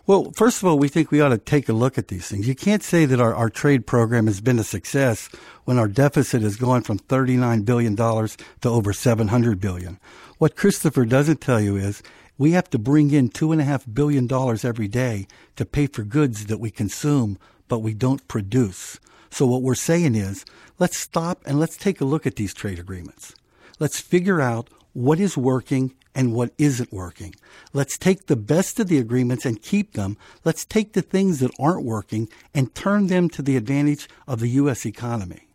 Well, 0.04 0.32
first 0.34 0.60
of 0.60 0.68
all, 0.68 0.80
we 0.80 0.88
think 0.88 1.12
we 1.12 1.20
ought 1.20 1.28
to 1.28 1.38
take 1.38 1.68
a 1.68 1.72
look 1.72 1.96
at 1.96 2.08
these 2.08 2.26
things. 2.26 2.48
You 2.48 2.56
can't 2.56 2.82
say 2.82 3.04
that 3.04 3.20
our, 3.20 3.32
our 3.32 3.48
trade 3.48 3.86
program 3.86 4.26
has 4.26 4.40
been 4.40 4.58
a 4.58 4.64
success 4.64 5.28
when 5.64 5.78
our 5.78 5.86
deficit 5.86 6.42
has 6.42 6.56
gone 6.56 6.82
from 6.82 6.98
$39 6.98 7.64
billion 7.64 7.94
to 7.94 8.36
over 8.64 8.92
700 8.92 9.60
billion. 9.60 10.00
What 10.38 10.56
Christopher 10.56 11.04
doesn't 11.04 11.40
tell 11.40 11.60
you 11.60 11.76
is 11.76 12.02
we 12.36 12.50
have 12.50 12.68
to 12.70 12.80
bring 12.80 13.12
in 13.12 13.28
$2.5 13.28 13.94
billion 13.94 14.28
every 14.64 14.88
day 14.88 15.28
to 15.54 15.64
pay 15.64 15.86
for 15.86 16.02
goods 16.02 16.46
that 16.46 16.58
we 16.58 16.72
consume, 16.72 17.38
but 17.68 17.78
we 17.78 17.94
don't 17.94 18.26
produce. 18.26 18.98
So 19.30 19.46
what 19.46 19.62
we're 19.62 19.76
saying 19.76 20.16
is 20.16 20.44
let's 20.80 20.98
stop 20.98 21.42
and 21.46 21.60
let's 21.60 21.76
take 21.76 22.00
a 22.00 22.04
look 22.04 22.26
at 22.26 22.34
these 22.34 22.52
trade 22.52 22.80
agreements. 22.80 23.36
Let's 23.78 24.00
figure 24.00 24.40
out 24.40 24.68
what 24.94 25.20
is 25.20 25.36
working 25.36 25.94
and 26.14 26.34
what 26.34 26.52
isn't 26.58 26.92
working. 26.92 27.34
Let's 27.72 27.98
take 27.98 28.26
the 28.26 28.36
best 28.36 28.78
of 28.80 28.88
the 28.88 28.98
agreements 28.98 29.44
and 29.44 29.62
keep 29.62 29.92
them. 29.92 30.16
Let's 30.44 30.64
take 30.64 30.92
the 30.92 31.02
things 31.02 31.40
that 31.40 31.52
aren't 31.58 31.84
working 31.84 32.28
and 32.54 32.74
turn 32.74 33.06
them 33.06 33.28
to 33.30 33.42
the 33.42 33.56
advantage 33.56 34.08
of 34.26 34.40
the 34.40 34.48
U.S. 34.48 34.84
economy. 34.84 35.48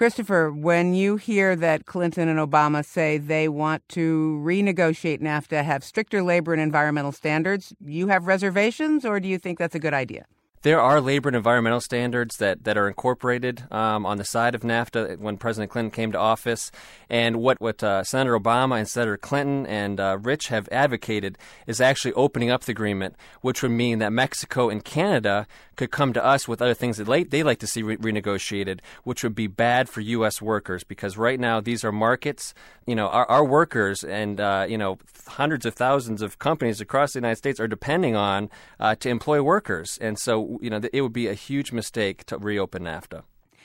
Christopher, 0.00 0.50
when 0.50 0.94
you 0.94 1.16
hear 1.16 1.54
that 1.56 1.84
Clinton 1.84 2.26
and 2.26 2.38
Obama 2.38 2.82
say 2.82 3.18
they 3.18 3.48
want 3.48 3.86
to 3.90 4.40
renegotiate 4.42 5.20
NAFTA, 5.20 5.62
have 5.62 5.84
stricter 5.84 6.22
labor 6.22 6.54
and 6.54 6.62
environmental 6.62 7.12
standards, 7.12 7.74
you 7.84 8.08
have 8.08 8.26
reservations, 8.26 9.04
or 9.04 9.20
do 9.20 9.28
you 9.28 9.38
think 9.38 9.58
that's 9.58 9.74
a 9.74 9.78
good 9.78 9.92
idea? 9.92 10.24
There 10.62 10.78
are 10.78 11.00
labor 11.00 11.30
and 11.30 11.36
environmental 11.36 11.80
standards 11.80 12.36
that, 12.36 12.64
that 12.64 12.76
are 12.76 12.86
incorporated 12.86 13.64
um, 13.70 14.04
on 14.04 14.18
the 14.18 14.26
side 14.26 14.54
of 14.54 14.60
NAFTA 14.60 15.16
when 15.18 15.38
President 15.38 15.72
Clinton 15.72 15.90
came 15.90 16.12
to 16.12 16.18
office. 16.18 16.70
And 17.08 17.36
what, 17.36 17.58
what 17.62 17.82
uh, 17.82 18.04
Senator 18.04 18.38
Obama 18.38 18.76
and 18.76 18.86
Senator 18.86 19.16
Clinton 19.16 19.64
and 19.64 19.98
uh, 19.98 20.18
Rich 20.20 20.48
have 20.48 20.68
advocated 20.70 21.38
is 21.66 21.80
actually 21.80 22.12
opening 22.12 22.50
up 22.50 22.64
the 22.64 22.72
agreement, 22.72 23.16
which 23.40 23.62
would 23.62 23.70
mean 23.70 24.00
that 24.00 24.12
Mexico 24.12 24.68
and 24.68 24.84
Canada 24.84 25.46
could 25.80 25.90
come 25.90 26.12
to 26.12 26.22
us 26.22 26.46
with 26.46 26.60
other 26.60 26.74
things 26.74 26.98
that 26.98 27.30
they 27.30 27.42
like 27.42 27.58
to 27.58 27.66
see 27.66 27.82
re- 27.82 27.96
renegotiated, 27.96 28.80
which 29.04 29.22
would 29.22 29.34
be 29.34 29.46
bad 29.46 29.88
for 29.88 30.02
U.S. 30.02 30.42
workers 30.42 30.84
because 30.84 31.16
right 31.16 31.40
now 31.40 31.58
these 31.58 31.84
are 31.84 31.90
markets. 31.90 32.52
You 32.86 32.94
know, 32.94 33.08
our, 33.08 33.24
our 33.30 33.42
workers 33.42 34.04
and 34.04 34.38
uh, 34.38 34.66
you 34.68 34.76
know 34.76 34.98
hundreds 35.26 35.64
of 35.64 35.72
thousands 35.72 36.20
of 36.20 36.38
companies 36.38 36.82
across 36.82 37.14
the 37.14 37.18
United 37.20 37.36
States 37.36 37.58
are 37.58 37.66
depending 37.66 38.14
on 38.14 38.50
uh, 38.78 38.94
to 38.96 39.08
employ 39.08 39.40
workers, 39.40 39.96
and 40.02 40.18
so 40.18 40.58
you 40.60 40.68
know 40.68 40.82
it 40.92 41.00
would 41.00 41.14
be 41.14 41.28
a 41.28 41.34
huge 41.34 41.72
mistake 41.72 42.26
to 42.26 42.36
reopen 42.36 42.82
NAFTA. 42.82 43.22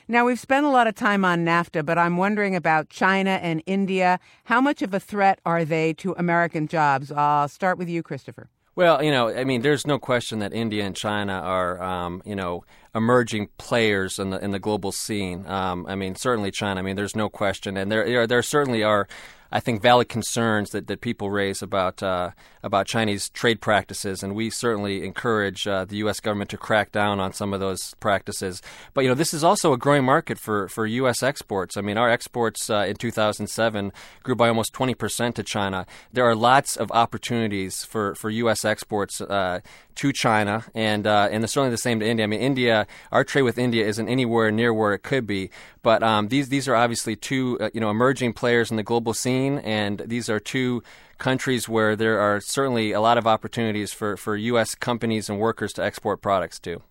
Now, 0.08 0.24
we've 0.24 0.40
spent 0.40 0.64
a 0.64 0.70
lot 0.70 0.86
of 0.86 0.94
time 0.94 1.22
on 1.22 1.44
NAFTA, 1.44 1.84
but 1.84 1.98
I'm 1.98 2.16
wondering 2.16 2.56
about 2.56 2.88
China 2.88 3.32
and 3.42 3.62
India. 3.66 4.20
How 4.44 4.62
much 4.62 4.80
of 4.80 4.94
a 4.94 5.00
threat 5.00 5.38
are 5.44 5.66
they 5.66 5.92
to 5.94 6.14
American 6.16 6.66
jobs? 6.66 7.12
I'll 7.12 7.48
start 7.48 7.76
with 7.76 7.90
you, 7.90 8.02
Christopher. 8.02 8.48
Well, 8.76 9.02
you 9.02 9.10
know, 9.10 9.30
I 9.30 9.44
mean, 9.44 9.62
there's 9.62 9.86
no 9.86 9.98
question 9.98 10.40
that 10.40 10.52
India 10.52 10.84
and 10.84 10.94
China 10.94 11.32
are, 11.32 11.82
um, 11.82 12.20
you 12.26 12.36
know, 12.36 12.62
emerging 12.94 13.48
players 13.56 14.18
in 14.18 14.28
the 14.28 14.38
in 14.44 14.50
the 14.50 14.58
global 14.58 14.92
scene. 14.92 15.46
Um, 15.46 15.86
I 15.88 15.94
mean, 15.94 16.14
certainly 16.14 16.50
China. 16.50 16.80
I 16.80 16.82
mean, 16.82 16.94
there's 16.94 17.16
no 17.16 17.30
question, 17.30 17.78
and 17.78 17.90
there 17.90 18.26
there 18.26 18.42
certainly 18.42 18.82
are 18.82 19.08
I 19.52 19.60
think, 19.60 19.82
valid 19.82 20.08
concerns 20.08 20.70
that, 20.70 20.86
that 20.88 21.00
people 21.00 21.30
raise 21.30 21.62
about 21.62 22.02
uh, 22.02 22.30
about 22.62 22.86
Chinese 22.86 23.28
trade 23.28 23.60
practices, 23.60 24.22
and 24.22 24.34
we 24.34 24.50
certainly 24.50 25.04
encourage 25.04 25.66
uh, 25.66 25.84
the 25.84 25.96
U.S. 25.98 26.20
government 26.20 26.50
to 26.50 26.56
crack 26.56 26.92
down 26.92 27.20
on 27.20 27.32
some 27.32 27.54
of 27.54 27.60
those 27.60 27.94
practices. 28.00 28.60
But 28.92 29.02
you 29.02 29.08
know, 29.08 29.14
this 29.14 29.32
is 29.32 29.44
also 29.44 29.72
a 29.72 29.78
growing 29.78 30.04
market 30.04 30.38
for, 30.38 30.68
for 30.68 30.84
U.S. 30.86 31.22
exports. 31.22 31.76
I 31.76 31.80
mean, 31.80 31.96
our 31.96 32.10
exports 32.10 32.68
uh, 32.68 32.86
in 32.88 32.96
2007 32.96 33.92
grew 34.22 34.34
by 34.34 34.48
almost 34.48 34.72
20 34.72 34.94
percent 34.94 35.36
to 35.36 35.42
China. 35.42 35.86
There 36.12 36.24
are 36.24 36.34
lots 36.34 36.76
of 36.76 36.90
opportunities 36.92 37.84
for, 37.84 38.14
for 38.16 38.30
U.S. 38.30 38.64
exports 38.64 39.20
uh, 39.20 39.60
to 39.96 40.12
China, 40.12 40.64
and 40.74 41.06
uh, 41.06 41.28
and 41.30 41.48
certainly 41.48 41.70
the 41.70 41.78
same 41.78 42.00
to 42.00 42.06
India. 42.06 42.24
I 42.24 42.26
mean, 42.26 42.40
India, 42.40 42.86
our 43.10 43.24
trade 43.24 43.42
with 43.42 43.58
India 43.58 43.86
isn't 43.86 44.08
anywhere 44.08 44.50
near 44.50 44.72
where 44.72 44.92
it 44.92 45.02
could 45.02 45.26
be, 45.26 45.50
but 45.82 46.02
um, 46.02 46.28
these 46.28 46.48
these 46.48 46.68
are 46.68 46.76
obviously 46.76 47.16
two 47.16 47.58
uh, 47.60 47.70
you 47.72 47.80
know 47.80 47.90
emerging 47.90 48.34
players 48.34 48.70
in 48.70 48.76
the 48.76 48.82
global 48.82 49.14
scene, 49.14 49.35
and 49.44 50.02
these 50.06 50.28
are 50.28 50.40
two 50.40 50.82
countries 51.18 51.68
where 51.68 51.96
there 51.96 52.18
are 52.18 52.40
certainly 52.40 52.92
a 52.92 53.00
lot 53.00 53.18
of 53.18 53.26
opportunities 53.26 53.92
for, 53.92 54.16
for 54.16 54.36
U.S. 54.36 54.74
companies 54.74 55.28
and 55.28 55.38
workers 55.38 55.72
to 55.74 55.84
export 55.84 56.20
products 56.20 56.58
to. 56.60 56.82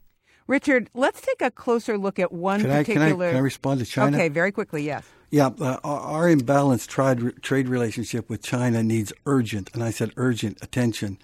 Richard, 0.47 0.89
let's 0.93 1.21
take 1.21 1.41
a 1.41 1.49
closer 1.49 1.97
look 1.97 2.19
at 2.19 2.31
one 2.31 2.62
can 2.62 2.69
particular. 2.69 3.05
I, 3.05 3.10
can, 3.10 3.21
I, 3.21 3.27
can 3.29 3.36
I 3.38 3.39
respond 3.39 3.79
to 3.79 3.86
China? 3.86 4.15
Okay, 4.15 4.29
very 4.29 4.51
quickly, 4.51 4.84
yes. 4.84 5.03
Yeah, 5.31 5.49
uh, 5.60 5.79
our 5.84 6.27
imbalanced 6.27 6.88
trade, 6.88 7.41
trade 7.41 7.67
relationship 7.67 8.29
with 8.29 8.43
China 8.43 8.84
needs 8.84 9.12
urgent, 9.25 9.71
and 9.73 9.84
I 9.84 9.89
said 9.89 10.12
urgent, 10.17 10.60
attention 10.62 11.17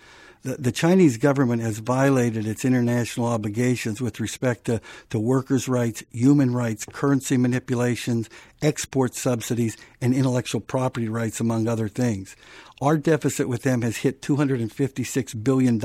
the, 0.44 0.56
the 0.56 0.72
Chinese 0.72 1.18
government 1.18 1.62
has 1.62 1.80
violated 1.80 2.48
its 2.48 2.66
international 2.66 3.28
obligations 3.28 4.02
with 4.02 4.20
respect 4.20 4.66
to, 4.66 4.82
to 5.10 5.20
workers' 5.20 5.68
rights, 5.68 6.04
human 6.12 6.54
rights, 6.54 6.86
currency 6.86 7.38
manipulations, 7.38 8.30
export 8.62 9.14
subsidies, 9.14 9.78
and 10.02 10.14
intellectual 10.14 10.62
property 10.62 11.08
rights, 11.08 11.40
among 11.40 11.68
other 11.68 11.88
things. 11.88 12.36
Our 12.82 12.98
deficit 12.98 13.48
with 13.48 13.62
them 13.62 13.84
has 13.84 13.98
hit 13.98 14.24
$256 14.24 15.44
billion 15.44 15.80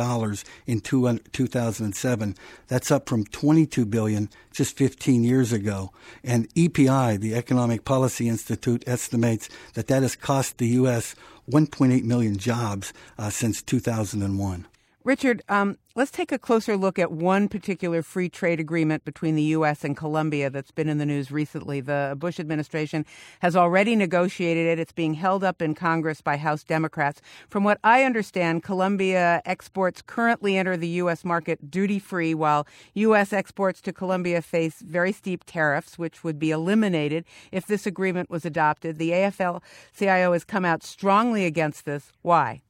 in 0.67 0.81
2007. 0.81 2.35
That's 2.69 2.91
up 2.91 3.07
from 3.07 3.25
22 3.25 3.85
billion 3.85 4.31
just 4.51 4.79
15 4.79 5.23
years 5.23 5.53
ago. 5.53 5.93
And 6.25 6.49
EPI, 6.57 7.19
the 7.19 7.35
Economic 7.35 7.85
Policy 7.85 8.31
Institute, 8.31 8.83
estimates 8.87 9.51
that 9.75 9.89
that 9.89 10.03
has 10.03 10.17
cost 10.17 10.57
the 10.57 10.69
U.S. 10.69 11.15
1.8 11.51 12.03
million 12.05 12.37
jobs 12.37 12.93
uh, 13.19 13.31
since 13.31 13.63
2001. 13.63 14.67
Richard, 15.07 15.41
um, 15.49 15.79
let's 15.95 16.11
take 16.11 16.33
a 16.33 16.39
closer 16.39 16.77
look 16.77 16.99
at 16.99 17.13
one 17.13 17.47
particular 17.47 18.03
free 18.03 18.29
trade 18.29 18.59
agreement 18.59 19.05
between 19.05 19.37
the 19.37 19.43
U.S. 19.55 19.85
and 19.85 19.97
Colombia 19.97 20.51
that's 20.51 20.73
been 20.73 20.89
in 20.89 20.99
the 20.99 21.07
news 21.07 21.31
recently. 21.31 21.81
The 21.81 22.17
Bush 22.19 22.41
administration 22.41 23.07
has 23.39 23.55
already 23.55 23.95
negotiated 23.95 24.67
it. 24.67 24.81
It's 24.81 24.91
being 24.91 25.15
held 25.15 25.45
up 25.45 25.63
in 25.63 25.77
Congress 25.77 26.21
by 26.21 26.37
House 26.39 26.65
Democrats. 26.65 27.23
From 27.49 27.63
what 27.63 27.79
I 27.85 28.03
understand, 28.03 28.65
Colombia 28.65 29.43
exports 29.45 30.03
currently 30.03 30.59
enter 30.59 30.77
the 30.77 30.89
U.S. 30.89 31.25
market 31.25 31.71
duty 31.71 32.01
free, 32.01 32.35
while 32.35 32.67
U.S. 32.95 33.33
exports 33.33 33.81
to 33.83 33.93
Colombia 33.93 34.43
face 34.43 34.81
very 34.81 35.13
steep 35.13 35.45
tariffs, 35.45 35.97
which 35.97 36.25
would 36.25 36.41
be 36.41 36.51
eliminated 36.51 37.25
if 37.53 37.65
this 37.69 37.87
agreement 37.87 38.29
was 38.29 38.45
adopted. 38.45 38.99
The 38.99 39.11
AFL 39.11 39.63
CIO 39.97 40.33
has 40.33 40.43
come 40.43 40.65
out 40.65 40.83
strongly 40.83 41.47
against 41.47 41.85
this. 41.85 42.11
Why? 42.23 42.63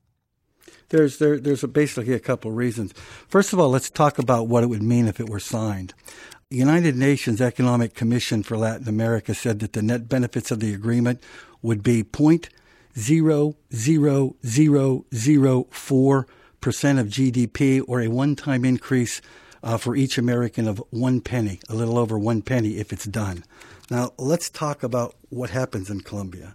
There's 0.88 1.18
there, 1.18 1.38
there's 1.38 1.64
a, 1.64 1.68
basically 1.68 2.14
a 2.14 2.20
couple 2.20 2.50
of 2.50 2.56
reasons. 2.56 2.92
First 3.28 3.52
of 3.52 3.58
all, 3.58 3.70
let's 3.70 3.90
talk 3.90 4.18
about 4.18 4.48
what 4.48 4.62
it 4.62 4.68
would 4.68 4.82
mean 4.82 5.08
if 5.08 5.20
it 5.20 5.28
were 5.28 5.40
signed. 5.40 5.94
The 6.50 6.56
United 6.56 6.96
Nations 6.96 7.40
Economic 7.40 7.94
Commission 7.94 8.44
for 8.44 8.56
Latin 8.56 8.88
America 8.88 9.34
said 9.34 9.58
that 9.60 9.72
the 9.72 9.82
net 9.82 10.08
benefits 10.08 10.52
of 10.52 10.60
the 10.60 10.72
agreement 10.72 11.20
would 11.60 11.82
be 11.82 12.04
point 12.04 12.48
zero 12.96 13.56
zero 13.74 14.36
zero 14.46 15.04
zero 15.12 15.66
four 15.70 16.26
percent 16.60 16.98
of 16.98 17.08
GDP, 17.08 17.82
or 17.86 18.00
a 18.00 18.08
one-time 18.08 18.64
increase 18.64 19.20
uh, 19.62 19.76
for 19.76 19.96
each 19.96 20.18
American 20.18 20.68
of 20.68 20.82
one 20.90 21.20
penny, 21.20 21.60
a 21.68 21.74
little 21.74 21.98
over 21.98 22.18
one 22.18 22.42
penny, 22.42 22.78
if 22.78 22.92
it's 22.92 23.04
done. 23.04 23.44
Now, 23.90 24.12
let's 24.18 24.50
talk 24.50 24.82
about 24.82 25.14
what 25.28 25.50
happens 25.50 25.90
in 25.90 26.00
Colombia. 26.00 26.54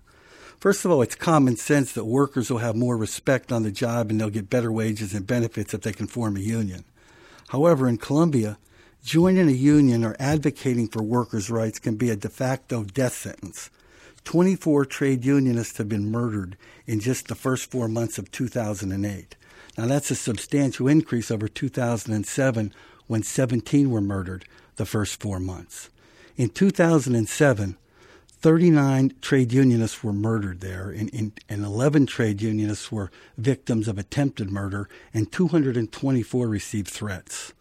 First 0.62 0.86
of 0.86 0.92
all, 0.92 1.02
it's 1.02 1.16
common 1.16 1.56
sense 1.56 1.92
that 1.94 2.06
workers 2.06 2.52
will 2.52 2.60
have 2.60 2.76
more 2.76 2.96
respect 2.96 3.52
on 3.52 3.64
the 3.64 3.72
job 3.72 4.12
and 4.12 4.22
they'll 4.22 4.30
get 4.30 4.48
better 4.48 4.72
wages 4.72 5.12
and 5.16 5.26
benefits 5.26 5.74
if 5.74 5.82
they 5.82 5.92
can 5.92 6.06
form 6.06 6.38
a 6.38 6.40
union. 6.40 6.84
However, 7.48 7.90
in 7.90 7.98
Colombia, 7.98 8.60
joining 9.04 9.48
a 9.48 9.54
union 9.54 10.06
or 10.06 10.16
advocating 10.20 10.88
for 10.88 11.02
workers' 11.02 11.50
rights 11.50 11.80
can 11.80 11.96
be 11.96 12.12
a 12.12 12.16
de 12.16 12.30
facto 12.30 12.84
death 12.84 13.14
sentence. 13.14 13.72
24 14.24 14.86
trade 14.86 15.26
unionists 15.26 15.80
have 15.80 15.90
been 15.90 16.12
murdered 16.12 16.56
in 16.86 17.00
just 17.00 17.28
the 17.28 17.34
first 17.34 17.72
four 17.72 17.88
months 17.88 18.20
of 18.20 18.30
2008. 18.30 19.36
Now, 19.80 19.88
that's 19.88 20.12
a 20.12 20.16
substantial 20.16 20.88
increase 20.88 21.32
over 21.32 21.48
2007 21.48 22.72
when 23.08 23.24
17 23.24 23.90
were 23.90 24.00
murdered 24.00 24.46
the 24.76 24.86
first 24.86 25.20
four 25.20 25.40
months. 25.40 25.90
In 26.38 26.50
2007, 26.50 27.78
39 28.42 29.14
trade 29.22 29.54
unionists 29.54 30.04
were 30.04 30.14
murdered 30.14 30.62
there, 30.62 30.90
and, 30.90 31.14
and, 31.14 31.40
and, 31.48 31.64
11 31.64 32.08
trade 32.08 32.42
unionists 32.42 32.92
were 32.92 33.12
victims 33.38 33.88
of 33.88 34.00
attempted 34.00 34.50
murder, 34.50 34.90
and 35.14 35.32
224 35.32 36.48
received 36.48 36.88
threats. 36.88 37.54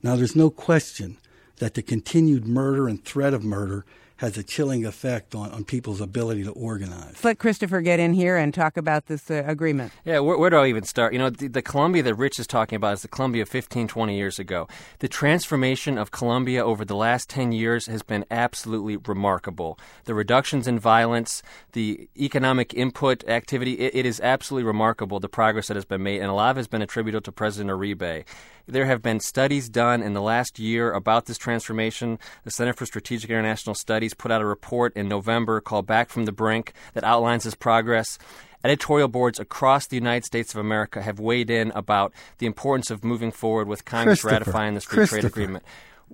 Now, 0.00 0.14
there's 0.14 0.36
no 0.36 0.48
question 0.48 1.18
that 1.56 1.74
the 1.74 1.82
continued 1.82 2.46
murder 2.46 2.86
and 2.86 3.04
threat 3.04 3.34
of 3.34 3.42
murder 3.42 3.84
has 4.22 4.38
a 4.38 4.42
chilling 4.44 4.86
effect 4.86 5.34
on, 5.34 5.50
on 5.50 5.64
people's 5.64 6.00
ability 6.00 6.44
to 6.44 6.52
organize. 6.52 7.24
Let 7.24 7.40
Christopher 7.40 7.80
get 7.80 7.98
in 7.98 8.14
here 8.14 8.36
and 8.36 8.54
talk 8.54 8.76
about 8.76 9.06
this 9.06 9.28
uh, 9.28 9.42
agreement. 9.44 9.92
Yeah, 10.04 10.20
where, 10.20 10.38
where, 10.38 10.48
do 10.48 10.58
I 10.58 10.68
even 10.68 10.84
start? 10.84 11.12
You 11.12 11.18
know, 11.18 11.28
the, 11.28 11.48
the, 11.48 11.60
Colombia 11.60 12.04
that 12.04 12.14
Rich 12.14 12.38
is 12.38 12.46
talking 12.46 12.76
about 12.76 12.92
is 12.94 13.02
the 13.02 13.08
Colombia 13.08 13.44
15, 13.44 13.88
20 13.88 14.16
years 14.16 14.38
ago. 14.38 14.68
The 15.00 15.08
transformation 15.08 15.98
of 15.98 16.12
Colombia 16.12 16.64
over 16.64 16.84
the 16.84 16.94
last 16.94 17.28
10 17.30 17.50
years 17.50 17.86
has 17.86 18.04
been 18.04 18.24
absolutely 18.30 18.96
remarkable. 18.96 19.76
The 20.04 20.14
reductions 20.14 20.68
in 20.68 20.78
violence, 20.78 21.42
the 21.72 22.08
economic 22.16 22.72
input 22.74 23.28
activity, 23.28 23.72
it, 23.80 23.92
it 23.92 24.06
is 24.06 24.20
absolutely 24.20 24.68
remarkable 24.68 25.18
the 25.18 25.28
progress 25.28 25.66
that 25.66 25.76
has 25.76 25.84
been 25.84 26.04
made, 26.04 26.20
and 26.20 26.30
a 26.30 26.34
lot 26.34 26.52
of 26.52 26.58
has 26.58 26.68
been 26.68 26.80
attributable 26.80 27.22
to 27.22 27.32
President 27.32 27.72
Uribe. 27.72 28.24
There 28.66 28.86
have 28.86 29.02
been 29.02 29.20
studies 29.20 29.68
done 29.68 30.02
in 30.02 30.12
the 30.12 30.22
last 30.22 30.58
year 30.58 30.92
about 30.92 31.26
this 31.26 31.36
transformation. 31.36 32.18
The 32.44 32.50
Center 32.50 32.72
for 32.72 32.86
Strategic 32.86 33.28
International 33.28 33.74
Studies 33.74 34.11
put 34.14 34.30
out 34.30 34.42
a 34.42 34.46
report 34.46 34.96
in 34.96 35.08
November 35.08 35.60
called 35.60 35.86
Back 35.86 36.10
from 36.10 36.24
the 36.24 36.32
Brink 36.32 36.72
that 36.94 37.04
outlines 37.04 37.44
this 37.44 37.54
progress. 37.54 38.18
Editorial 38.64 39.08
boards 39.08 39.40
across 39.40 39.86
the 39.86 39.96
United 39.96 40.24
States 40.24 40.54
of 40.54 40.60
America 40.60 41.02
have 41.02 41.18
weighed 41.18 41.50
in 41.50 41.72
about 41.72 42.12
the 42.38 42.46
importance 42.46 42.90
of 42.90 43.04
moving 43.04 43.32
forward 43.32 43.66
with 43.66 43.84
Congress 43.84 44.22
ratifying 44.22 44.74
this 44.74 44.84
free 44.84 45.06
trade 45.06 45.24
agreement 45.24 45.64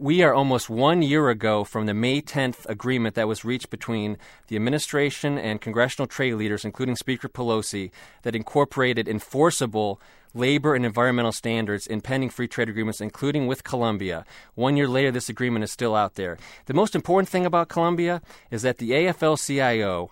we 0.01 0.23
are 0.23 0.33
almost 0.33 0.71
one 0.71 1.03
year 1.03 1.29
ago 1.29 1.65
from 1.65 1.87
the 1.87 1.95
May 1.95 2.23
10th 2.23 2.65
agreement 2.67 3.17
that 3.17 3.27
was 3.27 3.45
reached 3.45 3.69
between 3.69 4.17
the 4.47 4.55
administration 4.55 5.37
and 5.37 5.61
congressional 5.61 6.07
trade 6.07 6.35
leaders, 6.35 6.65
including 6.65 6.95
Speaker 6.95 7.29
Pelosi, 7.29 7.91
that 8.23 8.37
incorporated 8.37 9.09
enforceable 9.09 10.01
labor 10.35 10.75
and 10.75 10.85
environmental 10.85 11.33
standards 11.33 11.87
in 11.87 12.01
pending 12.01 12.31
free 12.31 12.49
trade 12.49 12.69
agreements, 12.69 13.01
including 13.01 13.47
with 13.47 13.65
Colombia. 13.65 14.25
One 14.55 14.77
year 14.77 14.89
later, 14.89 15.11
this 15.11 15.29
agreement 15.29 15.65
is 15.65 15.73
still 15.73 15.95
out 15.95 16.15
there. 16.15 16.39
The 16.67 16.75
most 16.75 16.95
important 16.95 17.29
thing 17.29 17.47
about 17.47 17.69
Colombia 17.69 18.23
is 18.51 18.63
that 18.63 18.79
the 18.79 18.91
AFL 18.91 19.45
CIO 19.45 20.11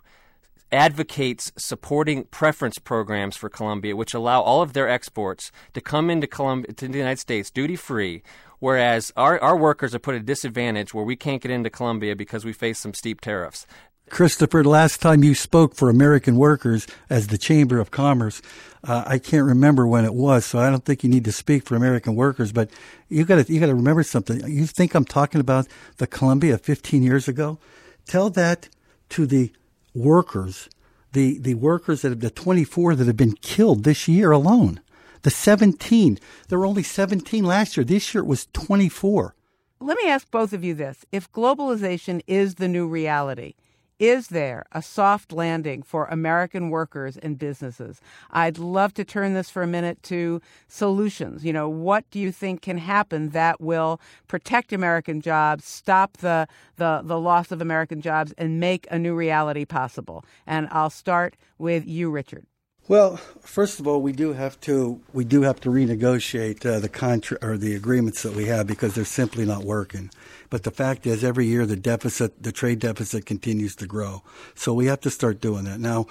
advocates 0.72 1.52
supporting 1.56 2.24
preference 2.24 2.78
programs 2.78 3.36
for 3.36 3.48
Colombia, 3.48 3.94
which 3.94 4.14
allow 4.14 4.40
all 4.40 4.62
of 4.62 4.72
their 4.72 4.88
exports 4.88 5.52
to 5.74 5.80
come 5.80 6.10
into 6.10 6.26
the 6.26 6.98
United 6.98 7.20
States 7.20 7.50
duty 7.50 7.76
free, 7.76 8.22
whereas 8.58 9.12
our, 9.16 9.38
our 9.40 9.56
workers 9.56 9.94
are 9.94 10.00
put 10.00 10.14
at 10.14 10.22
a 10.22 10.24
disadvantage 10.24 10.92
where 10.92 11.04
we 11.04 11.16
can't 11.16 11.42
get 11.42 11.50
into 11.50 11.70
Colombia 11.70 12.16
because 12.16 12.44
we 12.44 12.52
face 12.52 12.78
some 12.78 12.94
steep 12.94 13.20
tariffs. 13.20 13.66
Christopher, 14.08 14.62
last 14.62 15.02
time 15.02 15.24
you 15.24 15.34
spoke 15.34 15.74
for 15.74 15.90
American 15.90 16.36
workers 16.36 16.86
as 17.10 17.26
the 17.26 17.38
Chamber 17.38 17.80
of 17.80 17.90
Commerce, 17.90 18.40
uh, 18.84 19.02
I 19.04 19.18
can't 19.18 19.44
remember 19.44 19.86
when 19.86 20.04
it 20.04 20.14
was, 20.14 20.46
so 20.46 20.60
I 20.60 20.70
don't 20.70 20.84
think 20.84 21.02
you 21.02 21.10
need 21.10 21.24
to 21.24 21.32
speak 21.32 21.64
for 21.64 21.74
American 21.74 22.14
workers. 22.14 22.52
But 22.52 22.70
you 23.08 23.24
got 23.24 23.44
to 23.44 23.52
you 23.52 23.58
got 23.58 23.66
to 23.66 23.74
remember 23.74 24.04
something. 24.04 24.46
You 24.48 24.66
think 24.66 24.94
I'm 24.94 25.04
talking 25.04 25.40
about 25.40 25.66
the 25.96 26.06
Colombia 26.06 26.56
15 26.56 27.02
years 27.02 27.26
ago? 27.26 27.58
Tell 28.06 28.30
that 28.30 28.68
to 29.10 29.26
the 29.26 29.52
workers, 29.92 30.68
the 31.12 31.38
the 31.38 31.54
workers 31.54 32.02
that 32.02 32.10
have 32.10 32.20
the 32.20 32.30
24 32.30 32.94
that 32.94 33.08
have 33.08 33.16
been 33.16 33.34
killed 33.34 33.82
this 33.82 34.06
year 34.06 34.30
alone. 34.30 34.80
The 35.22 35.30
17. 35.30 36.20
There 36.48 36.58
were 36.60 36.66
only 36.66 36.84
17 36.84 37.42
last 37.42 37.76
year. 37.76 37.82
This 37.82 38.14
year 38.14 38.22
it 38.22 38.28
was 38.28 38.46
24. 38.52 39.34
Let 39.80 39.98
me 39.98 40.08
ask 40.08 40.30
both 40.30 40.52
of 40.52 40.62
you 40.62 40.74
this: 40.74 41.04
If 41.10 41.32
globalization 41.32 42.22
is 42.28 42.54
the 42.54 42.68
new 42.68 42.86
reality 42.86 43.54
is 43.98 44.28
there 44.28 44.64
a 44.72 44.82
soft 44.82 45.32
landing 45.32 45.82
for 45.82 46.06
American 46.06 46.70
workers 46.70 47.16
and 47.16 47.38
businesses? 47.38 48.00
I'd 48.30 48.58
love 48.58 48.92
to 48.94 49.04
turn 49.04 49.34
this 49.34 49.48
for 49.48 49.62
a 49.62 49.66
minute 49.66 50.02
to 50.04 50.40
solutions. 50.68 51.44
You 51.44 51.52
know, 51.52 51.68
what 51.68 52.08
do 52.10 52.18
you 52.18 52.30
think 52.30 52.62
can 52.62 52.78
happen 52.78 53.30
that 53.30 53.60
will 53.60 54.00
protect 54.28 54.72
American 54.72 55.20
jobs, 55.20 55.64
stop 55.64 56.18
the, 56.18 56.46
the, 56.76 57.00
the 57.04 57.18
loss 57.18 57.50
of 57.52 57.62
American 57.62 58.00
jobs, 58.00 58.32
and 58.36 58.60
make 58.60 58.86
a 58.90 58.98
new 58.98 59.14
reality 59.14 59.64
possible? 59.64 60.24
And 60.46 60.68
I'll 60.70 60.90
start 60.90 61.36
with 61.58 61.86
you, 61.86 62.10
Richard. 62.10 62.46
Well, 62.88 63.16
first 63.40 63.80
of 63.80 63.88
all, 63.88 64.00
we 64.00 64.12
do 64.12 64.34
have 64.34 64.60
to 64.60 65.00
we 65.12 65.24
do 65.24 65.42
have 65.42 65.58
to 65.62 65.70
renegotiate 65.70 66.64
uh, 66.64 66.78
the 66.78 66.88
contract 66.88 67.42
or 67.42 67.58
the 67.58 67.74
agreements 67.74 68.22
that 68.22 68.34
we 68.34 68.44
have 68.44 68.68
because 68.68 68.94
they're 68.94 69.04
simply 69.04 69.44
not 69.44 69.64
working. 69.64 70.08
But 70.50 70.62
the 70.62 70.70
fact 70.70 71.04
is, 71.04 71.24
every 71.24 71.46
year 71.46 71.66
the 71.66 71.74
deficit, 71.74 72.40
the 72.40 72.52
trade 72.52 72.78
deficit, 72.78 73.26
continues 73.26 73.74
to 73.76 73.88
grow. 73.88 74.22
So 74.54 74.72
we 74.72 74.86
have 74.86 75.00
to 75.00 75.10
start 75.10 75.40
doing 75.40 75.64
that 75.64 75.80
now. 75.80 76.06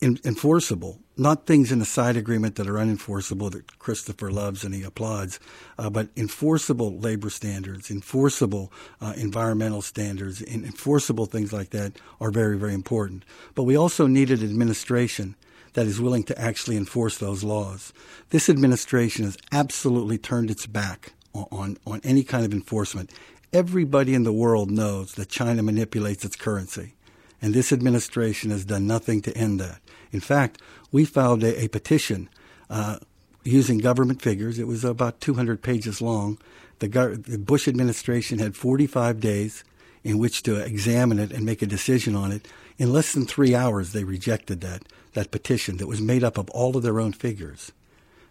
In, 0.00 0.18
enforceable, 0.24 0.98
not 1.16 1.46
things 1.46 1.70
in 1.70 1.78
the 1.78 1.84
side 1.84 2.16
agreement 2.16 2.56
that 2.56 2.66
are 2.66 2.74
unenforceable 2.74 3.52
that 3.52 3.78
Christopher 3.78 4.32
loves 4.32 4.64
and 4.64 4.74
he 4.74 4.82
applauds, 4.82 5.38
uh, 5.78 5.90
but 5.90 6.08
enforceable 6.16 6.98
labor 6.98 7.30
standards, 7.30 7.88
enforceable 7.88 8.72
uh, 9.00 9.12
environmental 9.16 9.80
standards, 9.80 10.42
and 10.42 10.64
enforceable 10.64 11.26
things 11.26 11.52
like 11.52 11.70
that 11.70 11.92
are 12.20 12.32
very 12.32 12.58
very 12.58 12.74
important. 12.74 13.24
But 13.54 13.62
we 13.62 13.76
also 13.76 14.08
need 14.08 14.32
an 14.32 14.42
administration 14.42 15.36
that 15.76 15.86
is 15.86 16.00
willing 16.00 16.22
to 16.22 16.40
actually 16.40 16.74
enforce 16.74 17.18
those 17.18 17.44
laws. 17.44 17.92
This 18.30 18.48
administration 18.48 19.26
has 19.26 19.36
absolutely 19.52 20.16
turned 20.16 20.50
its 20.50 20.66
back 20.66 21.12
on, 21.34 21.46
on, 21.52 21.76
on 21.86 22.00
any 22.02 22.24
kind 22.24 22.46
of 22.46 22.54
enforcement. 22.54 23.10
Everybody 23.52 24.14
in 24.14 24.22
the 24.22 24.32
world 24.32 24.70
knows 24.70 25.12
that 25.12 25.28
China 25.28 25.62
manipulates 25.62 26.24
its 26.24 26.34
currency, 26.34 26.94
and 27.42 27.52
this 27.52 27.74
administration 27.74 28.50
has 28.50 28.64
done 28.64 28.86
nothing 28.86 29.20
to 29.20 29.36
end 29.36 29.60
that. 29.60 29.82
In 30.12 30.20
fact, 30.20 30.62
we 30.92 31.04
filed 31.04 31.44
a, 31.44 31.64
a 31.64 31.68
petition 31.68 32.30
uh, 32.70 32.98
using 33.44 33.76
government 33.76 34.22
figures. 34.22 34.58
It 34.58 34.66
was 34.66 34.82
about 34.82 35.20
200 35.20 35.60
pages 35.60 36.00
long. 36.00 36.38
The, 36.78 36.88
the 36.88 37.36
Bush 37.38 37.68
administration 37.68 38.38
had 38.38 38.56
45 38.56 39.20
days 39.20 39.62
in 40.02 40.16
which 40.16 40.42
to 40.44 40.56
examine 40.56 41.18
it 41.18 41.32
and 41.32 41.44
make 41.44 41.60
a 41.60 41.66
decision 41.66 42.16
on 42.16 42.32
it. 42.32 42.48
In 42.78 42.94
less 42.94 43.12
than 43.12 43.26
three 43.26 43.54
hours, 43.54 43.92
they 43.92 44.04
rejected 44.04 44.62
that 44.62 44.82
that 45.16 45.32
petition 45.32 45.78
that 45.78 45.88
was 45.88 46.00
made 46.00 46.22
up 46.22 46.38
of 46.38 46.48
all 46.50 46.76
of 46.76 46.84
their 46.84 47.00
own 47.00 47.12
figures. 47.12 47.72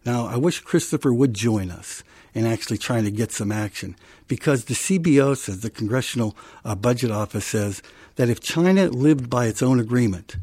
Now, 0.05 0.27
I 0.27 0.37
wish 0.37 0.61
Christopher 0.61 1.13
would 1.13 1.33
join 1.33 1.69
us 1.69 2.03
in 2.33 2.45
actually 2.45 2.77
trying 2.77 3.03
to 3.05 3.11
get 3.11 3.31
some 3.31 3.51
action 3.51 3.95
because 4.27 4.65
the 4.65 4.75
CBO 4.75 5.35
says, 5.35 5.61
the 5.61 5.69
Congressional 5.69 6.37
uh, 6.63 6.75
Budget 6.75 7.11
Office 7.11 7.45
says, 7.45 7.81
that 8.15 8.29
if 8.29 8.39
China 8.39 8.87
lived 8.87 9.29
by 9.29 9.47
its 9.47 9.63
own 9.63 9.79
agreement, 9.79 10.37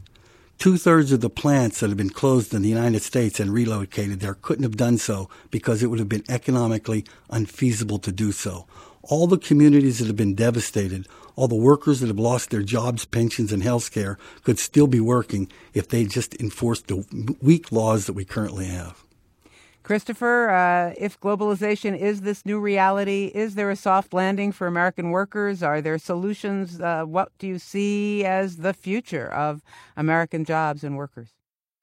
two 0.58 0.76
thirds 0.76 1.12
of 1.12 1.20
the 1.20 1.30
plants 1.30 1.80
that 1.80 1.90
have 1.90 1.96
been 1.96 2.10
closed 2.10 2.52
in 2.52 2.62
the 2.62 2.68
United 2.68 3.02
States 3.02 3.38
and 3.38 3.52
relocated 3.52 4.20
there 4.20 4.34
couldn't 4.34 4.64
have 4.64 4.76
done 4.76 4.98
so 4.98 5.30
because 5.50 5.82
it 5.82 5.86
would 5.86 5.98
have 5.98 6.08
been 6.08 6.24
economically 6.28 7.04
unfeasible 7.30 7.98
to 7.98 8.12
do 8.12 8.32
so. 8.32 8.66
All 9.02 9.26
the 9.26 9.38
communities 9.38 9.98
that 9.98 10.06
have 10.06 10.16
been 10.16 10.34
devastated 10.34 11.06
all 11.36 11.48
the 11.48 11.54
workers 11.54 12.00
that 12.00 12.08
have 12.08 12.18
lost 12.18 12.50
their 12.50 12.62
jobs, 12.62 13.04
pensions, 13.04 13.52
and 13.52 13.62
health 13.62 13.90
care 13.90 14.18
could 14.44 14.58
still 14.58 14.86
be 14.86 15.00
working 15.00 15.50
if 15.74 15.88
they 15.88 16.04
just 16.04 16.34
enforced 16.40 16.88
the 16.88 17.36
weak 17.40 17.72
laws 17.72 18.06
that 18.06 18.12
we 18.12 18.24
currently 18.24 18.66
have. 18.66 19.02
Christopher, 19.82 20.50
uh, 20.50 20.94
if 20.96 21.18
globalization 21.18 21.98
is 21.98 22.20
this 22.20 22.46
new 22.46 22.60
reality, 22.60 23.32
is 23.34 23.56
there 23.56 23.70
a 23.70 23.76
soft 23.76 24.14
landing 24.14 24.52
for 24.52 24.68
American 24.68 25.10
workers? 25.10 25.60
Are 25.60 25.80
there 25.80 25.98
solutions? 25.98 26.80
Uh, 26.80 27.02
what 27.02 27.32
do 27.38 27.48
you 27.48 27.58
see 27.58 28.24
as 28.24 28.58
the 28.58 28.74
future 28.74 29.26
of 29.26 29.62
American 29.96 30.44
jobs 30.44 30.84
and 30.84 30.96
workers? 30.96 31.30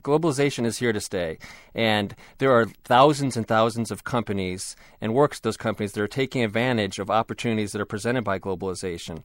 Globalization 0.03 0.65
is 0.65 0.77
here 0.79 0.93
to 0.93 1.01
stay, 1.01 1.37
and 1.75 2.15
there 2.37 2.51
are 2.51 2.67
thousands 2.85 3.35
and 3.35 3.45
thousands 3.45 3.91
of 3.91 4.05
companies 4.05 4.77
and 5.01 5.13
works 5.13 5.41
those 5.41 5.57
companies 5.57 5.91
that 5.91 6.01
are 6.01 6.07
taking 6.07 6.41
advantage 6.41 6.99
of 6.99 7.09
opportunities 7.09 7.73
that 7.73 7.81
are 7.81 7.85
presented 7.85 8.23
by 8.23 8.39
globalization. 8.39 9.23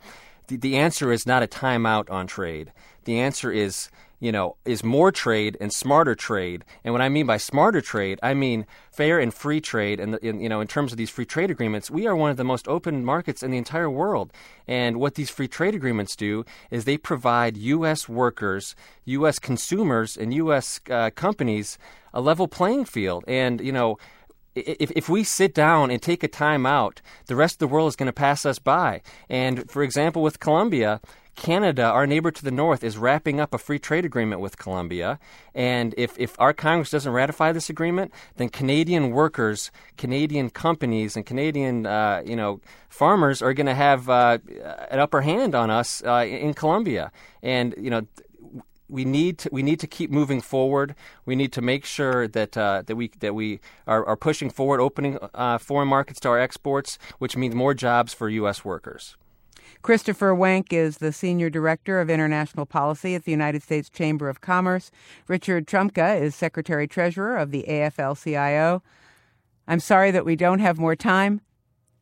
The, 0.48 0.56
the 0.56 0.76
answer 0.76 1.12
is 1.12 1.26
not 1.26 1.44
a 1.44 1.46
timeout 1.46 2.10
on 2.10 2.26
trade. 2.26 2.72
The 3.04 3.20
answer 3.20 3.52
is 3.52 3.88
you 4.24 4.32
know, 4.32 4.56
is 4.64 4.82
more 4.82 5.12
trade 5.12 5.54
and 5.60 5.70
smarter 5.70 6.14
trade. 6.14 6.64
And 6.82 6.94
what 6.94 7.02
I 7.02 7.10
mean 7.10 7.26
by 7.26 7.36
smarter 7.36 7.82
trade, 7.82 8.18
I 8.22 8.32
mean 8.32 8.64
fair 8.90 9.20
and 9.20 9.34
free 9.34 9.60
trade. 9.60 10.00
And, 10.00 10.14
in, 10.16 10.40
you 10.40 10.48
know, 10.48 10.62
in 10.62 10.66
terms 10.66 10.92
of 10.92 10.96
these 10.96 11.10
free 11.10 11.26
trade 11.26 11.50
agreements, 11.50 11.90
we 11.90 12.06
are 12.06 12.16
one 12.16 12.30
of 12.30 12.38
the 12.38 12.42
most 12.42 12.66
open 12.66 13.04
markets 13.04 13.42
in 13.42 13.50
the 13.50 13.58
entire 13.58 13.90
world. 13.90 14.32
And 14.66 14.98
what 14.98 15.16
these 15.16 15.28
free 15.28 15.46
trade 15.46 15.74
agreements 15.74 16.16
do 16.16 16.46
is 16.70 16.86
they 16.86 16.96
provide 16.96 17.58
U.S. 17.58 18.08
workers, 18.08 18.74
U.S. 19.04 19.38
consumers, 19.38 20.16
and 20.16 20.32
U.S. 20.32 20.80
Uh, 20.88 21.10
companies 21.10 21.76
a 22.14 22.22
level 22.22 22.48
playing 22.48 22.86
field. 22.86 23.24
And, 23.28 23.60
you 23.60 23.72
know, 23.72 23.98
if, 24.54 24.90
if 24.92 25.08
we 25.08 25.22
sit 25.22 25.52
down 25.52 25.90
and 25.90 26.00
take 26.00 26.22
a 26.22 26.28
time 26.28 26.64
out, 26.64 27.02
the 27.26 27.36
rest 27.36 27.56
of 27.56 27.58
the 27.58 27.68
world 27.68 27.88
is 27.88 27.96
going 27.96 28.06
to 28.06 28.12
pass 28.12 28.46
us 28.46 28.58
by. 28.58 29.02
And 29.28 29.70
for 29.70 29.82
example, 29.82 30.22
with 30.22 30.40
Colombia, 30.40 31.00
Canada, 31.34 31.84
our 31.84 32.06
neighbor 32.06 32.30
to 32.30 32.44
the 32.44 32.50
north, 32.50 32.84
is 32.84 32.96
wrapping 32.96 33.40
up 33.40 33.54
a 33.54 33.58
free 33.58 33.78
trade 33.78 34.04
agreement 34.04 34.40
with 34.40 34.56
Colombia. 34.58 35.18
And 35.54 35.94
if, 35.96 36.18
if 36.18 36.38
our 36.38 36.52
Congress 36.52 36.90
doesn't 36.90 37.12
ratify 37.12 37.52
this 37.52 37.68
agreement, 37.68 38.12
then 38.36 38.48
Canadian 38.48 39.10
workers, 39.10 39.70
Canadian 39.96 40.50
companies, 40.50 41.16
and 41.16 41.26
Canadian 41.26 41.86
uh, 41.86 42.22
you 42.24 42.36
know 42.36 42.60
farmers 42.88 43.42
are 43.42 43.52
going 43.52 43.66
to 43.66 43.74
have 43.74 44.08
uh, 44.08 44.38
an 44.90 45.00
upper 45.00 45.20
hand 45.20 45.54
on 45.54 45.70
us 45.70 46.02
uh, 46.04 46.24
in 46.26 46.54
Colombia. 46.54 47.10
And 47.42 47.74
you 47.76 47.90
know 47.90 48.06
we 48.88 49.04
need 49.04 49.38
to 49.38 49.48
we 49.50 49.62
need 49.62 49.80
to 49.80 49.86
keep 49.86 50.10
moving 50.10 50.40
forward. 50.40 50.94
We 51.24 51.36
need 51.36 51.52
to 51.54 51.62
make 51.62 51.84
sure 51.84 52.28
that 52.28 52.56
uh, 52.56 52.82
that 52.86 52.96
we 52.96 53.08
that 53.20 53.34
we 53.34 53.60
are, 53.86 54.04
are 54.06 54.16
pushing 54.16 54.50
forward, 54.50 54.80
opening 54.80 55.18
uh, 55.34 55.58
foreign 55.58 55.88
markets 55.88 56.20
to 56.20 56.28
our 56.28 56.38
exports, 56.38 56.98
which 57.18 57.36
means 57.36 57.54
more 57.54 57.74
jobs 57.74 58.12
for 58.14 58.28
U.S. 58.28 58.64
workers. 58.64 59.16
Christopher 59.84 60.34
Wenk 60.34 60.72
is 60.72 60.96
the 60.96 61.12
Senior 61.12 61.50
Director 61.50 62.00
of 62.00 62.08
International 62.08 62.64
Policy 62.64 63.14
at 63.14 63.24
the 63.24 63.30
United 63.30 63.62
States 63.62 63.90
Chamber 63.90 64.30
of 64.30 64.40
Commerce. 64.40 64.90
Richard 65.28 65.66
Trumka 65.66 66.18
is 66.18 66.34
Secretary 66.34 66.88
Treasurer 66.88 67.36
of 67.36 67.50
the 67.50 67.66
AFL 67.68 68.16
CIO. 68.24 68.82
I'm 69.68 69.80
sorry 69.80 70.10
that 70.10 70.24
we 70.24 70.36
don't 70.36 70.60
have 70.60 70.78
more 70.78 70.96
time. 70.96 71.42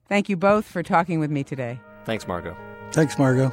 Thank 0.08 0.28
you 0.28 0.36
both 0.36 0.64
for 0.64 0.84
talking 0.84 1.18
with 1.18 1.32
me 1.32 1.42
today. 1.42 1.80
Thanks, 2.04 2.28
Margot. 2.28 2.56
Thanks, 2.92 3.18
Margot. 3.18 3.50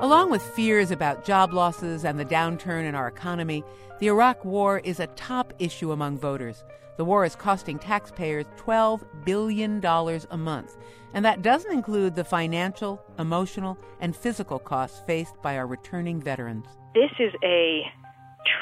Along 0.00 0.28
with 0.28 0.42
fears 0.42 0.90
about 0.90 1.24
job 1.24 1.52
losses 1.52 2.04
and 2.04 2.18
the 2.18 2.24
downturn 2.24 2.82
in 2.82 2.96
our 2.96 3.06
economy, 3.06 3.62
the 4.00 4.08
Iraq 4.08 4.44
War 4.44 4.80
is 4.80 4.98
a 4.98 5.06
top 5.06 5.52
issue 5.60 5.92
among 5.92 6.18
voters. 6.18 6.64
The 6.96 7.04
war 7.04 7.24
is 7.24 7.34
costing 7.34 7.78
taxpayers 7.78 8.46
$12 8.56 9.04
billion 9.24 9.84
a 9.84 10.36
month, 10.36 10.76
and 11.12 11.24
that 11.24 11.42
doesn't 11.42 11.72
include 11.72 12.14
the 12.14 12.24
financial, 12.24 13.02
emotional, 13.18 13.76
and 14.00 14.14
physical 14.14 14.60
costs 14.60 15.02
faced 15.06 15.40
by 15.42 15.56
our 15.56 15.66
returning 15.66 16.20
veterans. 16.20 16.66
This 16.94 17.10
is 17.18 17.32
a 17.42 17.82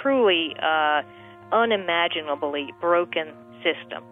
truly 0.03 0.57
uh, 0.63 1.03
unimaginably 1.53 2.73
broken 2.81 3.33
system. 3.63 4.03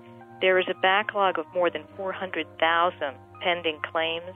There 0.42 0.58
is 0.58 0.66
a 0.70 0.78
backlog 0.80 1.38
of 1.38 1.46
more 1.54 1.70
than 1.70 1.84
400,000 1.96 3.14
pending 3.42 3.80
claims, 3.90 4.34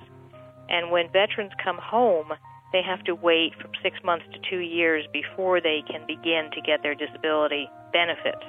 and 0.71 0.91
when 0.91 1.13
veterans 1.13 1.53
come 1.63 1.79
home, 1.79 2.33
they 2.73 2.83
have 2.83 3.05
to 3.05 3.15
wait 3.15 3.53
from 3.61 3.71
six 3.83 3.99
months 4.03 4.25
to 4.33 4.51
two 4.51 4.61
years 4.61 5.07
before 5.13 5.61
they 5.61 5.83
can 5.87 6.07
begin 6.07 6.51
to 6.53 6.61
get 6.63 6.83
their 6.83 6.95
disability 6.95 7.69
benefits. 7.93 8.45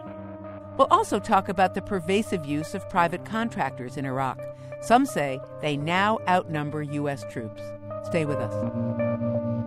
We'll 0.77 0.87
also 0.91 1.19
talk 1.19 1.47
about 1.49 1.73
the 1.73 1.81
pervasive 1.81 2.45
use 2.45 2.75
of 2.75 2.89
private 2.89 3.25
contractors 3.25 3.97
in 3.97 4.05
Iraq. 4.05 4.39
Some 4.81 5.05
say 5.05 5.39
they 5.61 5.77
now 5.77 6.19
outnumber 6.27 6.83
U.S. 6.83 7.23
troops. 7.31 7.61
Stay 8.05 8.25
with 8.25 8.37
us. 8.37 9.64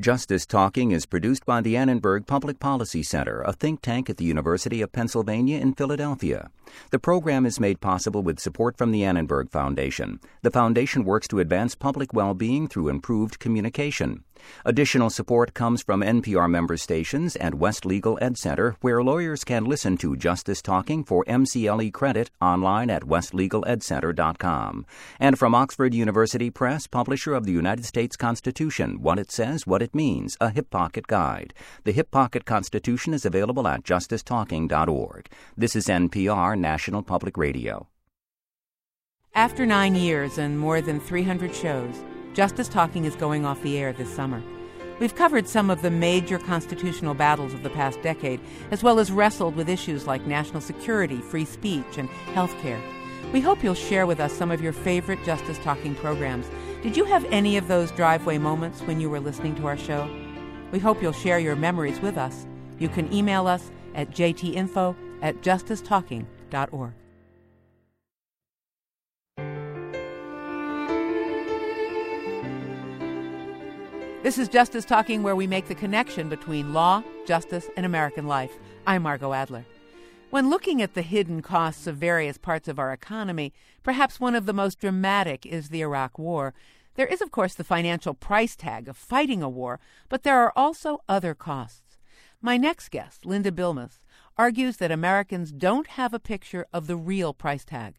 Justice 0.00 0.46
Talking 0.46 0.92
is 0.92 1.04
produced 1.04 1.44
by 1.44 1.60
the 1.60 1.76
Annenberg 1.76 2.26
Public 2.26 2.58
Policy 2.58 3.02
Center, 3.02 3.42
a 3.42 3.52
think 3.52 3.82
tank 3.82 4.08
at 4.08 4.16
the 4.16 4.24
University 4.24 4.80
of 4.80 4.92
Pennsylvania 4.92 5.58
in 5.58 5.74
Philadelphia. 5.74 6.50
The 6.90 6.98
program 6.98 7.44
is 7.44 7.60
made 7.60 7.82
possible 7.82 8.22
with 8.22 8.40
support 8.40 8.78
from 8.78 8.92
the 8.92 9.04
Annenberg 9.04 9.50
Foundation. 9.50 10.18
The 10.40 10.50
foundation 10.50 11.04
works 11.04 11.28
to 11.28 11.40
advance 11.40 11.74
public 11.74 12.14
well 12.14 12.32
being 12.32 12.66
through 12.66 12.88
improved 12.88 13.40
communication. 13.40 14.24
Additional 14.64 15.10
support 15.10 15.54
comes 15.54 15.82
from 15.82 16.00
NPR 16.00 16.50
member 16.50 16.76
stations 16.76 17.36
and 17.36 17.60
West 17.60 17.84
Legal 17.84 18.18
Ed 18.20 18.36
Center, 18.36 18.76
where 18.80 19.02
lawyers 19.02 19.44
can 19.44 19.64
listen 19.64 19.96
to 19.98 20.16
Justice 20.16 20.62
Talking 20.62 21.04
for 21.04 21.24
MCLE 21.24 21.92
credit 21.92 22.30
online 22.40 22.90
at 22.90 23.02
westlegaledcenter.com. 23.02 24.86
And 25.18 25.38
from 25.38 25.54
Oxford 25.54 25.94
University 25.94 26.50
Press, 26.50 26.86
publisher 26.86 27.34
of 27.34 27.46
the 27.46 27.52
United 27.52 27.84
States 27.84 28.16
Constitution, 28.16 29.02
What 29.02 29.18
It 29.18 29.30
Says, 29.30 29.66
What 29.66 29.82
It 29.82 29.94
Means, 29.94 30.36
a 30.40 30.50
Hip 30.50 30.70
Pocket 30.70 31.06
Guide. 31.06 31.54
The 31.84 31.92
Hip 31.92 32.10
Pocket 32.10 32.44
Constitution 32.44 33.14
is 33.14 33.24
available 33.24 33.66
at 33.66 33.84
justicetalking.org. 33.84 35.28
This 35.56 35.76
is 35.76 35.86
NPR 35.86 36.58
National 36.58 37.02
Public 37.02 37.36
Radio. 37.36 37.88
After 39.34 39.64
nine 39.64 39.94
years 39.94 40.38
and 40.38 40.58
more 40.58 40.80
than 40.80 40.98
300 40.98 41.54
shows, 41.54 41.94
Justice 42.32 42.68
Talking 42.68 43.06
is 43.06 43.16
going 43.16 43.44
off 43.44 43.60
the 43.62 43.76
air 43.76 43.92
this 43.92 44.14
summer. 44.14 44.40
We've 45.00 45.14
covered 45.14 45.48
some 45.48 45.68
of 45.68 45.82
the 45.82 45.90
major 45.90 46.38
constitutional 46.38 47.14
battles 47.14 47.52
of 47.54 47.64
the 47.64 47.70
past 47.70 48.00
decade, 48.02 48.40
as 48.70 48.84
well 48.84 49.00
as 49.00 49.10
wrestled 49.10 49.56
with 49.56 49.68
issues 49.68 50.06
like 50.06 50.26
national 50.26 50.60
security, 50.60 51.16
free 51.16 51.44
speech, 51.44 51.98
and 51.98 52.08
health 52.34 52.56
care. 52.60 52.80
We 53.32 53.40
hope 53.40 53.64
you'll 53.64 53.74
share 53.74 54.06
with 54.06 54.20
us 54.20 54.32
some 54.32 54.50
of 54.50 54.60
your 54.60 54.72
favorite 54.72 55.24
Justice 55.24 55.58
Talking 55.58 55.96
programs. 55.96 56.46
Did 56.82 56.96
you 56.96 57.04
have 57.04 57.24
any 57.26 57.56
of 57.56 57.66
those 57.66 57.90
driveway 57.92 58.38
moments 58.38 58.80
when 58.82 59.00
you 59.00 59.10
were 59.10 59.20
listening 59.20 59.56
to 59.56 59.66
our 59.66 59.76
show? 59.76 60.08
We 60.70 60.78
hope 60.78 61.02
you'll 61.02 61.12
share 61.12 61.40
your 61.40 61.56
memories 61.56 62.00
with 62.00 62.16
us. 62.16 62.46
You 62.78 62.88
can 62.88 63.12
email 63.12 63.48
us 63.48 63.72
at 63.94 64.10
jtinfo 64.10 64.94
at 65.20 65.40
justicetalking.org. 65.42 66.92
This 74.22 74.36
is 74.36 74.50
Justice 74.50 74.84
Talking, 74.84 75.22
where 75.22 75.34
we 75.34 75.46
make 75.46 75.66
the 75.66 75.74
connection 75.74 76.28
between 76.28 76.74
law, 76.74 77.02
justice, 77.26 77.70
and 77.74 77.86
American 77.86 78.26
life. 78.26 78.52
I'm 78.86 79.04
Margot 79.04 79.32
Adler. 79.32 79.64
When 80.28 80.50
looking 80.50 80.82
at 80.82 80.92
the 80.92 81.00
hidden 81.00 81.40
costs 81.40 81.86
of 81.86 81.96
various 81.96 82.36
parts 82.36 82.68
of 82.68 82.78
our 82.78 82.92
economy, 82.92 83.54
perhaps 83.82 84.20
one 84.20 84.34
of 84.34 84.44
the 84.44 84.52
most 84.52 84.78
dramatic 84.78 85.46
is 85.46 85.70
the 85.70 85.80
Iraq 85.80 86.18
War. 86.18 86.52
There 86.96 87.06
is, 87.06 87.22
of 87.22 87.30
course, 87.30 87.54
the 87.54 87.64
financial 87.64 88.12
price 88.12 88.56
tag 88.56 88.88
of 88.88 88.98
fighting 88.98 89.42
a 89.42 89.48
war, 89.48 89.80
but 90.10 90.22
there 90.22 90.38
are 90.38 90.52
also 90.54 90.98
other 91.08 91.34
costs. 91.34 91.96
My 92.42 92.58
next 92.58 92.90
guest, 92.90 93.24
Linda 93.24 93.50
Bilmes, 93.50 94.00
argues 94.36 94.76
that 94.76 94.92
Americans 94.92 95.50
don't 95.50 95.86
have 95.86 96.12
a 96.12 96.18
picture 96.18 96.66
of 96.74 96.88
the 96.88 96.96
real 96.96 97.32
price 97.32 97.64
tag. 97.64 97.94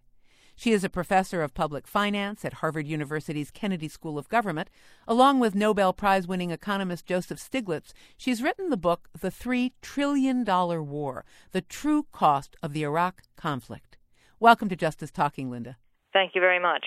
She 0.56 0.72
is 0.72 0.84
a 0.84 0.90
professor 0.90 1.42
of 1.42 1.54
public 1.54 1.88
finance 1.88 2.46
at 2.46 2.56
Harvard 2.56 2.88
University's 2.88 3.52
Kennedy 3.52 3.88
School 3.88 4.18
of 4.18 4.30
Government. 4.30 4.70
Along 5.08 5.40
with 5.40 5.56
Nobel 5.56 5.94
Prize 5.94 6.28
winning 6.28 6.52
economist 6.52 7.06
Joseph 7.06 7.40
Stiglitz, 7.40 7.94
she's 8.18 8.44
written 8.44 8.70
the 8.70 8.78
book 8.78 9.10
The 9.20 9.32
$3 9.32 9.72
Trillion 9.82 10.46
War 10.46 11.26
The 11.52 11.62
True 11.62 12.06
Cost 12.12 12.56
of 12.62 12.74
the 12.74 12.84
Iraq 12.84 13.24
Conflict. 13.36 13.98
Welcome 14.40 14.70
to 14.70 14.76
Justice 14.76 15.12
Talking, 15.12 15.50
Linda. 15.50 15.78
Thank 16.14 16.36
you 16.36 16.42
very 16.42 16.60
much. 16.60 16.86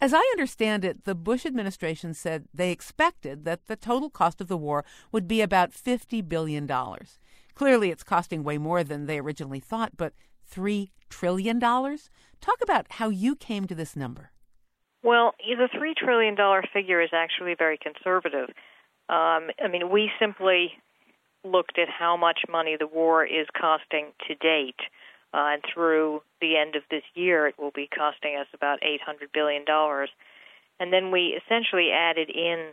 As 0.00 0.14
I 0.14 0.20
understand 0.32 0.84
it, 0.84 1.04
the 1.04 1.14
Bush 1.14 1.44
administration 1.44 2.14
said 2.14 2.44
they 2.54 2.70
expected 2.70 3.44
that 3.44 3.66
the 3.66 3.74
total 3.76 4.10
cost 4.10 4.40
of 4.40 4.46
the 4.46 4.56
war 4.56 4.84
would 5.10 5.26
be 5.26 5.40
about 5.40 5.72
$50 5.72 6.28
billion. 6.28 6.70
Clearly, 7.54 7.90
it's 7.90 8.04
costing 8.04 8.44
way 8.44 8.58
more 8.58 8.84
than 8.84 9.06
they 9.06 9.18
originally 9.18 9.58
thought, 9.58 9.96
but 9.96 10.12
$3 10.52 10.90
trillion? 11.08 11.60
Talk 11.60 12.62
about 12.62 12.86
how 12.90 13.08
you 13.08 13.36
came 13.36 13.66
to 13.66 13.74
this 13.74 13.96
number. 13.96 14.30
Well, 15.02 15.34
the 15.38 15.68
$3 15.74 15.94
trillion 15.96 16.36
figure 16.72 17.00
is 17.00 17.10
actually 17.12 17.54
very 17.56 17.78
conservative. 17.78 18.50
Um, 19.08 19.48
I 19.62 19.68
mean, 19.70 19.90
we 19.90 20.10
simply 20.20 20.72
looked 21.44 21.78
at 21.78 21.88
how 21.88 22.16
much 22.16 22.40
money 22.48 22.76
the 22.78 22.86
war 22.86 23.24
is 23.24 23.46
costing 23.58 24.12
to 24.26 24.34
date. 24.34 24.80
Uh, 25.32 25.54
and 25.54 25.62
through 25.72 26.22
the 26.40 26.56
end 26.56 26.74
of 26.74 26.82
this 26.90 27.02
year, 27.14 27.46
it 27.46 27.58
will 27.58 27.70
be 27.70 27.88
costing 27.94 28.36
us 28.36 28.46
about 28.54 28.80
$800 28.80 29.32
billion. 29.32 29.64
And 30.80 30.92
then 30.92 31.10
we 31.10 31.38
essentially 31.44 31.90
added 31.92 32.30
in 32.30 32.70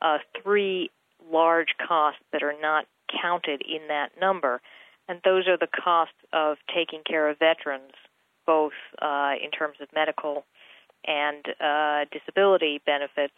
uh, 0.00 0.18
three 0.42 0.90
large 1.30 1.74
costs 1.86 2.20
that 2.32 2.42
are 2.42 2.54
not 2.60 2.86
counted 3.22 3.62
in 3.62 3.88
that 3.88 4.10
number. 4.20 4.60
And 5.08 5.20
those 5.24 5.46
are 5.46 5.56
the 5.56 5.68
costs 5.68 6.18
of 6.32 6.56
taking 6.74 7.02
care 7.08 7.28
of 7.28 7.38
veterans, 7.38 7.92
both 8.46 8.72
uh, 9.00 9.34
in 9.42 9.50
terms 9.50 9.76
of 9.80 9.88
medical 9.94 10.44
and 11.06 11.44
uh, 11.60 12.04
disability 12.10 12.80
benefits. 12.84 13.34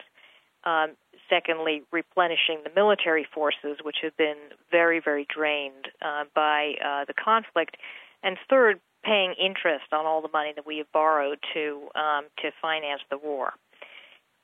Um, 0.63 0.97
secondly, 1.29 1.83
replenishing 1.91 2.61
the 2.63 2.71
military 2.75 3.25
forces, 3.33 3.77
which 3.81 3.97
have 4.03 4.17
been 4.17 4.37
very, 4.71 4.99
very 4.99 5.25
drained 5.33 5.87
uh, 6.01 6.25
by 6.35 6.73
uh, 6.83 7.05
the 7.05 7.13
conflict. 7.13 7.77
And 8.23 8.37
third, 8.49 8.79
paying 9.03 9.33
interest 9.39 9.93
on 9.93 10.05
all 10.05 10.21
the 10.21 10.29
money 10.33 10.51
that 10.55 10.65
we 10.65 10.77
have 10.79 10.91
borrowed 10.91 11.39
to 11.53 11.87
um, 11.95 12.25
to 12.39 12.51
finance 12.61 13.01
the 13.09 13.17
war. 13.17 13.53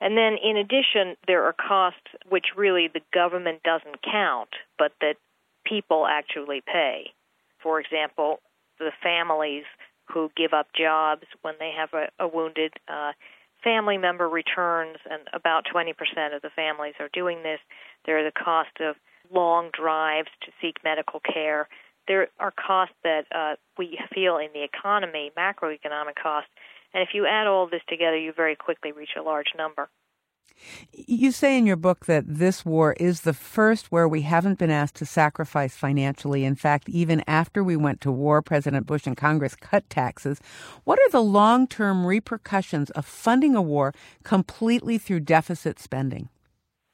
And 0.00 0.16
then, 0.16 0.36
in 0.42 0.56
addition, 0.56 1.16
there 1.26 1.44
are 1.44 1.54
costs 1.54 2.08
which 2.28 2.46
really 2.56 2.88
the 2.92 3.00
government 3.12 3.62
doesn't 3.62 4.02
count, 4.02 4.50
but 4.78 4.92
that 5.00 5.16
people 5.64 6.06
actually 6.06 6.62
pay. 6.66 7.12
For 7.66 7.80
example, 7.80 8.38
the 8.78 8.92
families 9.02 9.64
who 10.04 10.30
give 10.36 10.52
up 10.52 10.68
jobs 10.72 11.24
when 11.42 11.54
they 11.58 11.72
have 11.76 11.88
a, 11.94 12.06
a 12.24 12.28
wounded 12.28 12.74
uh, 12.86 13.10
family 13.64 13.98
member 13.98 14.28
returns, 14.28 14.98
and 15.10 15.22
about 15.32 15.64
20% 15.74 15.90
of 16.36 16.42
the 16.42 16.50
families 16.54 16.94
are 17.00 17.08
doing 17.12 17.42
this. 17.42 17.58
There 18.04 18.20
are 18.20 18.22
the 18.22 18.30
cost 18.30 18.70
of 18.78 18.94
long 19.34 19.70
drives 19.72 20.28
to 20.42 20.52
seek 20.62 20.76
medical 20.84 21.18
care. 21.18 21.66
there 22.06 22.28
are 22.38 22.52
costs 22.52 22.94
that 23.02 23.24
uh, 23.34 23.56
we 23.76 23.98
feel 24.14 24.36
in 24.36 24.50
the 24.54 24.62
economy, 24.62 25.32
macroeconomic 25.36 26.14
costs, 26.22 26.50
and 26.94 27.02
if 27.02 27.08
you 27.14 27.26
add 27.26 27.48
all 27.48 27.66
this 27.68 27.82
together, 27.88 28.16
you 28.16 28.32
very 28.32 28.54
quickly 28.54 28.92
reach 28.92 29.16
a 29.18 29.22
large 29.22 29.52
number. 29.58 29.88
You 30.92 31.30
say 31.30 31.56
in 31.58 31.66
your 31.66 31.76
book 31.76 32.06
that 32.06 32.24
this 32.26 32.64
war 32.64 32.94
is 32.94 33.20
the 33.20 33.32
first 33.32 33.92
where 33.92 34.08
we 34.08 34.22
haven't 34.22 34.58
been 34.58 34.70
asked 34.70 34.96
to 34.96 35.06
sacrifice 35.06 35.76
financially. 35.76 36.44
In 36.44 36.56
fact, 36.56 36.88
even 36.88 37.22
after 37.26 37.62
we 37.62 37.76
went 37.76 38.00
to 38.02 38.10
war, 38.10 38.42
President 38.42 38.86
Bush 38.86 39.06
and 39.06 39.16
Congress 39.16 39.54
cut 39.54 39.88
taxes. 39.90 40.40
What 40.84 40.98
are 40.98 41.10
the 41.10 41.22
long 41.22 41.66
term 41.66 42.06
repercussions 42.06 42.90
of 42.90 43.06
funding 43.06 43.54
a 43.54 43.62
war 43.62 43.92
completely 44.24 44.98
through 44.98 45.20
deficit 45.20 45.78
spending? 45.78 46.28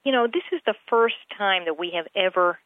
You 0.05 0.13
know, 0.13 0.27
this 0.27 0.43
is 0.53 0.61
the 0.67 0.75
first 0.89 1.17
time 1.37 1.65
that 1.67 1.79
we 1.79 1.93
have 1.95 2.07
ever 2.17 2.59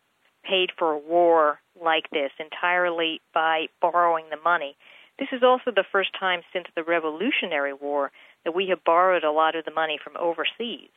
paid 0.43 0.70
for 0.78 0.93
a 0.93 0.99
war 0.99 1.61
like 1.82 2.09
this 2.11 2.30
entirely 2.39 3.20
by 3.34 3.66
borrowing 3.80 4.26
the 4.30 4.39
money. 4.43 4.76
This 5.18 5.28
is 5.32 5.43
also 5.43 5.70
the 5.70 5.84
first 5.91 6.11
time 6.18 6.41
since 6.53 6.66
the 6.74 6.82
Revolutionary 6.82 7.72
War 7.72 8.11
that 8.47 8.55
we 8.55 8.68
have 8.68 8.84
borrowed 8.84 9.24
a 9.24 9.32
lot 9.32 9.57
of 9.57 9.64
the 9.64 9.72
money 9.72 9.99
from 10.03 10.16
overseas. 10.16 10.94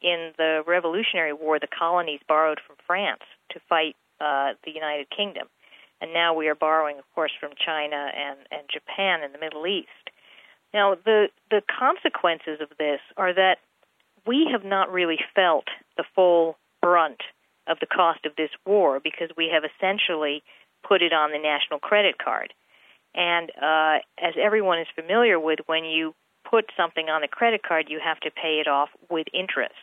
In 0.00 0.30
the 0.38 0.62
Revolutionary 0.66 1.32
War, 1.32 1.58
the 1.58 1.66
colonies 1.66 2.20
borrowed 2.28 2.60
from 2.64 2.76
France 2.86 3.22
to 3.50 3.60
fight 3.68 3.96
uh, 4.20 4.52
the 4.64 4.70
United 4.70 5.10
Kingdom. 5.10 5.48
And 6.00 6.14
now 6.14 6.34
we 6.34 6.48
are 6.48 6.54
borrowing, 6.54 6.98
of 6.98 7.04
course, 7.14 7.32
from 7.38 7.50
China 7.58 7.96
and, 8.14 8.38
and 8.52 8.62
Japan 8.72 9.24
and 9.24 9.34
the 9.34 9.38
Middle 9.38 9.66
East. 9.66 9.88
Now, 10.72 10.94
the, 10.94 11.28
the 11.50 11.62
consequences 11.66 12.60
of 12.60 12.68
this 12.78 13.00
are 13.16 13.34
that 13.34 13.58
we 14.26 14.48
have 14.52 14.64
not 14.64 14.92
really 14.92 15.18
felt 15.34 15.64
the 15.96 16.04
full 16.14 16.56
brunt 16.80 17.22
of 17.66 17.78
the 17.80 17.86
cost 17.86 18.24
of 18.24 18.36
this 18.36 18.50
war 18.66 19.00
because 19.02 19.30
we 19.36 19.50
have 19.52 19.64
essentially 19.64 20.42
put 20.86 21.02
it 21.02 21.12
on 21.12 21.32
the 21.32 21.38
national 21.38 21.80
credit 21.80 22.18
card. 22.22 22.52
And 23.14 23.50
uh, 23.50 23.98
as 24.18 24.34
everyone 24.40 24.80
is 24.80 24.86
familiar 24.94 25.40
with, 25.40 25.60
when 25.66 25.84
you 25.84 26.14
put 26.54 26.70
something 26.76 27.08
on 27.08 27.22
the 27.22 27.28
credit 27.28 27.62
card, 27.64 27.86
you 27.88 27.98
have 27.98 28.20
to 28.20 28.30
pay 28.30 28.60
it 28.60 28.68
off 28.68 28.88
with 29.10 29.26
interest. 29.34 29.74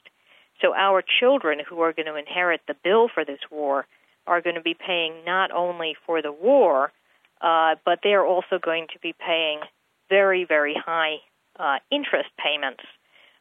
So 0.62 0.74
our 0.74 1.04
children 1.20 1.60
who 1.68 1.82
are 1.82 1.92
going 1.92 2.06
to 2.06 2.16
inherit 2.16 2.62
the 2.66 2.76
bill 2.82 3.10
for 3.14 3.26
this 3.26 3.40
war 3.52 3.86
are 4.26 4.40
going 4.40 4.56
to 4.56 4.62
be 4.62 4.74
paying 4.74 5.26
not 5.26 5.52
only 5.52 5.98
for 6.06 6.22
the 6.22 6.32
war, 6.32 6.94
uh, 7.42 7.76
but 7.84 8.00
they 8.04 8.14
are 8.14 8.26
also 8.26 8.58
going 8.58 8.88
to 8.94 9.00
be 9.00 9.14
paying 9.14 9.60
very, 10.08 10.46
very 10.46 10.76
high 10.76 11.16
uh, 11.60 11.80
interest 11.92 12.30
payments 12.38 12.84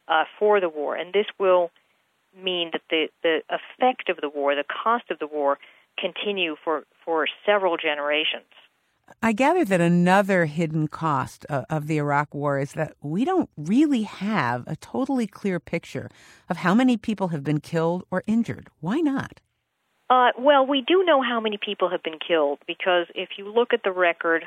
uh, 0.09 0.25
for 0.37 0.59
the 0.59 0.67
war. 0.67 0.95
And 0.95 1.13
this 1.13 1.27
will 1.39 1.71
mean 2.35 2.71
that 2.73 2.81
the, 2.89 3.07
the 3.23 3.43
effect 3.49 4.09
of 4.09 4.17
the 4.19 4.29
war, 4.29 4.55
the 4.55 4.65
cost 4.83 5.05
of 5.09 5.19
the 5.19 5.27
war, 5.27 5.57
continue 5.97 6.57
for, 6.61 6.83
for 7.05 7.27
several 7.45 7.77
generations. 7.77 8.51
I 9.21 9.33
gather 9.33 9.65
that 9.65 9.81
another 9.81 10.45
hidden 10.45 10.87
cost 10.87 11.45
uh, 11.49 11.63
of 11.69 11.87
the 11.87 11.97
Iraq 11.97 12.33
War 12.33 12.59
is 12.59 12.73
that 12.73 12.95
we 13.01 13.25
don't 13.25 13.49
really 13.57 14.03
have 14.03 14.63
a 14.67 14.75
totally 14.75 15.27
clear 15.27 15.59
picture 15.59 16.09
of 16.49 16.57
how 16.57 16.73
many 16.73 16.97
people 16.97 17.29
have 17.29 17.43
been 17.43 17.59
killed 17.59 18.03
or 18.11 18.23
injured. 18.27 18.69
Why 18.79 18.99
not? 18.99 19.39
Uh, 20.09 20.31
well, 20.37 20.65
we 20.65 20.81
do 20.85 21.03
know 21.05 21.21
how 21.21 21.39
many 21.39 21.57
people 21.57 21.89
have 21.89 22.03
been 22.03 22.19
killed 22.19 22.59
because 22.67 23.07
if 23.15 23.29
you 23.37 23.51
look 23.51 23.73
at 23.73 23.83
the 23.83 23.91
record 23.91 24.43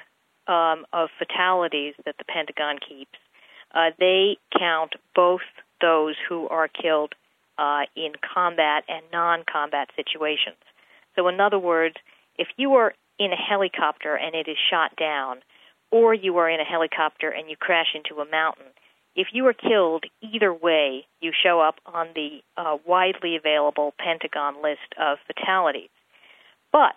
um, 0.46 0.84
of 0.92 1.08
fatalities 1.18 1.94
that 2.04 2.16
the 2.18 2.24
Pentagon 2.24 2.76
keeps, 2.86 3.18
uh, 3.74 3.90
they 3.98 4.36
count 4.56 4.92
both 5.14 5.40
those 5.80 6.16
who 6.28 6.48
are 6.48 6.68
killed 6.68 7.14
uh, 7.58 7.82
in 7.96 8.12
combat 8.34 8.84
and 8.88 9.02
non 9.12 9.44
combat 9.50 9.88
situations. 9.96 10.56
So, 11.16 11.28
in 11.28 11.40
other 11.40 11.58
words, 11.58 11.96
if 12.36 12.48
you 12.56 12.74
are 12.74 12.94
in 13.18 13.32
a 13.32 13.36
helicopter 13.36 14.16
and 14.16 14.34
it 14.34 14.48
is 14.48 14.56
shot 14.70 14.96
down, 14.96 15.38
or 15.90 16.14
you 16.14 16.36
are 16.38 16.50
in 16.50 16.60
a 16.60 16.64
helicopter 16.64 17.30
and 17.30 17.48
you 17.48 17.56
crash 17.56 17.94
into 17.94 18.20
a 18.20 18.30
mountain, 18.30 18.66
if 19.16 19.28
you 19.32 19.46
are 19.46 19.52
killed, 19.52 20.04
either 20.20 20.52
way, 20.52 21.06
you 21.20 21.30
show 21.32 21.60
up 21.60 21.76
on 21.86 22.08
the 22.14 22.40
uh, 22.56 22.76
widely 22.84 23.36
available 23.36 23.94
Pentagon 23.98 24.56
list 24.60 24.92
of 24.98 25.18
fatalities. 25.26 25.90
But 26.72 26.96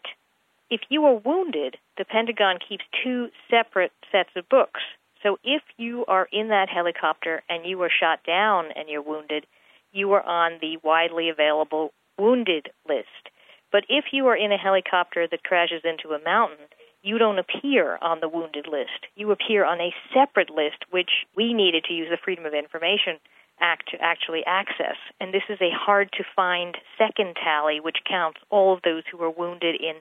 if 0.72 0.82
you 0.90 1.06
are 1.06 1.22
wounded, 1.24 1.78
the 1.98 2.06
Pentagon 2.06 2.58
keeps 2.68 2.84
two 3.04 3.30
separate 3.50 3.92
sets 4.12 4.32
of 4.36 4.50
books. 4.50 4.82
So 5.22 5.38
if 5.44 5.62
you 5.78 6.06
are 6.08 6.28
in 6.32 6.50
that 6.50 6.70
helicopter 6.70 7.44
and 7.50 7.66
you 7.66 7.82
are 7.84 7.92
shot 7.92 8.20
down 8.26 8.66
and 8.76 8.90
you're 8.90 9.02
wounded, 9.02 9.46
you 9.92 10.12
are 10.14 10.24
on 10.24 10.54
the 10.60 10.78
widely 10.84 11.30
available 11.30 11.94
wounded 12.18 12.70
list. 12.88 13.30
But 13.72 13.84
if 13.90 14.06
you 14.12 14.28
are 14.28 14.36
in 14.36 14.52
a 14.52 14.58
helicopter 14.58 15.28
that 15.30 15.44
crashes 15.44 15.82
into 15.84 16.16
a 16.16 16.24
mountain, 16.24 16.68
you 17.02 17.18
don't 17.18 17.40
appear 17.40 17.98
on 18.02 18.20
the 18.20 18.30
wounded 18.30 18.68
list. 18.68 19.08
You 19.16 19.32
appear 19.32 19.66
on 19.66 19.80
a 19.80 19.94
separate 20.14 20.50
list, 20.50 20.84
which 20.90 21.26
we 21.36 21.54
needed 21.54 21.84
to 21.86 21.94
use 21.94 22.10
the 22.10 22.18
Freedom 22.24 22.46
of 22.46 22.54
Information 22.54 23.20
Act 23.60 23.90
to 23.92 23.98
actually 24.02 24.44
access. 24.46 24.98
And 25.20 25.34
this 25.34 25.44
is 25.50 25.60
a 25.62 25.74
hard 25.74 26.12
to 26.14 26.24
find 26.36 26.76
second 26.98 27.36
tally, 27.44 27.80
which 27.80 27.98
counts 28.08 28.40
all 28.50 28.74
of 28.74 28.82
those 28.84 29.04
who 29.12 29.18
were 29.18 29.32
wounded 29.32 29.76
in 29.82 29.96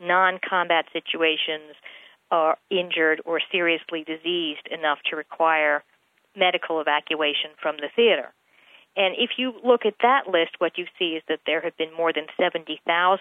non 0.00 0.38
combat 0.46 0.86
situations, 0.92 1.76
or 2.30 2.56
injured, 2.70 3.20
or 3.24 3.40
seriously 3.50 4.04
diseased 4.04 4.68
enough 4.70 4.98
to 5.08 5.16
require 5.16 5.82
medical 6.36 6.80
evacuation 6.80 7.50
from 7.60 7.76
the 7.76 7.88
theater. 7.94 8.32
And 8.96 9.14
if 9.18 9.30
you 9.38 9.52
look 9.64 9.86
at 9.86 9.94
that 10.02 10.26
list, 10.26 10.56
what 10.58 10.76
you 10.76 10.86
see 10.98 11.16
is 11.16 11.22
that 11.28 11.40
there 11.46 11.60
have 11.60 11.76
been 11.76 11.94
more 11.96 12.12
than 12.12 12.26
70,000 12.38 13.20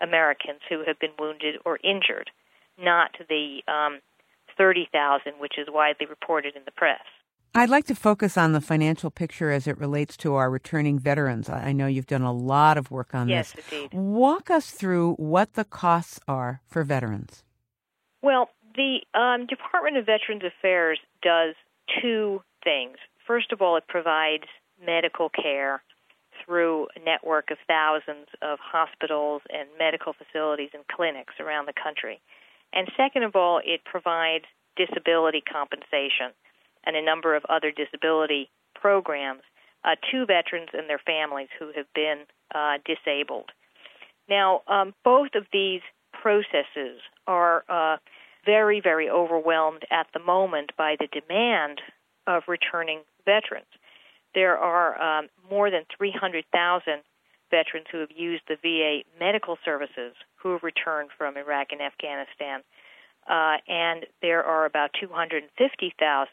Americans 0.00 0.60
who 0.68 0.82
have 0.86 0.98
been 0.98 1.10
wounded 1.18 1.56
or 1.64 1.78
injured, 1.82 2.30
not 2.78 3.10
the 3.28 3.60
um, 3.68 4.00
30,000, 4.56 5.32
which 5.38 5.54
is 5.58 5.66
widely 5.68 6.06
reported 6.06 6.56
in 6.56 6.62
the 6.64 6.70
press. 6.72 7.00
I'd 7.52 7.68
like 7.68 7.86
to 7.86 7.96
focus 7.96 8.38
on 8.38 8.52
the 8.52 8.60
financial 8.60 9.10
picture 9.10 9.50
as 9.50 9.66
it 9.66 9.76
relates 9.76 10.16
to 10.18 10.34
our 10.34 10.48
returning 10.48 11.00
veterans. 11.00 11.48
I 11.48 11.72
know 11.72 11.88
you've 11.88 12.06
done 12.06 12.22
a 12.22 12.32
lot 12.32 12.78
of 12.78 12.92
work 12.92 13.12
on 13.12 13.28
yes, 13.28 13.52
this. 13.52 13.64
Yes, 13.72 13.82
indeed. 13.82 13.98
Walk 13.98 14.50
us 14.50 14.70
through 14.70 15.14
what 15.14 15.54
the 15.54 15.64
costs 15.64 16.20
are 16.28 16.62
for 16.68 16.84
veterans. 16.84 17.42
Well, 18.22 18.50
the 18.76 19.00
um, 19.18 19.46
Department 19.46 19.96
of 19.96 20.06
Veterans 20.06 20.42
Affairs 20.44 21.00
does 21.22 21.56
two 22.00 22.40
things. 22.62 22.98
First 23.26 23.50
of 23.52 23.60
all, 23.60 23.76
it 23.76 23.84
provides 23.88 24.44
medical 24.84 25.28
care 25.28 25.82
through 26.44 26.88
a 26.96 27.00
network 27.00 27.50
of 27.50 27.58
thousands 27.66 28.26
of 28.42 28.58
hospitals 28.60 29.42
and 29.50 29.68
medical 29.78 30.12
facilities 30.12 30.70
and 30.74 30.84
clinics 30.88 31.34
around 31.40 31.66
the 31.66 31.72
country. 31.72 32.20
And 32.72 32.90
second 32.96 33.24
of 33.24 33.36
all, 33.36 33.60
it 33.64 33.84
provides 33.84 34.44
disability 34.76 35.42
compensation 35.42 36.32
and 36.84 36.96
a 36.96 37.02
number 37.02 37.36
of 37.36 37.44
other 37.48 37.70
disability 37.70 38.48
programs 38.74 39.42
uh, 39.84 39.96
to 40.10 40.26
veterans 40.26 40.70
and 40.72 40.88
their 40.88 41.00
families 41.04 41.48
who 41.58 41.72
have 41.74 41.86
been 41.94 42.20
uh, 42.54 42.78
disabled. 42.84 43.50
Now, 44.28 44.62
um, 44.68 44.94
both 45.04 45.30
of 45.34 45.46
these 45.52 45.80
processes 46.12 47.00
are 47.26 47.64
uh, 47.68 47.96
very, 48.44 48.80
very 48.80 49.10
overwhelmed 49.10 49.84
at 49.90 50.06
the 50.14 50.20
moment 50.20 50.72
by 50.76 50.96
the 50.98 51.08
demand 51.08 51.80
of 52.26 52.44
returning 52.46 53.00
veterans 53.24 53.66
there 54.34 54.58
are 54.58 55.00
um, 55.00 55.28
more 55.50 55.70
than 55.70 55.82
300,000 55.96 57.02
veterans 57.50 57.86
who 57.90 57.98
have 57.98 58.10
used 58.14 58.42
the 58.48 58.56
VA 58.62 59.02
medical 59.18 59.58
services 59.64 60.14
who 60.36 60.52
have 60.52 60.62
returned 60.62 61.10
from 61.16 61.36
Iraq 61.36 61.68
and 61.72 61.80
Afghanistan. 61.80 62.60
Uh, 63.28 63.56
and 63.68 64.06
there 64.22 64.42
are 64.44 64.64
about 64.64 64.90
250,000 64.98 66.30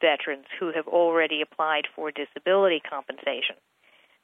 veterans 0.00 0.46
who 0.58 0.72
have 0.74 0.88
already 0.88 1.42
applied 1.42 1.86
for 1.94 2.10
disability 2.10 2.80
compensation. 2.80 3.56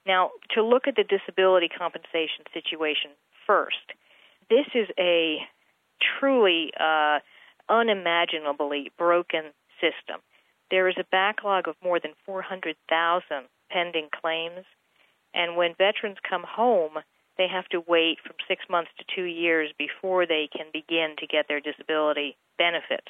Now, 0.06 0.30
to 0.54 0.62
look 0.62 0.86
at 0.88 0.96
the 0.96 1.04
disability 1.04 1.68
compensation 1.68 2.44
situation 2.54 3.10
first, 3.46 3.92
this 4.48 4.66
is 4.74 4.88
a 4.98 5.38
truly 6.18 6.72
uh, 6.78 7.18
unimaginably 7.68 8.92
broken 8.96 9.52
system. 9.80 10.20
There 10.70 10.88
is 10.88 10.96
a 10.98 11.04
backlog 11.10 11.68
of 11.68 11.76
more 11.82 12.00
than 12.00 12.12
400,000 12.24 13.22
pending 13.70 14.08
claims, 14.20 14.64
and 15.34 15.56
when 15.56 15.74
veterans 15.74 16.18
come 16.28 16.44
home, 16.44 16.98
they 17.38 17.46
have 17.48 17.68
to 17.68 17.84
wait 17.86 18.18
from 18.24 18.36
six 18.48 18.64
months 18.68 18.90
to 18.98 19.04
two 19.14 19.24
years 19.24 19.70
before 19.78 20.26
they 20.26 20.48
can 20.50 20.66
begin 20.72 21.14
to 21.18 21.26
get 21.26 21.46
their 21.48 21.60
disability 21.60 22.36
benefits. 22.58 23.08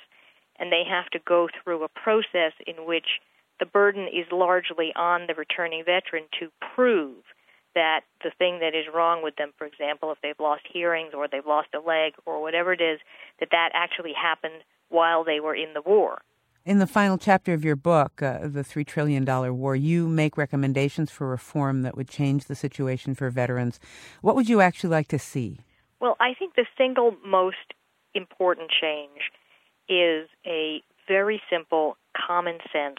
And 0.59 0.73
they 0.73 0.83
have 0.89 1.09
to 1.11 1.19
go 1.21 1.49
through 1.49 1.85
a 1.85 1.89
process 1.89 2.53
in 2.67 2.87
which 2.87 3.21
the 3.61 3.67
burden 3.67 4.09
is 4.09 4.27
largely 4.33 4.93
on 4.97 5.27
the 5.27 5.35
returning 5.35 5.85
veteran 5.85 6.25
to 6.41 6.51
prove 6.75 7.23
that 7.75 8.01
the 8.25 8.33
thing 8.39 8.59
that 8.61 8.75
is 8.75 8.87
wrong 8.93 9.23
with 9.23 9.37
them, 9.37 9.53
for 9.57 9.67
example, 9.67 10.11
if 10.11 10.19
they've 10.23 10.41
lost 10.41 10.63
hearings 10.71 11.13
or 11.15 11.29
they've 11.29 11.47
lost 11.47 11.69
a 11.75 11.79
leg 11.79 12.15
or 12.25 12.43
whatever 12.43 12.73
it 12.73 12.81
is, 12.81 12.99
that 13.39 13.51
that 13.53 13.71
actually 13.75 14.15
happened 14.15 14.65
while 14.89 15.25
they 15.25 15.41
were 15.41 15.55
in 15.55 15.75
the 15.75 15.83
war. 15.83 16.23
In 16.67 16.81
the 16.81 16.87
final 16.89 17.17
chapter 17.17 17.53
of 17.53 17.65
your 17.65 17.77
book, 17.77 18.21
uh, 18.21 18.41
The 18.43 18.65
$3 18.65 18.85
Trillion 18.85 19.25
War, 19.57 19.77
you 19.77 20.09
make 20.09 20.37
recommendations 20.37 21.13
for 21.13 21.29
reform 21.29 21.83
that 21.83 21.97
would 21.97 22.09
change 22.09 22.47
the 22.47 22.57
situation 22.57 23.15
for 23.15 23.31
veterans. 23.31 23.79
What 24.21 24.35
would 24.35 24.49
you 24.49 24.61
actually 24.61 24.91
like 24.91 25.07
to 25.09 25.19
see? 25.21 25.61
Well, 26.01 26.17
I 26.19 26.35
think 26.37 26.57
the 26.57 26.67
single 26.77 27.15
most 27.25 27.75
important 28.15 28.73
change 28.73 29.31
is 29.89 30.29
a 30.45 30.83
very 31.07 31.41
simple 31.49 31.99
common 32.17 32.59
sense 32.73 32.99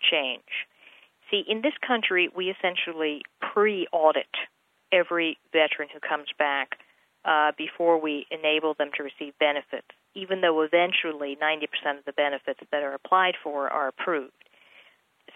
change. 0.00 0.68
See, 1.28 1.42
in 1.48 1.62
this 1.62 1.74
country, 1.84 2.30
we 2.36 2.54
essentially 2.54 3.22
pre 3.40 3.88
audit 3.90 4.30
every 4.92 5.38
veteran 5.52 5.88
who 5.92 5.98
comes 5.98 6.28
back 6.38 6.78
uh, 7.24 7.50
before 7.58 8.00
we 8.00 8.28
enable 8.30 8.74
them 8.74 8.90
to 8.96 9.02
receive 9.02 9.36
benefits, 9.40 9.88
even 10.18 10.40
though 10.40 10.62
eventually 10.62 11.38
90% 11.40 11.98
of 11.98 12.04
the 12.04 12.12
benefits 12.12 12.60
that 12.72 12.82
are 12.82 12.94
applied 12.94 13.34
for 13.42 13.68
are 13.70 13.88
approved. 13.88 14.32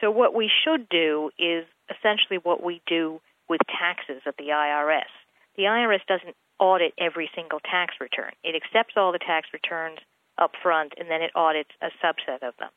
So, 0.00 0.10
what 0.10 0.34
we 0.34 0.50
should 0.64 0.88
do 0.88 1.30
is 1.38 1.64
essentially 1.88 2.38
what 2.42 2.62
we 2.62 2.82
do 2.86 3.20
with 3.48 3.60
taxes 3.68 4.22
at 4.26 4.36
the 4.36 4.48
IRS. 4.48 5.12
The 5.56 5.64
IRS 5.64 6.04
doesn't 6.08 6.34
audit 6.58 6.94
every 6.98 7.30
single 7.34 7.60
tax 7.60 7.94
return, 8.00 8.32
it 8.42 8.54
accepts 8.56 8.94
all 8.96 9.12
the 9.12 9.18
tax 9.18 9.48
returns 9.52 9.98
up 10.38 10.52
front 10.62 10.94
and 10.98 11.10
then 11.10 11.22
it 11.22 11.30
audits 11.34 11.70
a 11.82 11.90
subset 12.02 12.42
of 12.46 12.54
them. 12.58 12.70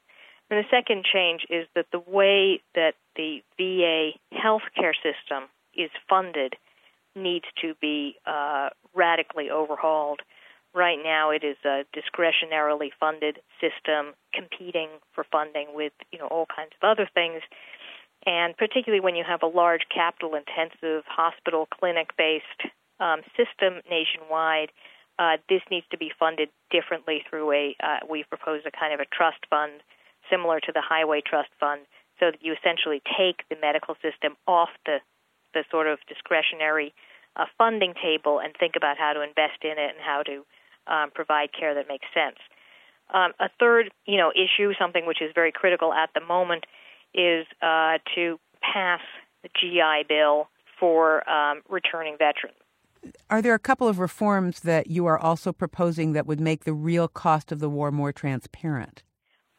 And 0.49 0.63
the 0.63 0.69
second 0.69 1.05
change 1.11 1.41
is 1.49 1.65
that 1.73 1.87
the 1.91 2.03
way 2.05 2.61
that 2.75 2.93
the 3.15 3.41
VA 3.57 4.11
healthcare 4.33 4.93
system 4.93 5.49
is 5.73 5.89
funded 6.07 6.55
needs 7.15 7.45
to 7.61 7.73
be 7.81 8.15
uh, 8.25 8.69
radically 8.93 9.49
overhauled. 9.49 10.21
Right 10.75 10.99
now, 11.01 11.29
it 11.31 11.45
is 11.45 11.55
a 11.63 11.85
discretionarily 11.95 12.89
funded 12.99 13.39
system, 13.61 14.13
competing 14.33 14.89
for 15.13 15.23
funding 15.31 15.67
with 15.73 15.93
you 16.11 16.19
know 16.19 16.27
all 16.27 16.45
kinds 16.53 16.71
of 16.75 16.85
other 16.85 17.07
things. 17.13 17.41
And 18.25 18.57
particularly 18.57 18.99
when 18.99 19.15
you 19.15 19.23
have 19.25 19.41
a 19.41 19.47
large 19.47 19.87
capital-intensive 19.93 21.05
hospital 21.07 21.67
clinic-based 21.71 22.73
um, 22.99 23.21
system 23.37 23.79
nationwide, 23.89 24.71
uh, 25.17 25.37
this 25.47 25.61
needs 25.71 25.85
to 25.91 25.97
be 25.97 26.11
funded 26.19 26.49
differently 26.71 27.23
through 27.29 27.53
a. 27.53 27.75
Uh, 27.81 27.99
we've 28.09 28.27
proposed 28.27 28.67
a 28.67 28.71
kind 28.71 28.93
of 28.93 28.99
a 28.99 29.05
trust 29.15 29.39
fund 29.49 29.79
similar 30.29 30.59
to 30.59 30.73
the 30.73 30.81
Highway 30.81 31.21
Trust 31.25 31.55
Fund, 31.57 31.87
so 32.19 32.31
that 32.31 32.43
you 32.43 32.51
essentially 32.51 33.01
take 33.17 33.47
the 33.47 33.55
medical 33.61 33.95
system 34.03 34.35
off 34.45 34.69
the 34.85 34.97
the 35.53 35.63
sort 35.71 35.87
of 35.87 35.99
discretionary 36.09 36.93
uh, 37.37 37.45
funding 37.57 37.93
table 37.95 38.39
and 38.39 38.53
think 38.59 38.75
about 38.75 38.97
how 38.97 39.13
to 39.13 39.21
invest 39.21 39.63
in 39.63 39.79
it 39.79 39.95
and 39.95 40.03
how 40.03 40.21
to 40.21 40.43
um, 40.87 41.11
provide 41.13 41.49
care 41.57 41.73
that 41.73 41.87
makes 41.87 42.05
sense. 42.13 42.37
Um, 43.13 43.33
a 43.39 43.49
third, 43.59 43.91
you 44.05 44.17
know, 44.17 44.31
issue, 44.31 44.73
something 44.79 45.05
which 45.05 45.21
is 45.21 45.31
very 45.35 45.51
critical 45.51 45.93
at 45.93 46.09
the 46.13 46.21
moment, 46.21 46.65
is 47.13 47.45
uh, 47.61 47.99
to 48.15 48.39
pass 48.61 49.01
the 49.43 49.49
GI 49.59 50.05
Bill 50.09 50.47
for 50.79 51.27
um, 51.29 51.61
returning 51.69 52.17
veterans. 52.17 52.57
Are 53.29 53.41
there 53.41 53.53
a 53.53 53.59
couple 53.59 53.87
of 53.87 53.99
reforms 53.99 54.61
that 54.61 54.87
you 54.87 55.05
are 55.05 55.17
also 55.17 55.53
proposing 55.53 56.13
that 56.13 56.25
would 56.25 56.39
make 56.39 56.63
the 56.63 56.73
real 56.73 57.07
cost 57.07 57.51
of 57.51 57.59
the 57.59 57.69
war 57.69 57.91
more 57.91 58.11
transparent? 58.11 59.03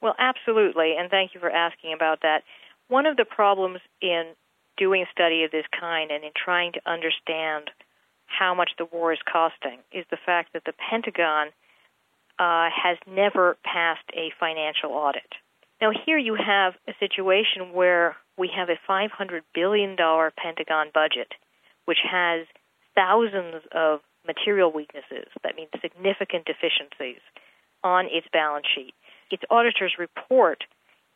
Well, 0.03 0.15
absolutely, 0.19 0.95
and 0.99 1.11
thank 1.11 1.35
you 1.35 1.41
for 1.41 1.51
asking 1.51 1.93
about 1.93 2.21
that. 2.23 2.43
One 2.89 3.07
of 3.07 3.17
the 3.17 3.25
problems 3.25 3.81
in 4.03 4.33
doing 4.77 5.03
a 5.03 5.11
study 5.11 5.45
of 5.45 5.51
this 5.51 5.65
kind 5.79 6.11
and 6.11 6.25
in 6.25 6.31
trying 6.37 6.73
to 6.73 6.81
understand 6.87 7.71
how 8.27 8.55
much 8.55 8.71
the 8.79 8.85
war 8.85 9.13
is 9.13 9.19
costing 9.31 9.79
is 9.93 10.05
the 10.11 10.19
fact 10.25 10.53
that 10.53 10.65
the 10.65 10.73
Pentagon 10.91 11.49
uh, 12.39 12.69
has 12.71 12.99
never 13.07 13.57
passed 13.65 14.05
a 14.15 14.31
financial 14.39 14.91
audit. 14.91 15.33
Now, 15.81 15.91
here 16.05 16.19
you 16.19 16.35
have 16.35 16.75
a 16.89 16.93
situation 16.99 17.73
where 17.73 18.17
we 18.39 18.51
have 18.55 18.69
a 18.69 18.79
$500 18.91 19.41
billion 19.55 19.97
Pentagon 19.97 20.89
budget, 20.93 21.33
which 21.85 21.99
has 22.11 22.47
thousands 22.95 23.63
of 23.73 24.01
material 24.27 24.73
weaknesses, 24.73 25.29
that 25.45 25.55
means 25.57 25.71
significant 25.81 26.45
deficiencies, 26.47 27.21
on 27.85 28.07
its 28.07 28.27
balance 28.33 28.67
sheet. 28.75 28.95
Its 29.31 29.43
auditor's 29.51 29.95
report 29.99 30.65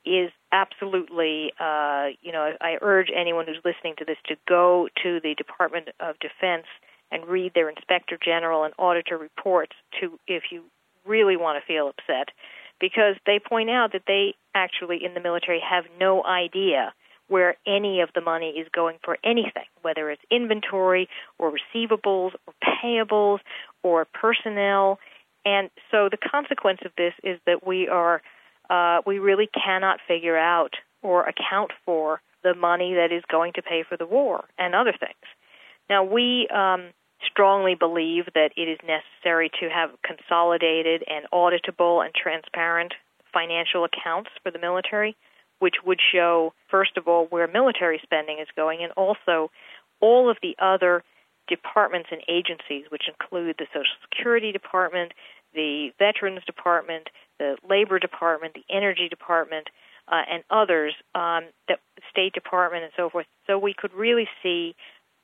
is 0.04 0.30
absolutely, 0.52 1.52
uh, 1.60 2.08
you 2.22 2.32
know, 2.32 2.52
I 2.60 2.76
urge 2.80 3.08
anyone 3.14 3.46
who's 3.46 3.60
listening 3.64 3.94
to 3.98 4.04
this 4.04 4.16
to 4.26 4.36
go 4.48 4.88
to 5.02 5.20
the 5.20 5.34
Department 5.34 5.88
of 6.00 6.16
Defense 6.20 6.66
and 7.10 7.26
read 7.26 7.52
their 7.54 7.68
Inspector 7.68 8.16
General 8.24 8.64
and 8.64 8.74
Auditor 8.78 9.18
reports 9.18 9.72
to 10.00 10.18
if 10.26 10.44
you 10.50 10.64
really 11.06 11.36
want 11.36 11.60
to 11.60 11.66
feel 11.66 11.88
upset, 11.88 12.28
because 12.80 13.16
they 13.26 13.38
point 13.38 13.70
out 13.70 13.92
that 13.92 14.02
they 14.06 14.34
actually 14.54 15.04
in 15.04 15.14
the 15.14 15.20
military 15.20 15.60
have 15.60 15.84
no 15.98 16.24
idea 16.24 16.92
where 17.28 17.56
any 17.66 18.00
of 18.00 18.08
the 18.14 18.20
money 18.20 18.50
is 18.50 18.66
going 18.74 18.98
for 19.04 19.16
anything, 19.22 19.64
whether 19.82 20.10
it's 20.10 20.22
inventory 20.30 21.08
or 21.38 21.52
receivables 21.52 22.32
or 22.46 22.54
payables 22.82 23.38
or 23.84 24.04
personnel. 24.04 24.98
And 25.44 25.70
so 25.90 26.08
the 26.10 26.18
consequence 26.18 26.80
of 26.84 26.90
this 26.98 27.14
is 27.22 27.38
that 27.46 27.64
we 27.66 27.88
are 27.88 28.20
uh, 28.68 29.00
we 29.06 29.18
really 29.18 29.48
cannot 29.48 30.00
figure 30.06 30.36
out 30.36 30.74
or 31.02 31.26
account 31.26 31.72
for 31.84 32.20
the 32.42 32.54
money 32.54 32.94
that 32.94 33.12
is 33.12 33.22
going 33.30 33.52
to 33.54 33.62
pay 33.62 33.84
for 33.88 33.96
the 33.96 34.06
war 34.06 34.44
and 34.58 34.74
other 34.74 34.92
things. 34.92 35.14
Now, 35.88 36.04
we 36.04 36.48
um, 36.54 36.90
strongly 37.26 37.74
believe 37.74 38.26
that 38.34 38.52
it 38.56 38.68
is 38.68 38.78
necessary 38.86 39.50
to 39.60 39.68
have 39.68 39.90
consolidated 40.02 41.04
and 41.06 41.26
auditable 41.32 42.04
and 42.04 42.14
transparent 42.14 42.94
financial 43.32 43.84
accounts 43.84 44.30
for 44.42 44.50
the 44.50 44.58
military, 44.58 45.16
which 45.58 45.76
would 45.84 46.00
show, 46.12 46.52
first 46.70 46.96
of 46.96 47.06
all, 47.06 47.26
where 47.26 47.46
military 47.46 48.00
spending 48.02 48.38
is 48.40 48.48
going, 48.56 48.82
and 48.82 48.92
also 48.96 49.50
all 50.00 50.30
of 50.30 50.38
the 50.42 50.56
other 50.58 51.04
departments 51.48 52.08
and 52.10 52.22
agencies, 52.28 52.86
which 52.90 53.08
include 53.08 53.56
the 53.58 53.66
Social 53.72 53.96
Security 54.08 54.52
Department, 54.52 55.12
the 55.54 55.90
Veterans 55.98 56.44
Department, 56.46 57.08
the 57.38 57.56
Labor 57.68 57.98
Department, 57.98 58.54
the 58.54 58.74
Energy 58.74 59.08
Department, 59.08 59.68
uh, 60.08 60.22
and 60.30 60.42
others, 60.50 60.94
um, 61.14 61.44
the 61.68 61.76
State 62.10 62.32
Department, 62.32 62.84
and 62.84 62.92
so 62.96 63.10
forth. 63.10 63.26
So 63.46 63.58
we 63.58 63.74
could 63.76 63.92
really 63.92 64.28
see 64.42 64.74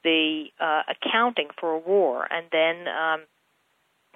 the 0.07 0.45
uh, 0.61 0.83
accounting 0.89 1.49
for 1.61 1.73
a 1.73 1.79
war, 1.79 2.29
and 2.31 2.47
then 2.53 2.87
um, 2.89 3.21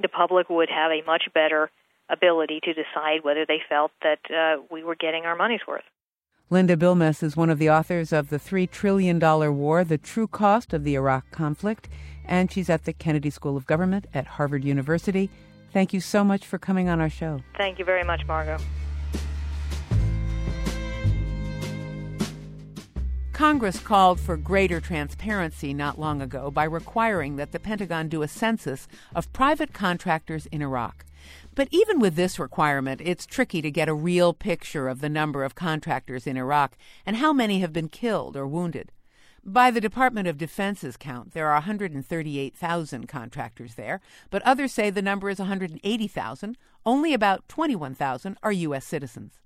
the 0.01 0.09
public 0.09 0.49
would 0.49 0.69
have 0.71 0.93
a 0.93 1.05
much 1.05 1.25
better 1.35 1.69
ability 2.09 2.61
to 2.63 2.73
decide 2.73 3.25
whether 3.25 3.45
they 3.45 3.59
felt 3.69 3.91
that 4.03 4.21
uh, 4.31 4.63
we 4.71 4.85
were 4.85 4.95
getting 4.95 5.25
our 5.25 5.35
money's 5.35 5.61
worth. 5.67 5.83
Linda 6.49 6.77
Bilmes 6.77 7.23
is 7.23 7.37
one 7.37 7.51
of 7.51 7.59
the 7.59 7.71
authors 7.71 8.13
of 8.13 8.29
The 8.31 8.39
$3 8.39 8.71
Trillion 8.71 9.19
War 9.21 9.85
The 9.85 9.99
True 9.99 10.29
Cost 10.29 10.73
of 10.73 10.85
the 10.85 10.95
Iraq 10.95 11.31
Conflict, 11.33 11.89
and 12.25 12.51
she's 12.51 12.71
at 12.71 12.85
the 12.85 12.93
Kennedy 12.93 13.31
School 13.31 13.57
of 13.57 13.67
Government 13.67 14.07
at 14.15 14.27
Harvard 14.27 14.65
University. 14.65 15.29
Thank 15.73 15.93
you 15.93 16.01
so 16.01 16.23
much 16.23 16.47
for 16.47 16.59
coming 16.59 16.89
on 16.89 17.01
our 17.01 17.11
show. 17.11 17.41
Thank 17.57 17.79
you 17.81 17.85
very 17.85 18.05
much, 18.05 18.27
Margot. 18.27 18.59
Congress 23.41 23.81
called 23.81 24.21
for 24.21 24.37
greater 24.37 24.83
transparency 24.83 25.73
not 25.73 25.99
long 25.99 26.21
ago 26.21 26.51
by 26.51 26.63
requiring 26.63 27.37
that 27.37 27.53
the 27.53 27.59
Pentagon 27.59 28.07
do 28.07 28.21
a 28.21 28.29
census 28.29 28.87
of 29.15 29.33
private 29.33 29.73
contractors 29.73 30.45
in 30.53 30.61
Iraq. 30.61 31.07
But 31.55 31.67
even 31.71 32.01
with 32.01 32.17
this 32.17 32.39
requirement, 32.39 33.01
it's 33.03 33.25
tricky 33.25 33.63
to 33.63 33.71
get 33.71 33.89
a 33.89 33.95
real 33.95 34.35
picture 34.35 34.89
of 34.89 35.01
the 35.01 35.09
number 35.09 35.43
of 35.43 35.55
contractors 35.55 36.27
in 36.27 36.37
Iraq 36.37 36.77
and 37.07 37.17
how 37.17 37.33
many 37.33 37.61
have 37.61 37.73
been 37.73 37.89
killed 37.89 38.37
or 38.37 38.47
wounded. 38.47 38.93
By 39.43 39.71
the 39.71 39.81
Department 39.81 40.29
of 40.29 40.37
Defense's 40.37 40.99
count, 40.99 41.33
there 41.33 41.49
are 41.49 41.55
138,000 41.55 43.09
contractors 43.09 43.75
there, 43.75 44.03
but 44.29 44.43
others 44.43 44.75
say 44.75 44.91
the 44.91 45.01
number 45.01 45.31
is 45.31 45.39
180,000. 45.39 46.59
Only 46.85 47.15
about 47.15 47.49
21,000 47.49 48.37
are 48.43 48.53
U.S. 48.53 48.85
citizens. 48.85 49.41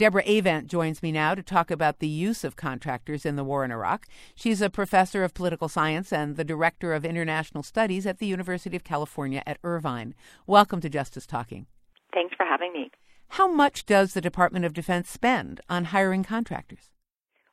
Deborah 0.00 0.24
Avant 0.24 0.66
joins 0.66 1.02
me 1.02 1.12
now 1.12 1.34
to 1.34 1.42
talk 1.42 1.70
about 1.70 1.98
the 1.98 2.08
use 2.08 2.42
of 2.42 2.56
contractors 2.56 3.26
in 3.26 3.36
the 3.36 3.44
war 3.44 3.66
in 3.66 3.70
Iraq. 3.70 4.06
She's 4.34 4.62
a 4.62 4.70
professor 4.70 5.24
of 5.24 5.34
political 5.34 5.68
science 5.68 6.10
and 6.10 6.36
the 6.38 6.42
director 6.42 6.94
of 6.94 7.04
international 7.04 7.62
studies 7.62 8.06
at 8.06 8.18
the 8.18 8.24
University 8.24 8.74
of 8.74 8.82
California 8.82 9.42
at 9.46 9.58
Irvine. 9.62 10.14
Welcome 10.46 10.80
to 10.80 10.88
Justice 10.88 11.26
Talking. 11.26 11.66
Thanks 12.14 12.34
for 12.34 12.46
having 12.46 12.72
me. 12.72 12.90
How 13.28 13.52
much 13.52 13.84
does 13.84 14.14
the 14.14 14.22
Department 14.22 14.64
of 14.64 14.72
Defense 14.72 15.10
spend 15.10 15.60
on 15.68 15.84
hiring 15.84 16.24
contractors? 16.24 16.88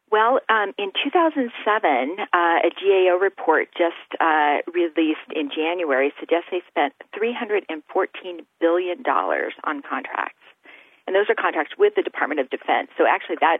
Well, 0.09 0.39
um, 0.47 0.71
in 0.77 0.93
2007, 1.03 1.51
uh, 2.31 2.37
a 2.37 2.69
GAO 2.79 3.17
report 3.17 3.67
just 3.77 4.21
uh, 4.21 4.59
released 4.73 5.35
in 5.35 5.49
January 5.53 6.13
suggests 6.17 6.47
they 6.49 6.61
spent 6.69 6.93
$314 7.13 8.45
billion 8.61 9.03
on 9.05 9.81
contracts. 9.81 10.46
And 11.07 11.15
those 11.15 11.29
are 11.29 11.35
contracts 11.35 11.73
with 11.77 11.95
the 11.95 12.03
Department 12.03 12.39
of 12.41 12.49
Defense. 12.49 12.89
So 12.97 13.05
actually, 13.07 13.37
that 13.39 13.59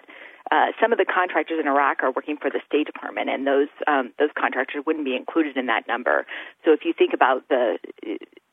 uh, 0.51 0.71
some 0.79 0.91
of 0.91 0.97
the 0.97 1.05
contractors 1.05 1.59
in 1.59 1.67
Iraq 1.67 2.03
are 2.03 2.11
working 2.11 2.37
for 2.37 2.49
the 2.49 2.59
State 2.67 2.85
Department, 2.85 3.29
and 3.29 3.47
those 3.47 3.69
um, 3.87 4.11
those 4.19 4.29
contractors 4.37 4.83
wouldn't 4.85 5.05
be 5.05 5.15
included 5.15 5.57
in 5.57 5.65
that 5.67 5.87
number. 5.87 6.25
So 6.65 6.73
if 6.73 6.83
you 6.83 6.93
think 6.93 7.13
about 7.13 7.47
the 7.47 7.79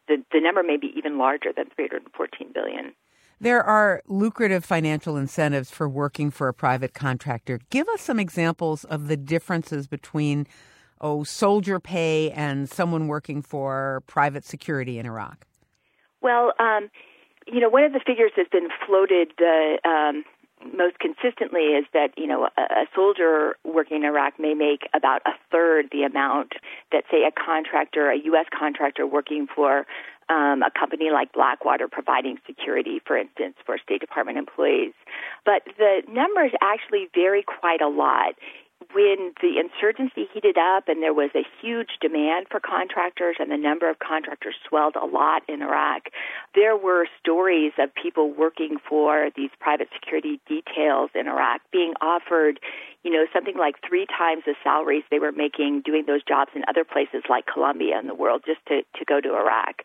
the, 0.07 0.23
the 0.33 0.41
number 0.41 0.63
may 0.63 0.77
be 0.77 0.93
even 0.97 1.19
larger 1.19 1.53
than 1.55 1.67
314 1.75 2.53
billion. 2.55 2.93
There 3.41 3.63
are 3.63 4.03
lucrative 4.07 4.65
financial 4.65 5.17
incentives 5.17 5.71
for 5.71 5.89
working 5.89 6.31
for 6.31 6.49
a 6.49 6.55
private 6.55 6.95
contractor. 6.95 7.59
Give 7.69 7.89
us 7.89 8.01
some 8.01 8.21
examples 8.21 8.85
of 8.85 9.09
the 9.09 9.17
differences 9.17 9.87
between 9.87 10.47
oh, 11.01 11.25
soldier 11.25 11.79
pay 11.79 12.31
and 12.31 12.69
someone 12.69 13.09
working 13.09 13.43
for 13.43 14.03
private 14.07 14.45
security 14.45 14.99
in 14.99 15.07
Iraq? 15.07 15.47
Well, 16.21 16.53
um, 16.59 16.89
you 17.47 17.61
know, 17.61 17.69
one 17.69 17.85
of 17.85 17.93
the 17.93 18.01
figures 18.01 18.33
that's 18.37 18.49
been 18.49 18.69
floated 18.87 19.33
uh, 19.41 19.89
um, 19.89 20.25
most 20.73 20.99
consistently 20.99 21.77
is 21.77 21.85
that 21.93 22.11
you 22.17 22.27
know 22.27 22.49
a, 22.57 22.63
a 22.63 22.87
soldier 22.95 23.57
working 23.65 23.99
in 23.99 24.05
Iraq 24.05 24.39
may 24.39 24.55
make 24.55 24.89
about 24.95 25.23
a 25.27 25.33
third 25.51 25.89
the 25.93 26.03
amount 26.03 26.53
that 26.93 27.05
say 27.11 27.25
a 27.25 27.33
contractor, 27.33 28.11
a 28.11 28.19
U.S. 28.25 28.47
contractor 28.57 29.07
working 29.07 29.47
for 29.55 29.87
um, 30.29 30.63
a 30.63 30.71
company 30.71 31.11
like 31.13 31.33
Blackwater 31.33 31.87
providing 31.89 32.39
security, 32.47 33.01
for 33.07 33.17
instance, 33.17 33.55
for 33.67 33.77
State 33.79 34.01
Department 34.01 34.39
employees. 34.39 34.95
But 35.45 35.63
the 35.77 36.03
numbers 36.09 36.53
actually 36.63 37.09
vary 37.15 37.43
quite 37.43 37.83
a 37.83 37.89
lot 37.89 38.35
when 38.93 39.33
the 39.41 39.59
insurgency 39.59 40.29
heated 40.33 40.59
up 40.59 40.89
and 40.89 41.03
there 41.03 41.15
was 41.15 41.31
a 41.35 41.45
huge 41.61 41.99
demand 42.01 42.47
for 42.51 42.61
contractors 42.61 43.37
and 43.39 43.51
the 43.51 43.57
number 43.57 43.89
of 43.89 43.99
contractors 43.99 44.55
swelled 44.69 44.97
a 44.97 45.07
lot 45.07 45.43
in 45.49 45.63
Iraq, 45.63 46.09
there 46.55 46.77
were 46.77 47.07
stories 47.21 47.73
of 47.79 47.95
people 47.95 48.33
working 48.33 48.77
for 48.89 49.31
these 49.37 49.51
private 49.61 49.89
security 49.95 50.41
details 50.49 51.11
in 51.15 51.29
Iraq 51.29 51.61
being 51.73 51.95
offered, 52.01 52.61
you 53.03 53.11
know, 53.11 53.27
something 53.33 53.57
like 53.57 53.77
three 53.87 54.07
times 54.07 54.43
the 54.47 54.55
salaries 54.63 55.05
they 55.11 55.19
were 55.19 55.33
making 55.33 55.83
doing 55.85 56.05
those 56.07 56.23
jobs 56.23 56.51
in 56.55 56.63
other 56.69 56.85
places 56.85 57.23
like 57.29 57.47
Colombia 57.47 57.99
and 57.99 58.09
the 58.09 58.15
world 58.15 58.43
just 58.45 58.65
to, 58.67 58.83
to 58.99 59.05
go 59.05 59.21
to 59.21 59.37
Iraq. 59.37 59.83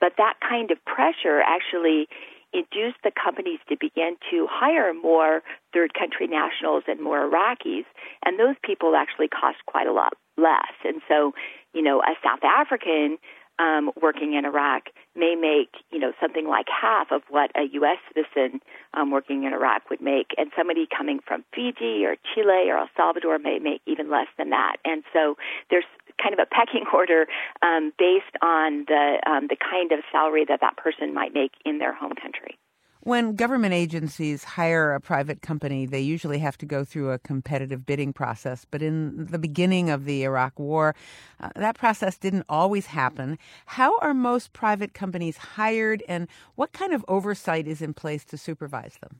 But 0.00 0.14
that 0.18 0.34
kind 0.40 0.70
of 0.70 0.84
pressure 0.84 1.40
actually 1.40 2.08
induced 2.52 2.98
the 3.04 3.12
companies 3.12 3.58
to 3.68 3.76
begin 3.78 4.16
to 4.30 4.46
hire 4.50 4.92
more 4.94 5.42
third 5.72 5.94
country 5.94 6.26
nationals 6.26 6.84
and 6.86 7.00
more 7.00 7.28
Iraqis, 7.28 7.84
and 8.24 8.38
those 8.38 8.56
people 8.62 8.94
actually 8.96 9.28
cost 9.28 9.58
quite 9.66 9.86
a 9.86 9.92
lot 9.92 10.14
less. 10.36 10.72
And 10.84 11.00
so, 11.08 11.32
you 11.72 11.82
know, 11.82 12.00
a 12.00 12.14
South 12.22 12.44
African 12.44 13.18
um, 13.58 13.90
working 14.00 14.34
in 14.34 14.44
Iraq 14.44 14.84
may 15.14 15.34
make, 15.34 15.70
you 15.90 15.98
know, 15.98 16.12
something 16.20 16.48
like 16.48 16.66
half 16.68 17.12
of 17.12 17.22
what 17.28 17.50
a 17.54 17.68
U.S. 17.74 17.98
citizen 18.08 18.60
um, 18.94 19.10
working 19.10 19.44
in 19.44 19.52
Iraq 19.52 19.90
would 19.90 20.00
make, 20.00 20.28
and 20.38 20.50
somebody 20.56 20.86
coming 20.86 21.20
from 21.26 21.44
Fiji 21.54 22.04
or 22.04 22.16
Chile 22.34 22.70
or 22.70 22.78
El 22.78 22.88
Salvador 22.96 23.38
may 23.38 23.58
make 23.58 23.82
even 23.86 24.10
less 24.10 24.28
than 24.38 24.50
that. 24.50 24.76
And 24.84 25.04
so 25.12 25.36
there's 25.70 25.84
kind 26.20 26.32
of 26.32 26.38
a 26.38 26.46
pecking 26.46 26.84
order 26.92 27.26
um, 27.62 27.92
based 27.98 28.36
on 28.42 28.84
the 28.88 29.20
um, 29.26 29.46
the 29.48 29.56
kind 29.56 29.92
of 29.92 30.00
salary 30.10 30.44
that 30.48 30.60
that 30.60 30.76
person 30.76 31.14
might 31.14 31.34
make 31.34 31.52
in 31.64 31.78
their 31.78 31.94
home 31.94 32.12
country. 32.20 32.58
When 33.04 33.34
government 33.34 33.74
agencies 33.74 34.44
hire 34.44 34.94
a 34.94 35.00
private 35.00 35.42
company, 35.42 35.86
they 35.86 36.00
usually 36.00 36.38
have 36.38 36.56
to 36.58 36.66
go 36.66 36.84
through 36.84 37.10
a 37.10 37.18
competitive 37.18 37.84
bidding 37.84 38.12
process. 38.12 38.64
But 38.64 38.80
in 38.80 39.26
the 39.26 39.40
beginning 39.40 39.90
of 39.90 40.04
the 40.04 40.22
Iraq 40.22 40.56
War, 40.56 40.94
uh, 41.40 41.48
that 41.56 41.76
process 41.76 42.16
didn't 42.16 42.44
always 42.48 42.86
happen. 42.86 43.38
How 43.66 43.98
are 43.98 44.14
most 44.14 44.52
private 44.52 44.94
companies 44.94 45.36
hired, 45.36 46.04
and 46.06 46.28
what 46.54 46.72
kind 46.72 46.94
of 46.94 47.04
oversight 47.08 47.66
is 47.66 47.82
in 47.82 47.92
place 47.92 48.24
to 48.26 48.38
supervise 48.38 48.98
them? 49.00 49.18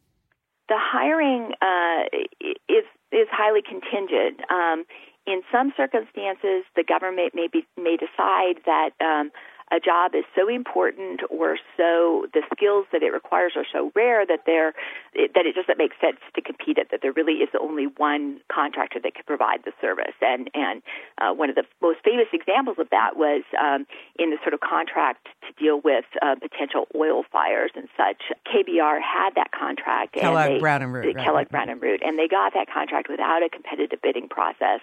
The 0.69 0.79
hiring 0.79 1.53
uh, 1.61 2.05
is 2.69 2.85
is 3.11 3.27
highly 3.33 3.63
contingent. 3.63 4.41
Um, 4.49 4.85
in 5.27 5.43
some 5.53 5.73
circumstances, 5.77 6.65
the 6.75 6.85
government 6.87 7.33
may 7.35 7.49
be, 7.53 7.67
may 7.77 7.97
decide 7.97 8.61
that 8.67 8.91
um, 9.01 9.31
a 9.73 9.81
job 9.81 10.15
is 10.15 10.25
so 10.37 10.49
important 10.49 11.21
or 11.31 11.57
so 11.77 12.27
the 12.35 12.43
skills 12.55 12.87
that 12.93 13.03
it 13.03 13.13
requires 13.13 13.53
are 13.57 13.65
so 13.73 13.91
rare 13.95 14.27
that 14.27 14.41
they're 14.45 14.75
it, 15.15 15.33
that 15.35 15.47
it 15.47 15.55
doesn't 15.55 15.79
make 15.79 15.93
sense 16.01 16.21
to 16.35 16.43
compete 16.43 16.77
it 16.77 16.89
that 16.91 17.01
there 17.01 17.13
really 17.13 17.41
is 17.41 17.49
only 17.59 17.87
one 17.97 18.39
contractor 18.53 19.01
that 19.03 19.15
can 19.15 19.25
provide 19.25 19.61
the 19.65 19.73
service 19.81 20.15
and 20.21 20.51
and 20.55 20.83
uh, 21.19 21.33
one 21.33 21.49
of 21.49 21.57
the 21.57 21.65
most 21.81 21.99
famous 22.05 22.29
examples 22.33 22.77
of 22.79 22.89
that 22.91 23.17
was 23.17 23.43
um, 23.59 23.87
in 24.19 24.31
the 24.31 24.37
sort 24.43 24.53
of 24.53 24.61
contract 24.61 25.27
to 25.41 25.53
deal 25.57 25.81
with 25.81 26.05
uh, 26.21 26.35
potential 26.37 26.87
oil 26.95 27.25
fires 27.33 27.71
and 27.75 27.89
such 27.97 28.21
KBR 28.53 29.01
had 29.01 29.31
that 29.37 29.51
contract 29.53 30.13
Kellogg 30.13 30.47
and 30.47 30.57
they, 30.57 30.61
Brown 30.61 30.83
and 30.83 30.93
Root 30.93 31.07
right, 31.07 31.25
Kellogg 31.25 31.35
right. 31.35 31.51
Brown 31.51 31.69
and 31.71 31.81
Root 31.81 32.03
and 32.05 32.19
they 32.19 32.29
got 32.29 32.53
that 32.53 32.69
contract 32.69 33.09
without 33.09 33.43
a 33.43 33.49
competitive 33.49 34.01
bidding 34.03 34.29
process 34.29 34.81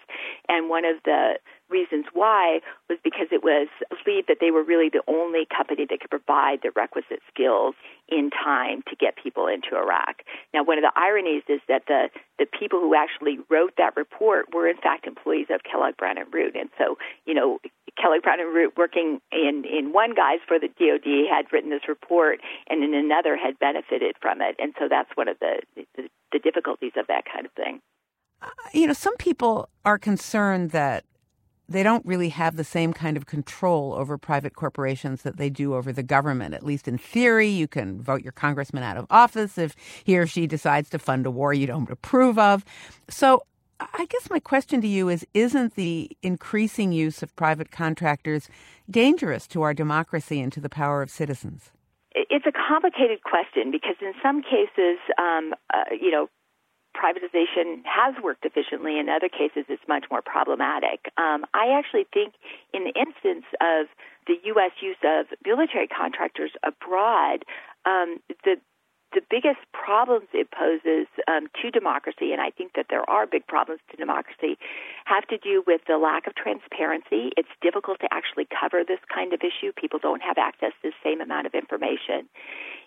and 0.48 0.68
one 0.68 0.86
of 0.86 0.98
the 1.06 1.38
reasons 1.70 2.06
why 2.14 2.60
was 2.90 2.98
because 3.04 3.28
it 3.32 3.44
was 3.44 3.68
believed 4.06 4.28
that 4.28 4.38
they 4.42 4.52
were 4.52 4.64
really 4.64 4.90
the 4.90 5.04
only 5.08 5.46
company 5.46 5.86
that 5.90 6.00
could 6.00 6.10
provide 6.10 6.60
the 6.64 6.72
requisite 6.76 7.22
skills 7.32 7.76
in 8.08 8.30
time 8.32 8.82
to 8.90 8.96
get 8.96 9.16
people 9.22 9.48
into 9.48 9.76
Iraq. 9.76 10.24
Now, 10.54 10.64
one 10.64 10.78
of 10.78 10.84
the 10.84 10.92
ironies 11.00 11.44
is 11.48 11.62
that 11.68 11.84
the, 11.88 12.10
the 12.40 12.46
people 12.46 12.80
who 12.80 12.96
actually 12.96 13.38
wrote 13.50 13.74
that 13.78 13.96
report 13.96 14.54
were, 14.54 14.68
in 14.68 14.78
fact, 14.78 15.06
employees 15.06 15.48
of 15.50 15.62
Kellogg 15.64 15.96
Brown 15.98 16.18
and 16.18 16.34
Root. 16.34 16.56
And 16.56 16.70
so, 16.78 16.98
you 17.26 17.34
know, 17.34 17.60
Kellogg 18.02 18.24
Brown 18.24 18.40
and 18.40 18.54
Root 18.54 18.74
working 18.78 19.22
in, 19.32 19.64
in 19.66 19.94
one 19.94 20.16
guise 20.16 20.40
for 20.48 20.58
the 20.58 20.68
DoD 20.68 21.30
had 21.30 21.46
written 21.52 21.70
this 21.70 21.88
report, 21.88 22.40
and 22.68 22.84
in 22.84 22.94
another 22.94 23.38
had 23.38 23.60
benefited 23.60 24.16
from 24.22 24.42
it. 24.42 24.56
And 24.58 24.74
so 24.80 24.88
that's 24.90 25.10
one 25.16 25.28
of 25.28 25.38
the, 25.40 25.62
the, 25.76 26.10
the 26.32 26.40
difficulties 26.40 26.94
of 26.98 27.08
that 27.08 27.24
kind 27.32 27.46
of 27.46 27.52
thing. 27.54 27.82
Uh, 28.42 28.50
you 28.74 28.88
know, 28.88 28.94
some 28.94 29.18
people 29.18 29.70
are 29.84 29.98
concerned 29.98 30.72
that 30.72 31.04
they 31.70 31.84
don't 31.84 32.06
really 32.06 32.30
have 32.30 32.56
the 32.56 32.64
same 32.64 32.94
kind 32.94 33.16
of 33.16 33.26
control 33.26 33.94
over 33.94 34.18
private 34.18 34.56
corporations 34.56 35.22
that 35.22 35.38
they 35.38 35.50
do 35.50 35.76
over 35.76 35.94
the 35.94 36.04
government. 36.04 36.56
At 36.56 36.66
least 36.66 36.88
in 36.88 36.98
theory, 36.98 37.48
you 37.48 37.68
can 37.68 38.02
vote 38.02 38.24
your 38.24 38.32
congressman 38.32 38.84
out 38.84 38.98
of 38.98 39.06
office 39.10 39.58
if 39.58 39.76
he 40.04 40.18
or 40.18 40.26
she 40.26 40.48
decides 40.48 40.90
to 40.90 41.00
fund 41.00 41.26
a 41.26 41.32
war 41.32 41.54
you 41.54 41.68
don't 41.68 41.90
approve 41.90 42.40
of. 42.40 42.66
So 43.10 43.44
I 43.80 44.06
guess 44.10 44.30
my 44.30 44.40
question 44.40 44.82
to 44.82 44.88
you 44.88 45.10
is 45.10 45.26
Isn't 45.34 45.76
the 45.76 46.12
increasing 46.22 46.92
use 46.92 47.24
of 47.24 47.36
private 47.36 47.72
contractors 47.72 48.50
dangerous 48.90 49.48
to 49.48 49.62
our 49.62 49.74
democracy 49.74 50.42
and 50.42 50.52
to 50.54 50.60
the 50.60 50.70
power 50.70 51.02
of 51.02 51.10
citizens? 51.10 51.72
It's 52.16 52.46
a 52.46 52.52
complicated 52.52 53.24
question 53.24 53.72
because 53.72 53.96
in 54.02 54.14
some 54.22 54.42
cases, 54.42 54.98
um, 55.18 55.54
uh, 55.74 55.84
you 55.92 56.12
know, 56.12 56.28
privatization 56.96 57.84
has 57.86 58.16
worked 58.24 58.46
efficiently. 58.46 59.00
In 59.00 59.10
other 59.10 59.30
cases, 59.30 59.66
it's 59.70 59.84
much 59.88 60.06
more 60.12 60.22
problematic. 60.22 61.12
Um, 61.18 61.46
I 61.54 61.78
actually 61.78 62.08
think, 62.14 62.34
in 62.74 62.84
the 62.84 62.94
instance 63.00 63.46
of 63.62 63.88
the 64.28 64.36
U.S. 64.46 64.72
use 64.82 64.98
of 65.04 65.28
military 65.46 65.88
contractors 65.88 66.52
abroad, 66.64 67.46
um, 67.86 68.18
the 68.44 68.58
the 69.14 69.22
biggest 69.30 69.60
problems 69.74 70.28
it 70.34 70.50
poses 70.52 71.08
um, 71.28 71.48
to 71.62 71.72
democracy, 71.72 72.32
and 72.32 72.42
I 72.42 72.52
think 72.52 72.74
that 72.76 72.88
there 72.90 73.08
are 73.10 73.26
big 73.26 73.48
problems 73.48 73.82
to 73.90 73.98
democracy, 73.98 74.58
have 75.06 75.26
to 75.28 75.38
do 75.38 75.64
with 75.66 75.82
the 75.88 75.98
lack 75.98 76.28
of 76.28 76.36
transparency. 76.36 77.32
It's 77.36 77.50
difficult 77.62 78.00
to 78.02 78.08
actually 78.12 78.48
cover 78.48 78.84
this 78.88 79.00
kind 79.14 79.34
of 79.34 79.42
issue. 79.42 79.72
People 79.74 80.00
don't 80.00 80.22
have 80.22 80.38
access 80.38 80.74
to 80.82 80.90
the 80.90 80.98
same 81.04 81.22
amount 81.22 81.48
of 81.48 81.54
information. 81.56 82.30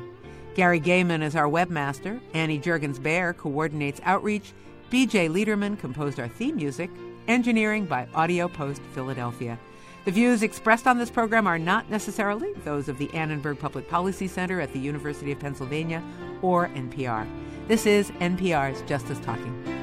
Gary 0.53 0.81
Gaiman 0.81 1.23
is 1.23 1.37
our 1.37 1.47
webmaster. 1.47 2.19
Annie 2.33 2.59
Jurgens 2.59 3.01
Bear 3.01 3.31
coordinates 3.31 4.01
outreach. 4.03 4.51
BJ 4.91 5.29
Leiderman 5.29 5.79
composed 5.79 6.19
our 6.19 6.27
theme 6.27 6.57
music. 6.57 6.89
Engineering 7.29 7.85
by 7.85 8.09
Audio 8.13 8.49
Post 8.49 8.81
Philadelphia. 8.93 9.57
The 10.03 10.11
views 10.11 10.43
expressed 10.43 10.85
on 10.85 10.97
this 10.97 11.09
program 11.09 11.47
are 11.47 11.57
not 11.57 11.89
necessarily 11.89 12.51
those 12.65 12.89
of 12.89 12.97
the 12.97 13.09
Annenberg 13.13 13.57
Public 13.57 13.89
Policy 13.89 14.27
Center 14.27 14.59
at 14.59 14.73
the 14.73 14.79
University 14.79 15.31
of 15.31 15.39
Pennsylvania 15.39 16.03
or 16.41 16.67
NPR. 16.75 17.25
This 17.69 17.85
is 17.85 18.11
NPR's 18.11 18.81
Justice 18.81 19.19
Talking. 19.21 19.74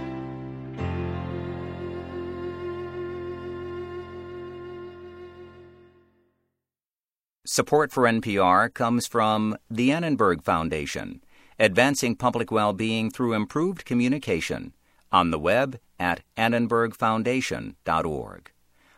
Support 7.52 7.92
for 7.92 8.04
NPR 8.04 8.72
comes 8.72 9.06
from 9.06 9.58
the 9.68 9.92
Annenberg 9.92 10.42
Foundation, 10.42 11.22
advancing 11.58 12.16
public 12.16 12.50
well-being 12.50 13.10
through 13.10 13.34
improved 13.34 13.84
communication, 13.84 14.72
on 15.12 15.30
the 15.30 15.38
web 15.38 15.78
at 16.00 16.22
annenbergfoundation.org. 16.38 18.52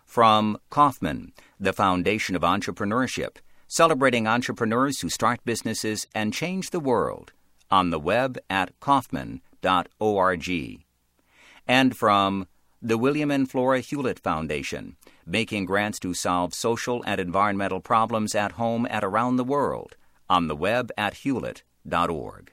From 0.06 0.58
Kauffman, 0.70 1.32
the 1.58 1.72
Foundation 1.72 2.36
of 2.36 2.42
Entrepreneurship, 2.42 3.38
celebrating 3.66 4.28
entrepreneurs 4.28 5.00
who 5.00 5.08
start 5.08 5.44
businesses 5.44 6.06
and 6.14 6.32
change 6.32 6.70
the 6.70 6.78
world, 6.78 7.32
on 7.72 7.90
the 7.90 7.98
web 7.98 8.38
at 8.48 8.78
kauffman.org. 8.78 10.50
And 11.66 11.96
from 11.96 12.46
the 12.80 12.98
William 12.98 13.32
and 13.32 13.50
Flora 13.50 13.80
Hewlett 13.80 14.20
Foundation, 14.20 14.96
making 15.26 15.64
grants 15.64 15.98
to 16.00 16.14
solve 16.14 16.54
social 16.54 17.02
and 17.06 17.20
environmental 17.20 17.80
problems 17.80 18.34
at 18.34 18.52
home 18.52 18.86
and 18.90 19.04
around 19.04 19.36
the 19.36 19.44
world, 19.44 19.96
on 20.28 20.48
the 20.48 20.56
web 20.56 20.90
at 20.96 21.14
hewlett.org. 21.14 22.52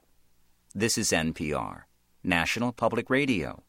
This 0.74 0.98
is 0.98 1.12
NPR, 1.12 1.84
National 2.24 2.72
Public 2.72 3.10
Radio. 3.10 3.64